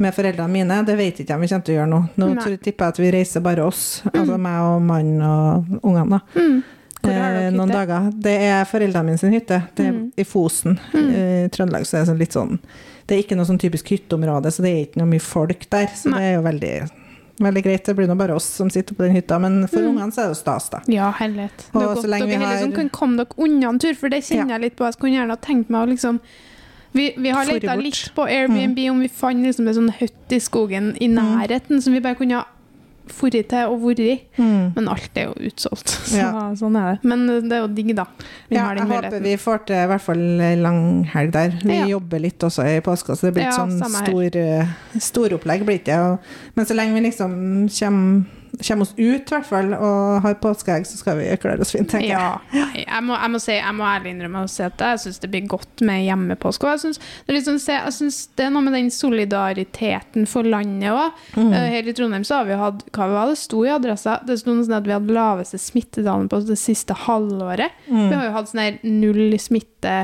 med 0.02 0.14
foreldrene 0.14 0.50
mine. 0.52 0.82
Det 0.84 0.96
vet 0.98 1.20
ikke 1.22 1.34
jeg 1.36 1.40
vi 1.44 1.48
kommer 1.48 1.64
til 1.66 1.74
å 1.74 1.78
gjøre 1.80 1.90
nå. 1.94 2.02
Nå 2.18 2.28
Nei. 2.34 2.36
tror 2.42 2.54
jeg 2.56 2.62
tipper 2.68 2.84
jeg 2.90 2.96
at 2.96 3.02
vi 3.02 3.10
reiser 3.16 3.44
bare 3.44 3.64
oss. 3.64 3.82
Altså 4.12 4.38
meg 4.38 4.60
og 4.68 4.82
mannen 4.82 5.22
og 5.26 5.82
ungene. 5.82 6.18
da. 6.18 6.40
Mm. 6.40 6.62
Eh, 7.02 7.50
noen 7.50 7.72
dager. 7.72 8.10
Det 8.14 8.34
er 8.46 8.64
foreldrene 8.70 9.08
mine 9.08 9.18
sin 9.18 9.32
hytte. 9.34 9.62
Det 9.74 9.86
er 9.88 9.92
Mm. 9.92 10.12
i 10.16 10.24
Fosen. 10.24 10.78
I 10.94 11.48
Trøndelag 11.50 11.86
så 11.86 11.96
er 11.96 12.04
det 12.04 12.08
sånn 12.12 12.18
litt 12.20 12.32
sånn 12.36 12.58
Det 13.06 13.16
er 13.16 13.22
ikke 13.24 13.36
noe 13.36 13.44
sånn 13.48 13.58
typisk 13.58 13.88
hytteområde, 13.90 14.52
så 14.54 14.62
det 14.62 14.70
er 14.70 14.84
ikke 14.86 15.00
noe 15.02 15.10
mye 15.10 15.20
folk 15.20 15.64
der. 15.70 15.86
Så 15.90 16.10
Nei. 16.12 16.18
det 16.20 16.28
er 16.28 16.34
jo 16.36 16.42
veldig, 16.46 16.90
veldig 17.44 17.62
greit. 17.64 17.84
Det 17.84 17.94
blir 17.96 18.06
nå 18.08 18.16
bare 18.16 18.34
oss 18.34 18.44
som 18.44 18.70
sitter 18.70 18.94
på 18.94 19.04
den 19.06 19.14
hytta, 19.16 19.38
men 19.40 19.66
for 19.68 19.78
Mm. 19.80 19.96
ungene 19.96 20.12
så 20.12 20.22
er 20.22 20.28
det 20.28 20.36
jo 20.36 20.40
stas, 20.42 20.68
da. 20.70 20.80
Ja, 20.86 21.12
herlighet. 21.12 21.56
Det 21.72 21.82
er 21.82 21.94
godt 21.94 22.02
dere 22.02 22.38
har- 22.38 22.54
liksom 22.56 22.74
kan 22.74 22.88
komme 22.90 23.16
dere 23.16 23.34
unna 23.38 23.68
en 23.68 23.78
tur, 23.78 23.94
for 23.94 24.08
det 24.08 24.22
kjenner 24.24 24.48
Ja. 24.48 24.58
jeg 24.58 24.60
litt 24.60 24.76
på. 24.76 24.84
Jeg 24.84 24.94
skulle 24.94 25.12
gjerne 25.12 25.30
ha 25.30 25.36
tenkt 25.36 25.70
meg 25.70 25.88
å 25.88 25.90
liksom 25.90 26.20
vi, 26.94 27.14
vi 27.16 27.30
har 27.30 27.46
leta 27.46 27.74
litt 27.74 28.10
på 28.14 28.26
Airbnb 28.28 28.78
om 28.90 29.00
vi 29.00 29.08
fant 29.08 29.42
liksom 29.42 29.66
en 29.66 29.74
sånn 29.74 29.92
hytte 29.94 30.32
i 30.36 30.38
skogen 30.38 30.94
i 31.00 31.08
Mm. 31.08 31.14
nærheten 31.16 31.80
som 31.82 31.92
vi 31.94 32.00
bare 32.00 32.14
kunne 32.16 32.44
ha 33.08 33.42
til 33.48 33.66
og 33.72 33.80
vært 33.82 33.98
i. 34.00 34.20
Mm. 34.38 34.72
Men 34.76 34.88
alt 34.88 35.10
er 35.16 35.24
jo 35.30 35.34
utsolgt. 35.50 35.88
Så 36.12 36.16
Ja. 36.18 36.30
sånn 36.58 36.76
er 36.76 36.92
det. 36.94 37.04
Men 37.08 37.26
det 37.48 37.52
er 37.52 37.62
jo 37.62 37.68
digg, 37.74 37.94
da. 37.96 38.04
Vi 38.48 38.56
Ja, 38.56 38.64
har 38.66 38.76
jeg 38.76 38.86
håper 38.88 39.22
vi 39.22 39.36
får 39.36 39.66
til 39.66 39.76
i 39.76 39.86
hvert 39.90 40.00
fall 40.00 40.22
langhelg 40.62 41.32
der. 41.32 41.50
Vi 41.62 41.78
Ja. 41.78 41.86
jobber 41.86 42.20
litt 42.20 42.38
også 42.38 42.64
i 42.76 42.80
påska, 42.80 43.16
så 43.16 43.26
det 43.28 43.34
blir 43.34 43.44
Ja, 43.44 43.50
sånn 43.56 43.78
storopplegg. 43.80 44.32
her. 44.34 45.00
stor, 45.00 45.28
opplegg, 45.38 45.64
blir 45.64 45.78
det 45.84 45.86
Men 46.56 46.66
så 46.66 46.74
lenge 46.74 46.94
vi 46.94 47.00
liksom 47.10 47.68
kommer 47.68 48.24
kommer 48.66 48.86
oss 48.86 48.94
ut, 48.96 49.22
i 49.22 49.34
hvert 49.34 49.48
fall, 49.48 49.72
og 49.76 50.22
har 50.24 50.38
påskeegg, 50.42 50.86
så 50.88 50.98
skal 51.00 51.18
vi 51.20 51.28
klare 51.42 51.64
oss 51.64 51.74
fint, 51.74 51.90
tenker 51.90 52.12
jeg. 52.12 52.18
Ja. 52.56 52.66
Jeg, 52.82 53.02
må, 53.06 53.16
jeg, 53.16 53.32
må 53.34 53.40
si, 53.42 53.56
jeg 53.56 53.76
må 53.78 53.86
ærlig 53.88 54.14
innrømme 54.14 54.44
å 54.46 54.50
si 54.50 54.64
at 54.66 54.82
jeg 54.82 55.02
syns 55.04 55.22
det 55.22 55.30
blir 55.32 55.50
godt 55.50 55.84
med 55.86 56.04
hjemmepåske. 56.06 56.68
Og 56.68 56.74
jeg 56.74 57.44
syns 57.46 57.66
det, 57.68 57.78
synes 57.98 58.20
det 58.38 58.46
er 58.46 58.54
noe 58.54 58.66
med 58.66 58.76
den 58.78 58.90
solidariteten 58.94 60.28
for 60.30 60.48
landet 60.48 60.92
òg. 60.92 61.20
Mm. 61.36 61.52
Her 61.52 61.90
i 61.90 61.96
Trondheim 61.96 62.26
så 62.28 62.40
har 62.40 62.48
vi 62.48 62.58
hatt 62.60 62.82
hva 62.94 63.10
var 63.12 63.32
det 63.32 63.38
sto 63.40 63.64
i 63.66 63.72
adressa? 63.72 64.18
Det 64.26 64.38
sto 64.40 64.54
sånn 64.54 64.78
at 64.78 64.88
vi 64.88 64.94
hadde 64.96 65.16
laveste 65.16 65.60
smittetallene 65.60 66.30
på 66.32 66.42
det 66.46 66.58
siste 66.60 66.96
halvåret. 67.06 67.74
Mm. 67.88 68.08
Vi 68.08 68.16
har 68.16 68.26
jo 68.28 68.34
hatt 68.36 68.52
sånn 68.52 68.64
her 68.64 68.82
null 68.86 69.38
smitte 69.42 69.96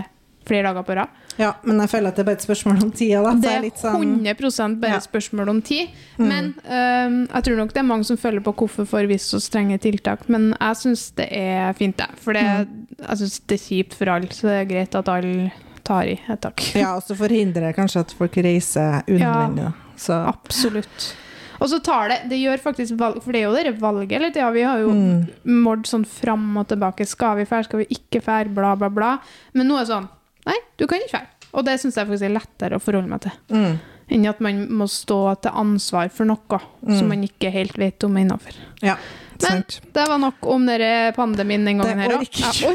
flere 0.48 0.70
dager 0.70 0.86
på 0.88 0.96
rad. 0.98 1.24
Ja, 1.38 1.52
men 1.62 1.78
jeg 1.78 1.90
føler 1.92 2.10
at 2.10 2.16
det 2.18 2.24
er 2.24 2.26
bare 2.26 2.38
et 2.40 2.46
spørsmål 2.46 2.80
om 2.82 2.90
tida, 2.90 3.20
da. 3.22 3.34
Det 3.38 3.50
er 3.50 3.58
er 3.60 3.66
litt 3.68 3.78
sånn 3.78 4.24
100 4.24 4.80
bare 4.80 4.90
Ja. 4.90 4.96
et 4.98 5.06
spørsmål 5.06 5.52
om 5.52 5.60
tid. 5.62 5.92
Mm. 6.18 6.26
Men 6.26 6.48
um, 6.64 7.18
jeg 7.28 7.44
tror 7.46 7.56
nok 7.60 7.72
det 7.74 7.82
er 7.82 7.86
mange 7.86 8.04
som 8.08 8.18
følger 8.18 8.42
på 8.42 8.54
hvorfor 8.58 8.88
får 8.88 9.06
vi 9.06 9.18
så 9.22 9.38
strenge 9.42 9.78
tiltak. 9.78 10.26
Men 10.28 10.50
jeg 10.58 10.80
syns 10.82 11.12
det 11.14 11.28
er 11.30 11.72
fint, 11.78 11.96
jeg. 11.96 12.18
For 12.18 12.32
det, 12.32 12.42
Mm. 12.48 12.86
jeg 12.98 13.16
synes 13.18 13.40
det 13.46 13.54
er 13.60 13.64
kjipt 13.68 13.94
for 13.94 14.08
alle, 14.08 14.28
så 14.34 14.48
det 14.48 14.58
er 14.58 14.68
greit 14.74 14.94
at 14.94 15.08
alle 15.08 15.52
tar 15.84 16.02
i 16.10 16.18
et 16.28 16.40
tak. 16.40 16.60
Ja, 16.74 16.96
og 16.96 17.02
så 17.02 17.14
forhindrer 17.16 17.68
det 17.68 17.76
kanskje 17.76 18.00
at 18.00 18.12
folk 18.18 18.34
reiser 18.36 19.02
unødvendig. 19.06 19.68
Ja, 19.68 19.72
Så 19.98 20.14
Absolutt. 20.28 21.14
Og 21.60 21.66
så 21.68 21.80
tar 21.82 22.08
det 22.08 22.18
Det 22.30 22.38
gjør 22.38 22.60
faktisk 22.62 22.98
valg, 22.98 23.22
for 23.22 23.32
det 23.32 23.40
er 23.42 23.48
jo 23.48 23.54
det 23.56 23.80
valget 23.80 24.12
hele 24.18 24.30
tida. 24.30 24.50
Vi 24.54 24.62
har 24.62 24.78
jo 24.78 24.92
mm. 24.94 25.24
målt 25.64 25.88
sånn 25.90 26.06
fram 26.06 26.56
og 26.56 26.68
tilbake. 26.70 27.06
Skal 27.06 27.36
vi 27.40 27.48
fære, 27.48 27.64
skal 27.64 27.82
vi 27.82 27.88
ikke 27.98 28.22
fære, 28.22 28.54
bla, 28.54 28.76
bla, 28.78 28.88
bla. 28.88 29.18
Men 29.54 29.66
nå 29.66 29.74
er 29.78 29.86
det 29.86 29.92
sånn 29.92 30.08
Nei, 30.48 30.58
du 30.80 30.86
kan 30.90 31.04
ikke 31.04 31.18
være. 31.20 31.30
Og 31.56 31.64
det 31.64 31.78
syns 31.80 31.96
jeg 31.96 32.08
faktisk 32.08 32.26
er 32.28 32.34
lettere 32.34 32.76
å 32.76 32.82
forholde 32.82 33.08
meg 33.12 33.24
til. 33.24 33.32
Mm. 33.54 33.78
enn 34.08 34.24
at 34.30 34.38
man 34.40 34.60
må 34.72 34.86
stå 34.88 35.18
til 35.44 35.52
ansvar 35.52 36.08
for 36.12 36.24
noe 36.28 36.60
Mm. 36.80 36.94
som 36.96 37.08
man 37.12 37.24
ikke 37.26 37.50
helt 37.52 37.76
vet 37.76 38.04
om 38.04 38.16
er 38.16 38.24
innafor. 38.24 38.54
Ja, 38.80 38.96
Men 39.42 39.62
det 39.68 40.04
var 40.08 40.18
nok 40.18 40.46
om 40.50 40.64
denne 40.66 41.12
pandemien 41.14 41.64
den 41.64 41.78
gangen 41.78 41.98
her 42.00 42.16
òg. 42.16 42.24
Jeg 42.26 42.72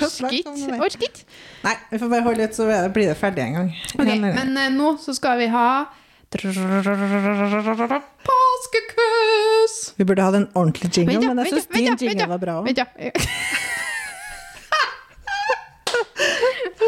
orker 0.79 1.07
ikke. 1.09 1.25
Nei, 1.63 1.73
vi 1.91 1.97
får 1.99 2.09
bare 2.13 2.23
holde 2.23 2.43
ut, 2.47 2.55
så 2.55 2.67
blir 2.93 3.09
det 3.09 3.17
ferdig 3.17 3.43
en 3.43 3.53
gang. 3.57 3.73
Ok, 3.97 4.13
men 4.21 4.57
uh, 4.57 4.69
nå 4.71 4.93
så 5.01 5.13
skal 5.17 5.37
vi 5.41 5.47
ha 5.51 5.85
Påskequiz! 8.23 9.93
Vi 9.97 10.05
burde 10.05 10.23
hatt 10.25 10.37
en 10.39 10.47
ordentlig 10.57 10.89
jingle, 10.97 11.19
men 11.27 11.43
jeg 11.45 11.53
syns 11.53 11.67
din 11.73 11.97
jingle 11.99 12.29
var 12.31 12.41
bra 12.41 12.53
òg. 12.61 12.69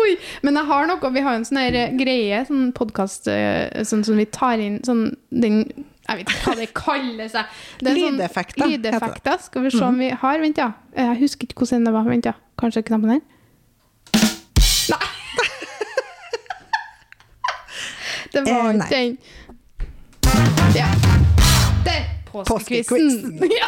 Oi, 0.01 0.15
men 0.43 0.55
jeg 0.59 0.65
har 0.65 0.87
noe 0.89 1.11
Vi 1.13 1.21
har 1.25 1.33
en 1.37 1.45
sånn 1.45 1.57
her 1.61 1.71
greie, 1.97 2.41
sånn 2.47 2.71
podkast 2.75 3.23
sånn 3.87 4.03
som 4.05 4.17
vi 4.17 4.25
tar 4.25 4.57
inn 4.59 4.79
sånn 4.83 5.15
den 5.31 5.61
Jeg 6.07 6.17
vet 6.19 6.29
ikke 6.29 6.45
hva 6.49 6.55
det 6.59 6.67
kaller 6.77 7.23
er 7.25 7.29
sånn- 7.33 7.45
Lydeffekter. 7.95 8.67
Lydeffekter. 8.69 9.37
Skal 9.41 9.61
vi 9.65 9.69
se 9.73 9.83
om 9.83 9.97
vi 9.97 10.09
har 10.09 10.39
Vent, 10.39 10.57
ja. 10.57 10.71
Jeg 10.95 11.17
husker 11.19 11.47
ikke 11.47 11.55
hvordan 11.63 11.85
det 11.85 11.93
var. 11.93 12.03
Vent, 12.05 12.25
ja. 12.25 12.33
Kanskje 12.61 12.83
knappen 12.85 13.09
her? 13.09 13.19
Nei! 14.89 14.97
det 18.33 18.41
var 18.45 18.69
Eh, 18.69 18.75
ikke 18.75 18.89
den. 18.89 19.17
Ja. 20.75 20.87
Der! 21.85 22.01
Påskequizen. 22.31 22.85
Påskequizen. 22.85 23.49
Ja. 23.59 23.67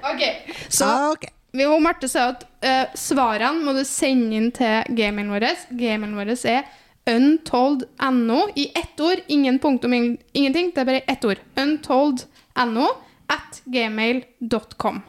OK. 0.10 0.22
Så 0.68 0.84
Ah, 0.84 1.10
ok. 1.12 1.24
vi 1.24 1.28
og 1.66 1.80
Marte 1.82 2.08
sa 2.08 2.28
at 2.30 2.44
uh, 2.62 2.92
svarene 2.94 3.64
må 3.64 3.72
du 3.74 3.82
sende 3.88 4.36
inn 4.38 4.50
til 4.54 4.84
gmailen 4.94 5.32
vår. 5.34 5.48
Gmailen 5.74 6.14
vår 6.18 6.34
er 6.46 6.68
untold.no 7.10 8.40
i 8.54 8.68
ett 8.76 9.00
ord. 9.00 9.18
Ingen 9.26 9.58
punktum, 9.58 9.92
ingen- 9.94 10.18
ingenting. 10.32 10.70
Det 10.74 10.80
er 10.80 10.84
bare 10.84 11.02
ett 11.06 11.24
ord. 11.24 11.40
Untold.no 11.58 12.86
at 13.30 13.62
gmail.com. 13.64 15.02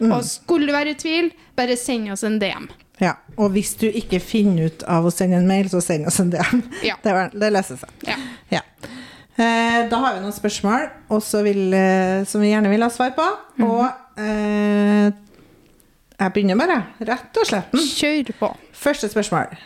Mm. 0.00 0.12
Og 0.12 0.24
skulle 0.24 0.66
du 0.68 0.72
være 0.72 0.90
i 0.94 0.98
tvil, 0.98 1.30
bare 1.56 1.76
send 1.76 2.10
oss 2.12 2.22
en 2.24 2.38
DM. 2.38 2.68
Ja, 3.00 3.12
og 3.38 3.52
hvis 3.54 3.74
du 3.78 3.86
ikke 3.88 4.18
finner 4.22 4.66
ut 4.70 4.82
av 4.90 5.06
å 5.06 5.10
sende 5.14 5.38
en 5.38 5.46
mail, 5.48 5.68
så 5.70 5.80
send 5.82 6.06
oss 6.10 6.18
en 6.22 6.30
DM. 6.34 6.62
Ja. 6.86 6.96
Det, 7.04 7.12
var- 7.14 7.32
det 7.34 7.50
leser 7.54 7.78
seg. 7.80 7.90
Ja. 8.06 8.16
Ja. 8.52 8.60
Eh, 9.38 9.84
da 9.90 10.00
har 10.02 10.16
vi 10.16 10.22
noen 10.24 10.34
spørsmål 10.34 10.88
vil, 11.46 11.60
eh, 11.74 12.24
som 12.26 12.42
vi 12.42 12.50
gjerne 12.50 12.70
vil 12.72 12.82
ha 12.82 12.90
svar 12.90 13.12
på. 13.14 13.26
Mhm. 13.56 13.68
Og 13.70 13.84
eh, 14.18 15.12
jeg 16.18 16.34
begynner 16.34 16.58
bare, 16.58 16.78
rett 17.06 17.38
og 17.38 17.46
slett. 17.46 17.74
Kjør 17.94 18.32
på. 18.40 18.52
Første 18.74 19.10
spørsmål. 19.12 19.58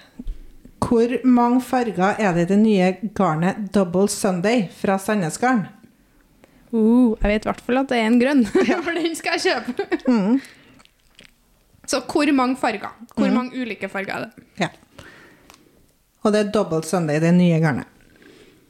Hvor 0.82 1.14
mange 1.24 1.62
farger 1.64 2.18
er 2.18 2.34
det 2.36 2.42
i 2.46 2.50
det 2.50 2.58
nye 2.60 2.88
garnet 3.16 3.70
Double 3.74 4.08
Sunday 4.10 4.66
fra 4.76 4.98
Sandnesgarden? 5.00 5.68
Uh, 6.72 7.16
jeg 7.20 7.28
vet 7.28 7.46
i 7.46 7.48
hvert 7.50 7.62
fall 7.64 7.82
at 7.82 7.90
det 7.92 8.00
er 8.00 8.08
en 8.08 8.18
grønn, 8.20 8.44
for 8.84 8.96
den 8.96 9.16
skal 9.16 9.38
jeg 9.38 9.52
kjøpe. 9.52 9.86
Mm. 10.08 10.40
Så 11.88 12.00
hvor 12.08 12.32
mange 12.36 12.56
farger? 12.60 12.92
Hvor 13.16 13.32
mange 13.32 13.56
ulike 13.60 13.88
farger 13.92 14.14
er 14.14 14.26
det? 14.26 14.46
Ja. 14.60 14.68
Og 16.22 16.32
det 16.32 16.40
er 16.40 16.52
Double 16.54 16.84
Sunday, 16.86 17.20
det 17.20 17.32
nye 17.34 17.60
garnet. 17.60 17.88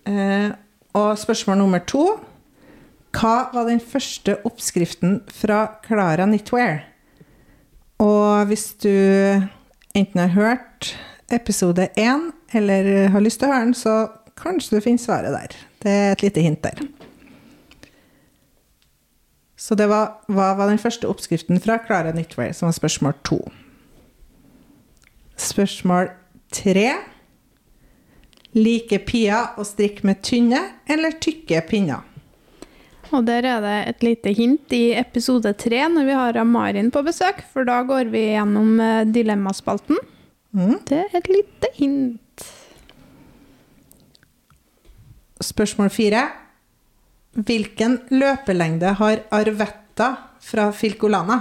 Eh, 0.08 0.50
og 0.98 1.18
spørsmål 1.18 1.60
nummer 1.60 1.82
to. 1.86 2.06
Hva 3.12 3.52
var 3.52 3.68
den 3.68 3.80
første 3.80 4.38
oppskriften 4.48 5.20
fra 5.30 5.66
Clara 5.84 6.24
Knitwear? 6.26 6.91
Og 8.02 8.48
hvis 8.50 8.72
du 8.82 8.90
enten 9.94 10.18
har 10.18 10.32
hørt 10.34 10.92
episode 11.32 11.88
én, 11.98 12.30
eller 12.52 13.08
har 13.12 13.22
lyst 13.22 13.40
til 13.40 13.48
å 13.48 13.52
høre 13.54 13.68
den, 13.68 13.76
så 13.78 13.94
kanskje 14.38 14.76
du 14.76 14.84
finner 14.84 15.02
svaret 15.02 15.34
der. 15.34 15.56
Det 15.82 15.92
er 15.92 16.12
et 16.16 16.24
lite 16.24 16.42
hint 16.44 16.62
der. 16.64 16.82
Så 19.62 19.76
det 19.78 19.86
var 19.86 20.24
hva 20.32 20.52
var 20.58 20.72
den 20.72 20.80
første 20.82 21.06
oppskriften 21.06 21.60
fra 21.62 21.78
Klara 21.84 22.10
Knitwear, 22.10 22.50
som 22.56 22.66
var 22.66 22.74
spørsmål 22.74 23.14
to. 23.22 23.38
Spørsmål 25.38 26.10
tre. 26.52 26.88
Liker 28.58 29.04
Pia 29.06 29.44
å 29.56 29.64
strikke 29.64 30.04
med 30.08 30.20
tynne 30.26 30.60
eller 30.90 31.14
tykke 31.22 31.62
pinner? 31.70 32.02
Og 33.12 33.26
der 33.28 33.44
er 33.44 33.60
det 33.60 33.76
et 33.90 34.04
lite 34.06 34.32
hint 34.36 34.72
i 34.72 34.94
episode 34.96 35.52
tre 35.60 35.84
når 35.92 36.08
vi 36.08 36.16
har 36.16 36.38
Amarin 36.40 36.90
på 36.92 37.02
besøk, 37.04 37.42
for 37.52 37.68
da 37.68 37.82
går 37.84 38.08
vi 38.12 38.24
gjennom 38.32 38.80
eh, 38.80 39.04
dilemmaspalten. 39.12 40.00
Mm. 40.56 40.78
Det 40.88 41.00
er 41.04 41.16
et 41.20 41.28
lite 41.32 41.72
hint. 41.76 42.46
Spørsmål 45.42 45.90
fire. 45.92 46.28
Hvilken 47.32 47.98
løpelengde 48.12 48.94
har 49.00 49.24
Arvetta 49.32 50.14
fra 50.44 50.70
Filcolana? 50.76 51.38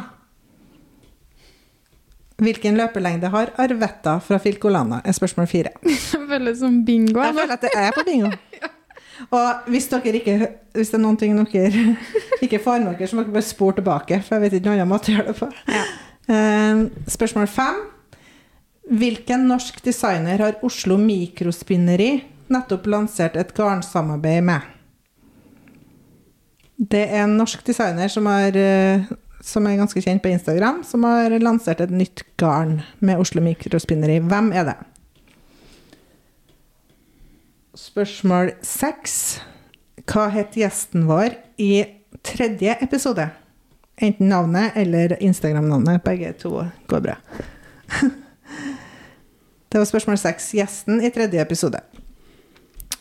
Hvilken 2.42 2.80
løpelengde 2.80 3.30
har 3.30 3.52
Arvetta 3.62 4.18
fra 4.24 4.40
Filcolana? 4.42 5.02
er 5.06 5.16
spørsmål 5.16 5.48
fire. 5.48 5.74
Det 5.84 6.28
føles 6.28 6.60
som 6.60 6.84
bingo. 6.86 7.20
Jeg 7.22 7.36
føler 7.36 7.54
at 7.54 7.62
det 7.62 7.74
er 7.76 7.92
på 7.96 8.08
bingo. 8.08 8.32
Og 9.30 9.71
hvis, 9.71 9.88
ikke, 9.91 10.38
hvis 10.74 10.91
det 10.91 10.97
er 10.97 11.04
noen 11.04 11.17
ting 11.19 11.38
dere 11.38 11.95
ikke 12.45 12.62
får 12.63 12.84
med 12.84 12.95
dere, 12.97 13.10
så 13.10 13.17
må 13.17 13.26
dere 13.26 13.36
bare 13.38 13.47
spore 13.47 13.78
tilbake, 13.80 14.21
for 14.26 14.38
jeg 14.38 14.45
vet 14.45 14.60
ikke 14.60 14.69
noen 14.71 14.82
annen 14.82 14.93
måte 14.93 15.12
å 15.12 15.17
gjøre 15.17 15.32
det 15.32 15.38
på. 15.39 15.50
Ja. 15.71 15.86
Eh, 16.32 16.84
Spørsmål 17.12 17.50
fem. 17.52 17.82
Hvilken 18.91 19.45
norsk 19.47 19.78
designer 19.86 20.41
har 20.41 20.62
Oslo 20.65 20.97
Mikrospinneri 21.00 22.12
nettopp 22.52 22.88
lansert 22.91 23.38
et 23.39 23.54
garnsamarbeid 23.56 24.43
med? 24.43 24.69
Det 26.82 27.04
er 27.06 27.28
en 27.28 27.38
norsk 27.38 27.62
designer 27.67 28.10
som, 28.10 28.26
har, 28.26 28.58
eh, 28.58 29.06
som 29.45 29.67
er 29.69 29.78
ganske 29.78 30.02
kjent 30.02 30.24
på 30.24 30.32
Instagram, 30.34 30.82
som 30.88 31.06
har 31.06 31.38
lansert 31.39 31.84
et 31.86 31.93
nytt 31.93 32.24
garn 32.41 32.80
med 33.00 33.21
Oslo 33.21 33.43
Mikrospinneri. 33.45 34.17
Hvem 34.26 34.50
er 34.58 34.71
det? 34.71 34.78
Spørsmål 37.82 38.52
seks. 38.65 39.13
Hva 40.10 40.28
het 40.34 40.58
gjesten 40.58 41.08
vår 41.10 41.34
i 41.62 41.84
tredje 42.25 42.75
episode? 42.84 43.25
Enten 44.02 44.29
navnet 44.32 44.75
eller 44.77 45.15
Instagram-navnet. 45.21 46.04
Begge 46.06 46.34
to 46.42 46.65
går 46.90 47.04
bra. 47.08 47.15
Det 49.71 49.79
var 49.79 49.88
spørsmål 49.88 50.17
seks. 50.19 50.50
Gjesten 50.58 51.00
i 51.02 51.10
tredje 51.15 51.42
episode. 51.42 51.79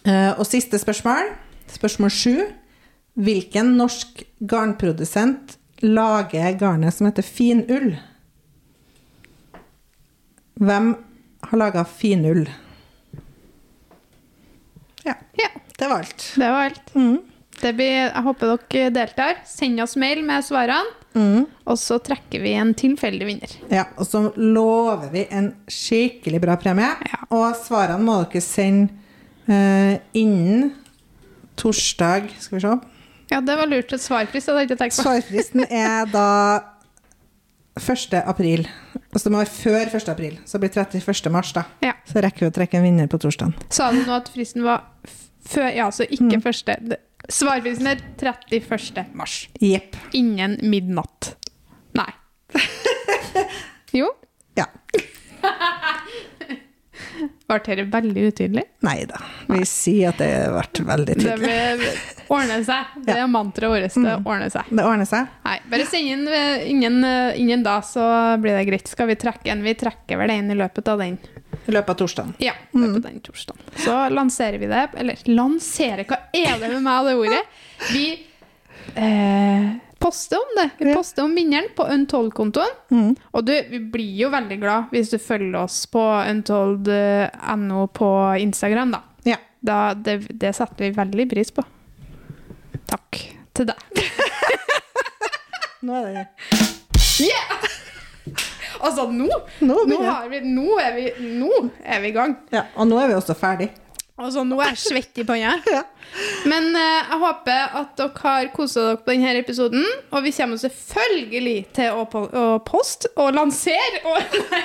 Eh, 0.07 0.39
Og 0.39 0.47
siste 0.47 0.78
spørsmål, 0.78 1.33
spørsmål 1.68 2.12
sju. 2.14 2.37
Hvilken 3.20 3.74
norsk 3.76 4.22
garnprodusent 4.49 5.57
lager 5.83 6.55
garnet 6.61 6.95
som 6.95 7.09
heter 7.09 7.26
finull? 7.26 7.97
Hvem 10.61 10.93
har 11.51 11.59
laga 11.59 11.83
finull? 11.85 12.47
Ja, 15.11 15.17
Ja, 15.43 15.51
det 15.79 15.89
var 15.91 15.99
alt. 16.05 16.25
det 16.37 16.49
var 16.55 16.71
alt. 16.71 16.95
Mm. 16.95 17.19
Det 17.61 17.75
blir, 17.77 17.93
jeg 18.07 18.23
håper 18.25 18.55
dere 18.71 18.91
deltar. 18.95 19.41
Send 19.49 19.81
oss 19.85 19.97
mail 20.01 20.23
med 20.25 20.45
svarene, 20.47 20.97
Mm. 21.13 21.43
og 21.67 21.75
så 21.77 21.97
trekker 21.99 22.39
vi 22.41 22.53
en 22.55 22.71
tilfeldig 22.79 23.27
vinner. 23.27 23.55
Ja, 23.69 23.85
og 23.99 24.07
så 24.07 24.21
lover 24.39 25.09
vi 25.11 25.25
en 25.35 25.49
skikkelig 25.67 26.39
bra 26.41 26.55
premie. 26.57 26.87
Ja. 27.11 27.19
Og 27.35 27.57
svarene 27.59 27.99
må 28.07 28.21
dere 28.31 28.41
sende 28.41 28.95
eh, 29.51 29.99
innen 30.15 30.71
torsdag 31.57 32.31
Skal 32.39 32.57
vi 32.59 32.63
se. 32.65 32.77
Ja, 33.31 33.41
det 33.41 33.57
var 33.59 33.67
lurt. 33.71 33.93
Et 33.93 34.03
svarfrist 34.03 34.47
hadde 34.51 34.63
jeg 34.65 34.71
ikke 34.71 34.79
tenkt 34.81 34.97
på. 34.97 35.03
Svarfristen 35.07 35.67
er 35.71 36.07
da 36.11 36.25
1. 37.79 38.14
april. 38.25 38.66
Altså 39.11 39.29
det 39.29 39.33
må 39.33 39.43
være 39.43 39.53
før 39.55 39.95
1. 39.97 40.09
april, 40.12 40.39
så 40.45 40.59
det 40.59 40.71
blir 40.71 40.83
31. 40.83 41.31
mars, 41.33 41.53
da. 41.57 41.64
Ja. 41.85 41.95
Så 42.09 42.23
rekker 42.23 42.47
vi 42.47 42.51
å 42.51 42.55
trekke 42.55 42.79
en 42.79 42.87
vinner 42.87 43.11
på 43.11 43.21
torsdag. 43.23 43.55
Sa 43.73 43.91
du 43.95 44.03
nå 44.03 44.16
at 44.16 44.31
fristen 44.33 44.66
var 44.66 44.89
før 45.51 45.71
Ja, 45.75 45.91
så 45.95 46.07
ikke 46.11 46.41
første 46.45 46.77
Svarfristen 47.31 47.87
er 47.87 48.01
31. 48.18 49.05
mars. 49.14 49.49
Jepp. 49.61 49.97
Innen 50.16 50.57
midnatt. 50.66 51.35
Nei. 51.95 52.09
jo. 54.01 54.09
Ja. 54.59 54.66
Ble 57.51 57.59
dette 57.66 57.84
veldig 57.90 58.22
utydelig? 58.30 58.62
Nei 58.86 59.01
da. 59.11 59.18
Vi 59.51 59.64
sier 59.66 60.12
at 60.12 60.20
det 60.22 60.28
vært 60.55 60.80
veldig 60.86 61.16
Det 61.18 61.24
tydelig. 61.24 61.57
vil 61.80 62.30
ordne 62.36 62.59
seg. 62.68 62.92
Det 63.09 63.16
er 63.18 63.26
mantraet 63.32 63.72
vårt. 63.74 63.98
Det 64.07 64.14
ordner 64.22 64.53
seg. 64.55 64.70
Det 64.70 64.84
ordner 64.86 65.09
seg. 65.11 65.32
Nei, 65.48 65.57
bare 65.72 65.88
send 65.90 66.12
inn 66.14 66.24
ingen 66.30 67.01
innen, 67.01 67.34
innen 67.42 67.66
da, 67.66 67.80
så 67.82 68.07
blir 68.40 68.55
det 68.61 68.64
greit. 68.70 68.88
Skal 68.94 69.11
vi 69.11 69.18
trekke 69.18 69.51
en? 69.51 69.64
Vi 69.66 69.74
trekker 69.82 70.20
vel 70.22 70.30
en 70.36 70.55
i 70.55 70.59
løpet 70.62 70.88
av 70.94 71.03
den. 71.03 71.18
I 71.66 71.74
løpet 71.74 71.90
av 71.90 71.98
torsdagen. 72.05 72.32
Ja, 72.38 72.55
i 72.70 72.78
løpet 72.78 73.03
av 73.03 73.11
den 73.11 73.20
torsdagen. 73.26 73.62
Så 73.82 73.98
lanserer 74.14 74.62
vi 74.62 74.70
det. 74.70 74.86
Eller 75.03 75.18
lanserer, 75.28 76.07
hva 76.07 76.22
er 76.30 76.55
det 76.62 76.70
med 76.76 76.82
meg 76.86 77.01
og 77.03 77.11
det 77.11 77.16
ordet? 77.18 77.44
Vi 77.90 78.07
eh, 78.94 79.70
poster 80.01 80.36
om 80.40 80.55
det. 80.57 80.68
Vi 80.78 80.88
Ja. 80.90 80.96
poster 80.96 81.22
om 81.26 81.34
vinneren 81.36 81.68
på 81.76 81.84
Untold-kontoen. 81.92 82.72
Mm. 82.90 83.11
Og 83.32 83.44
du, 83.46 83.53
vi 83.70 83.78
blir 83.92 84.16
jo 84.24 84.30
veldig 84.32 84.59
glad 84.62 84.90
hvis 84.94 85.11
du 85.12 85.18
følger 85.20 85.59
oss 85.62 85.82
på 85.92 86.01
untold.no 86.30 87.86
på 87.92 88.11
Instagram, 88.40 88.90
da. 88.96 89.03
Ja. 89.28 89.36
da 89.61 89.80
det, 89.94 90.22
det 90.40 90.55
setter 90.57 90.86
vi 90.88 90.90
veldig 90.96 91.28
pris 91.30 91.51
på. 91.53 91.62
Takk 92.90 93.20
til 93.55 93.68
deg. 93.70 93.76
Nå 95.84 95.94
er 95.96 96.11
det 96.14 96.26
Yeah! 97.20 97.61
Altså, 98.80 99.05
nå, 99.12 99.26
Nå 99.61 99.74
nå, 99.90 99.96
har 100.07 100.28
vi, 100.32 100.38
nå, 100.40 100.78
er 100.80 100.94
vi, 100.96 101.05
nå 101.36 101.51
er 101.84 102.01
vi 102.01 102.09
i 102.09 102.14
gang. 102.16 102.32
Ja, 102.55 102.62
og 102.80 102.88
nå 102.88 102.96
er 103.03 103.11
vi 103.11 103.16
også 103.18 103.34
ferdig. 103.36 103.66
Altså, 104.21 104.45
nå 104.45 104.59
er 104.61 104.75
jeg 104.75 104.83
svett 104.85 105.23
i 105.23 105.27
panna. 105.27 105.57
Ja. 105.71 105.85
Men 106.51 106.73
uh, 106.75 106.81
jeg 106.83 107.18
håper 107.23 107.75
at 107.79 107.93
dere 108.01 108.23
har 108.25 108.49
kosa 108.55 108.83
dere 108.89 108.97
på 109.05 109.12
denne 109.14 109.35
episoden. 109.39 109.85
Og 110.11 110.25
vi 110.25 110.33
kommer 110.35 110.59
selvfølgelig 110.59 111.59
til 111.77 111.95
å, 111.95 112.07
po 112.11 112.25
å 112.27 112.47
poste 112.66 113.12
og 113.14 113.31
lansere 113.37 114.03
og 114.11 114.35
nei, 114.51 114.64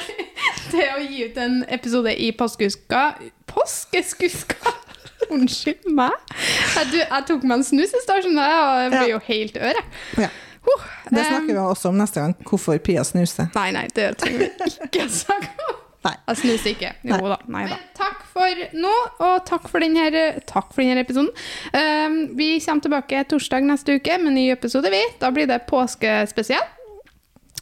til 0.72 0.88
å 0.90 1.04
gi 1.04 1.28
ut 1.30 1.38
en 1.44 1.60
episode 1.70 2.16
i 2.18 2.32
påskeuska 2.34 3.04
Påskeskuska! 3.52 4.74
Unnskyld 5.36 5.86
meg. 5.96 6.18
Jeg, 6.34 6.90
du, 6.92 6.98
jeg 7.00 7.30
tok 7.30 7.46
meg 7.46 7.60
en 7.60 7.68
snus 7.70 7.94
i 7.94 8.02
stad, 8.04 8.26
og 8.26 8.42
jeg 8.42 8.92
blir 8.94 9.14
jo 9.14 9.22
helt 9.30 9.62
ør. 9.62 9.80
jeg. 9.80 10.26
Ja. 10.26 10.34
Det 11.10 11.22
snakker 11.22 11.54
vi 11.54 11.62
også 11.62 11.92
om 11.94 11.98
neste 12.02 12.22
gang, 12.24 12.36
hvorfor 12.50 12.78
Pia 12.82 13.04
snuser. 13.06 13.52
Nei, 13.56 13.70
nei, 13.76 13.86
det 13.96 14.16
trenger 14.22 14.48
vi 14.48 14.70
ikke 14.90 15.10
snakke 15.14 15.70
om. 15.70 15.85
Nei. 16.06 16.14
Jeg 16.30 16.38
snuser 16.38 16.70
ikke. 16.76 16.92
Jo 17.02 17.16
Nei. 17.16 17.30
da. 17.32 17.38
Nei 17.50 17.64
da. 17.66 17.78
Men 17.80 17.90
takk 17.98 18.22
for 18.30 18.62
nå, 18.78 18.94
og 19.26 19.36
takk 19.48 19.68
for 19.72 19.82
denne, 19.82 20.06
takk 20.46 20.70
for 20.76 20.84
denne 20.84 21.02
episoden. 21.02 21.32
Um, 21.74 22.18
vi 22.38 22.52
kommer 22.62 22.86
tilbake 22.86 23.24
torsdag 23.32 23.66
neste 23.66 23.98
uke 23.98 24.20
med 24.22 24.38
ny 24.38 24.46
episode. 24.54 24.92
vi. 24.94 25.02
Da 25.22 25.32
blir 25.34 25.50
det 25.50 25.64
påskespesial. 25.70 26.64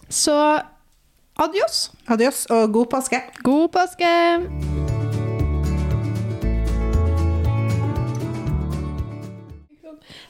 Så 0.09 0.35
adios. 1.39 1.91
Adios 2.07 2.45
og 2.51 2.73
god 2.73 2.91
påske. 2.91 3.21
God 3.43 3.69
påske! 3.73 4.11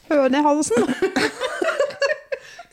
Høne 0.08 0.38
i 0.38 0.42
halsen. 0.42 0.84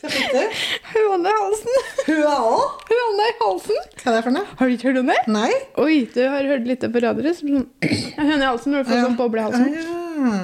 Høne 0.01 1.29
i 1.29 1.35
halsen. 1.37 1.75
Høa 2.07 2.33
òg? 2.55 2.85
Høne 2.89 3.27
i 3.29 3.35
halsen. 3.41 3.81
Hva 4.01 4.11
er 4.11 4.17
det 4.17 4.23
for 4.25 4.33
noe? 4.35 4.47
Har 4.57 4.69
du 4.71 4.75
ikke 4.75 4.89
hørt 4.89 5.01
om 5.03 5.11
det? 5.11 5.19
Nei? 5.29 5.51
Oi, 5.83 5.97
du 6.13 6.21
har 6.25 6.49
hørt 6.49 6.65
litt 6.69 6.85
på 6.95 7.03
radioen. 7.05 7.37
så 7.37 7.45
høne 8.17 8.41
i 8.41 8.47
halsen 8.49 8.73
når 8.73 8.83
du 8.85 8.91
får 8.91 9.05
sånn 9.05 9.19
boble 9.19 9.43
i 9.43 9.47
halsen. 9.49 9.77
Ja. 9.77 10.41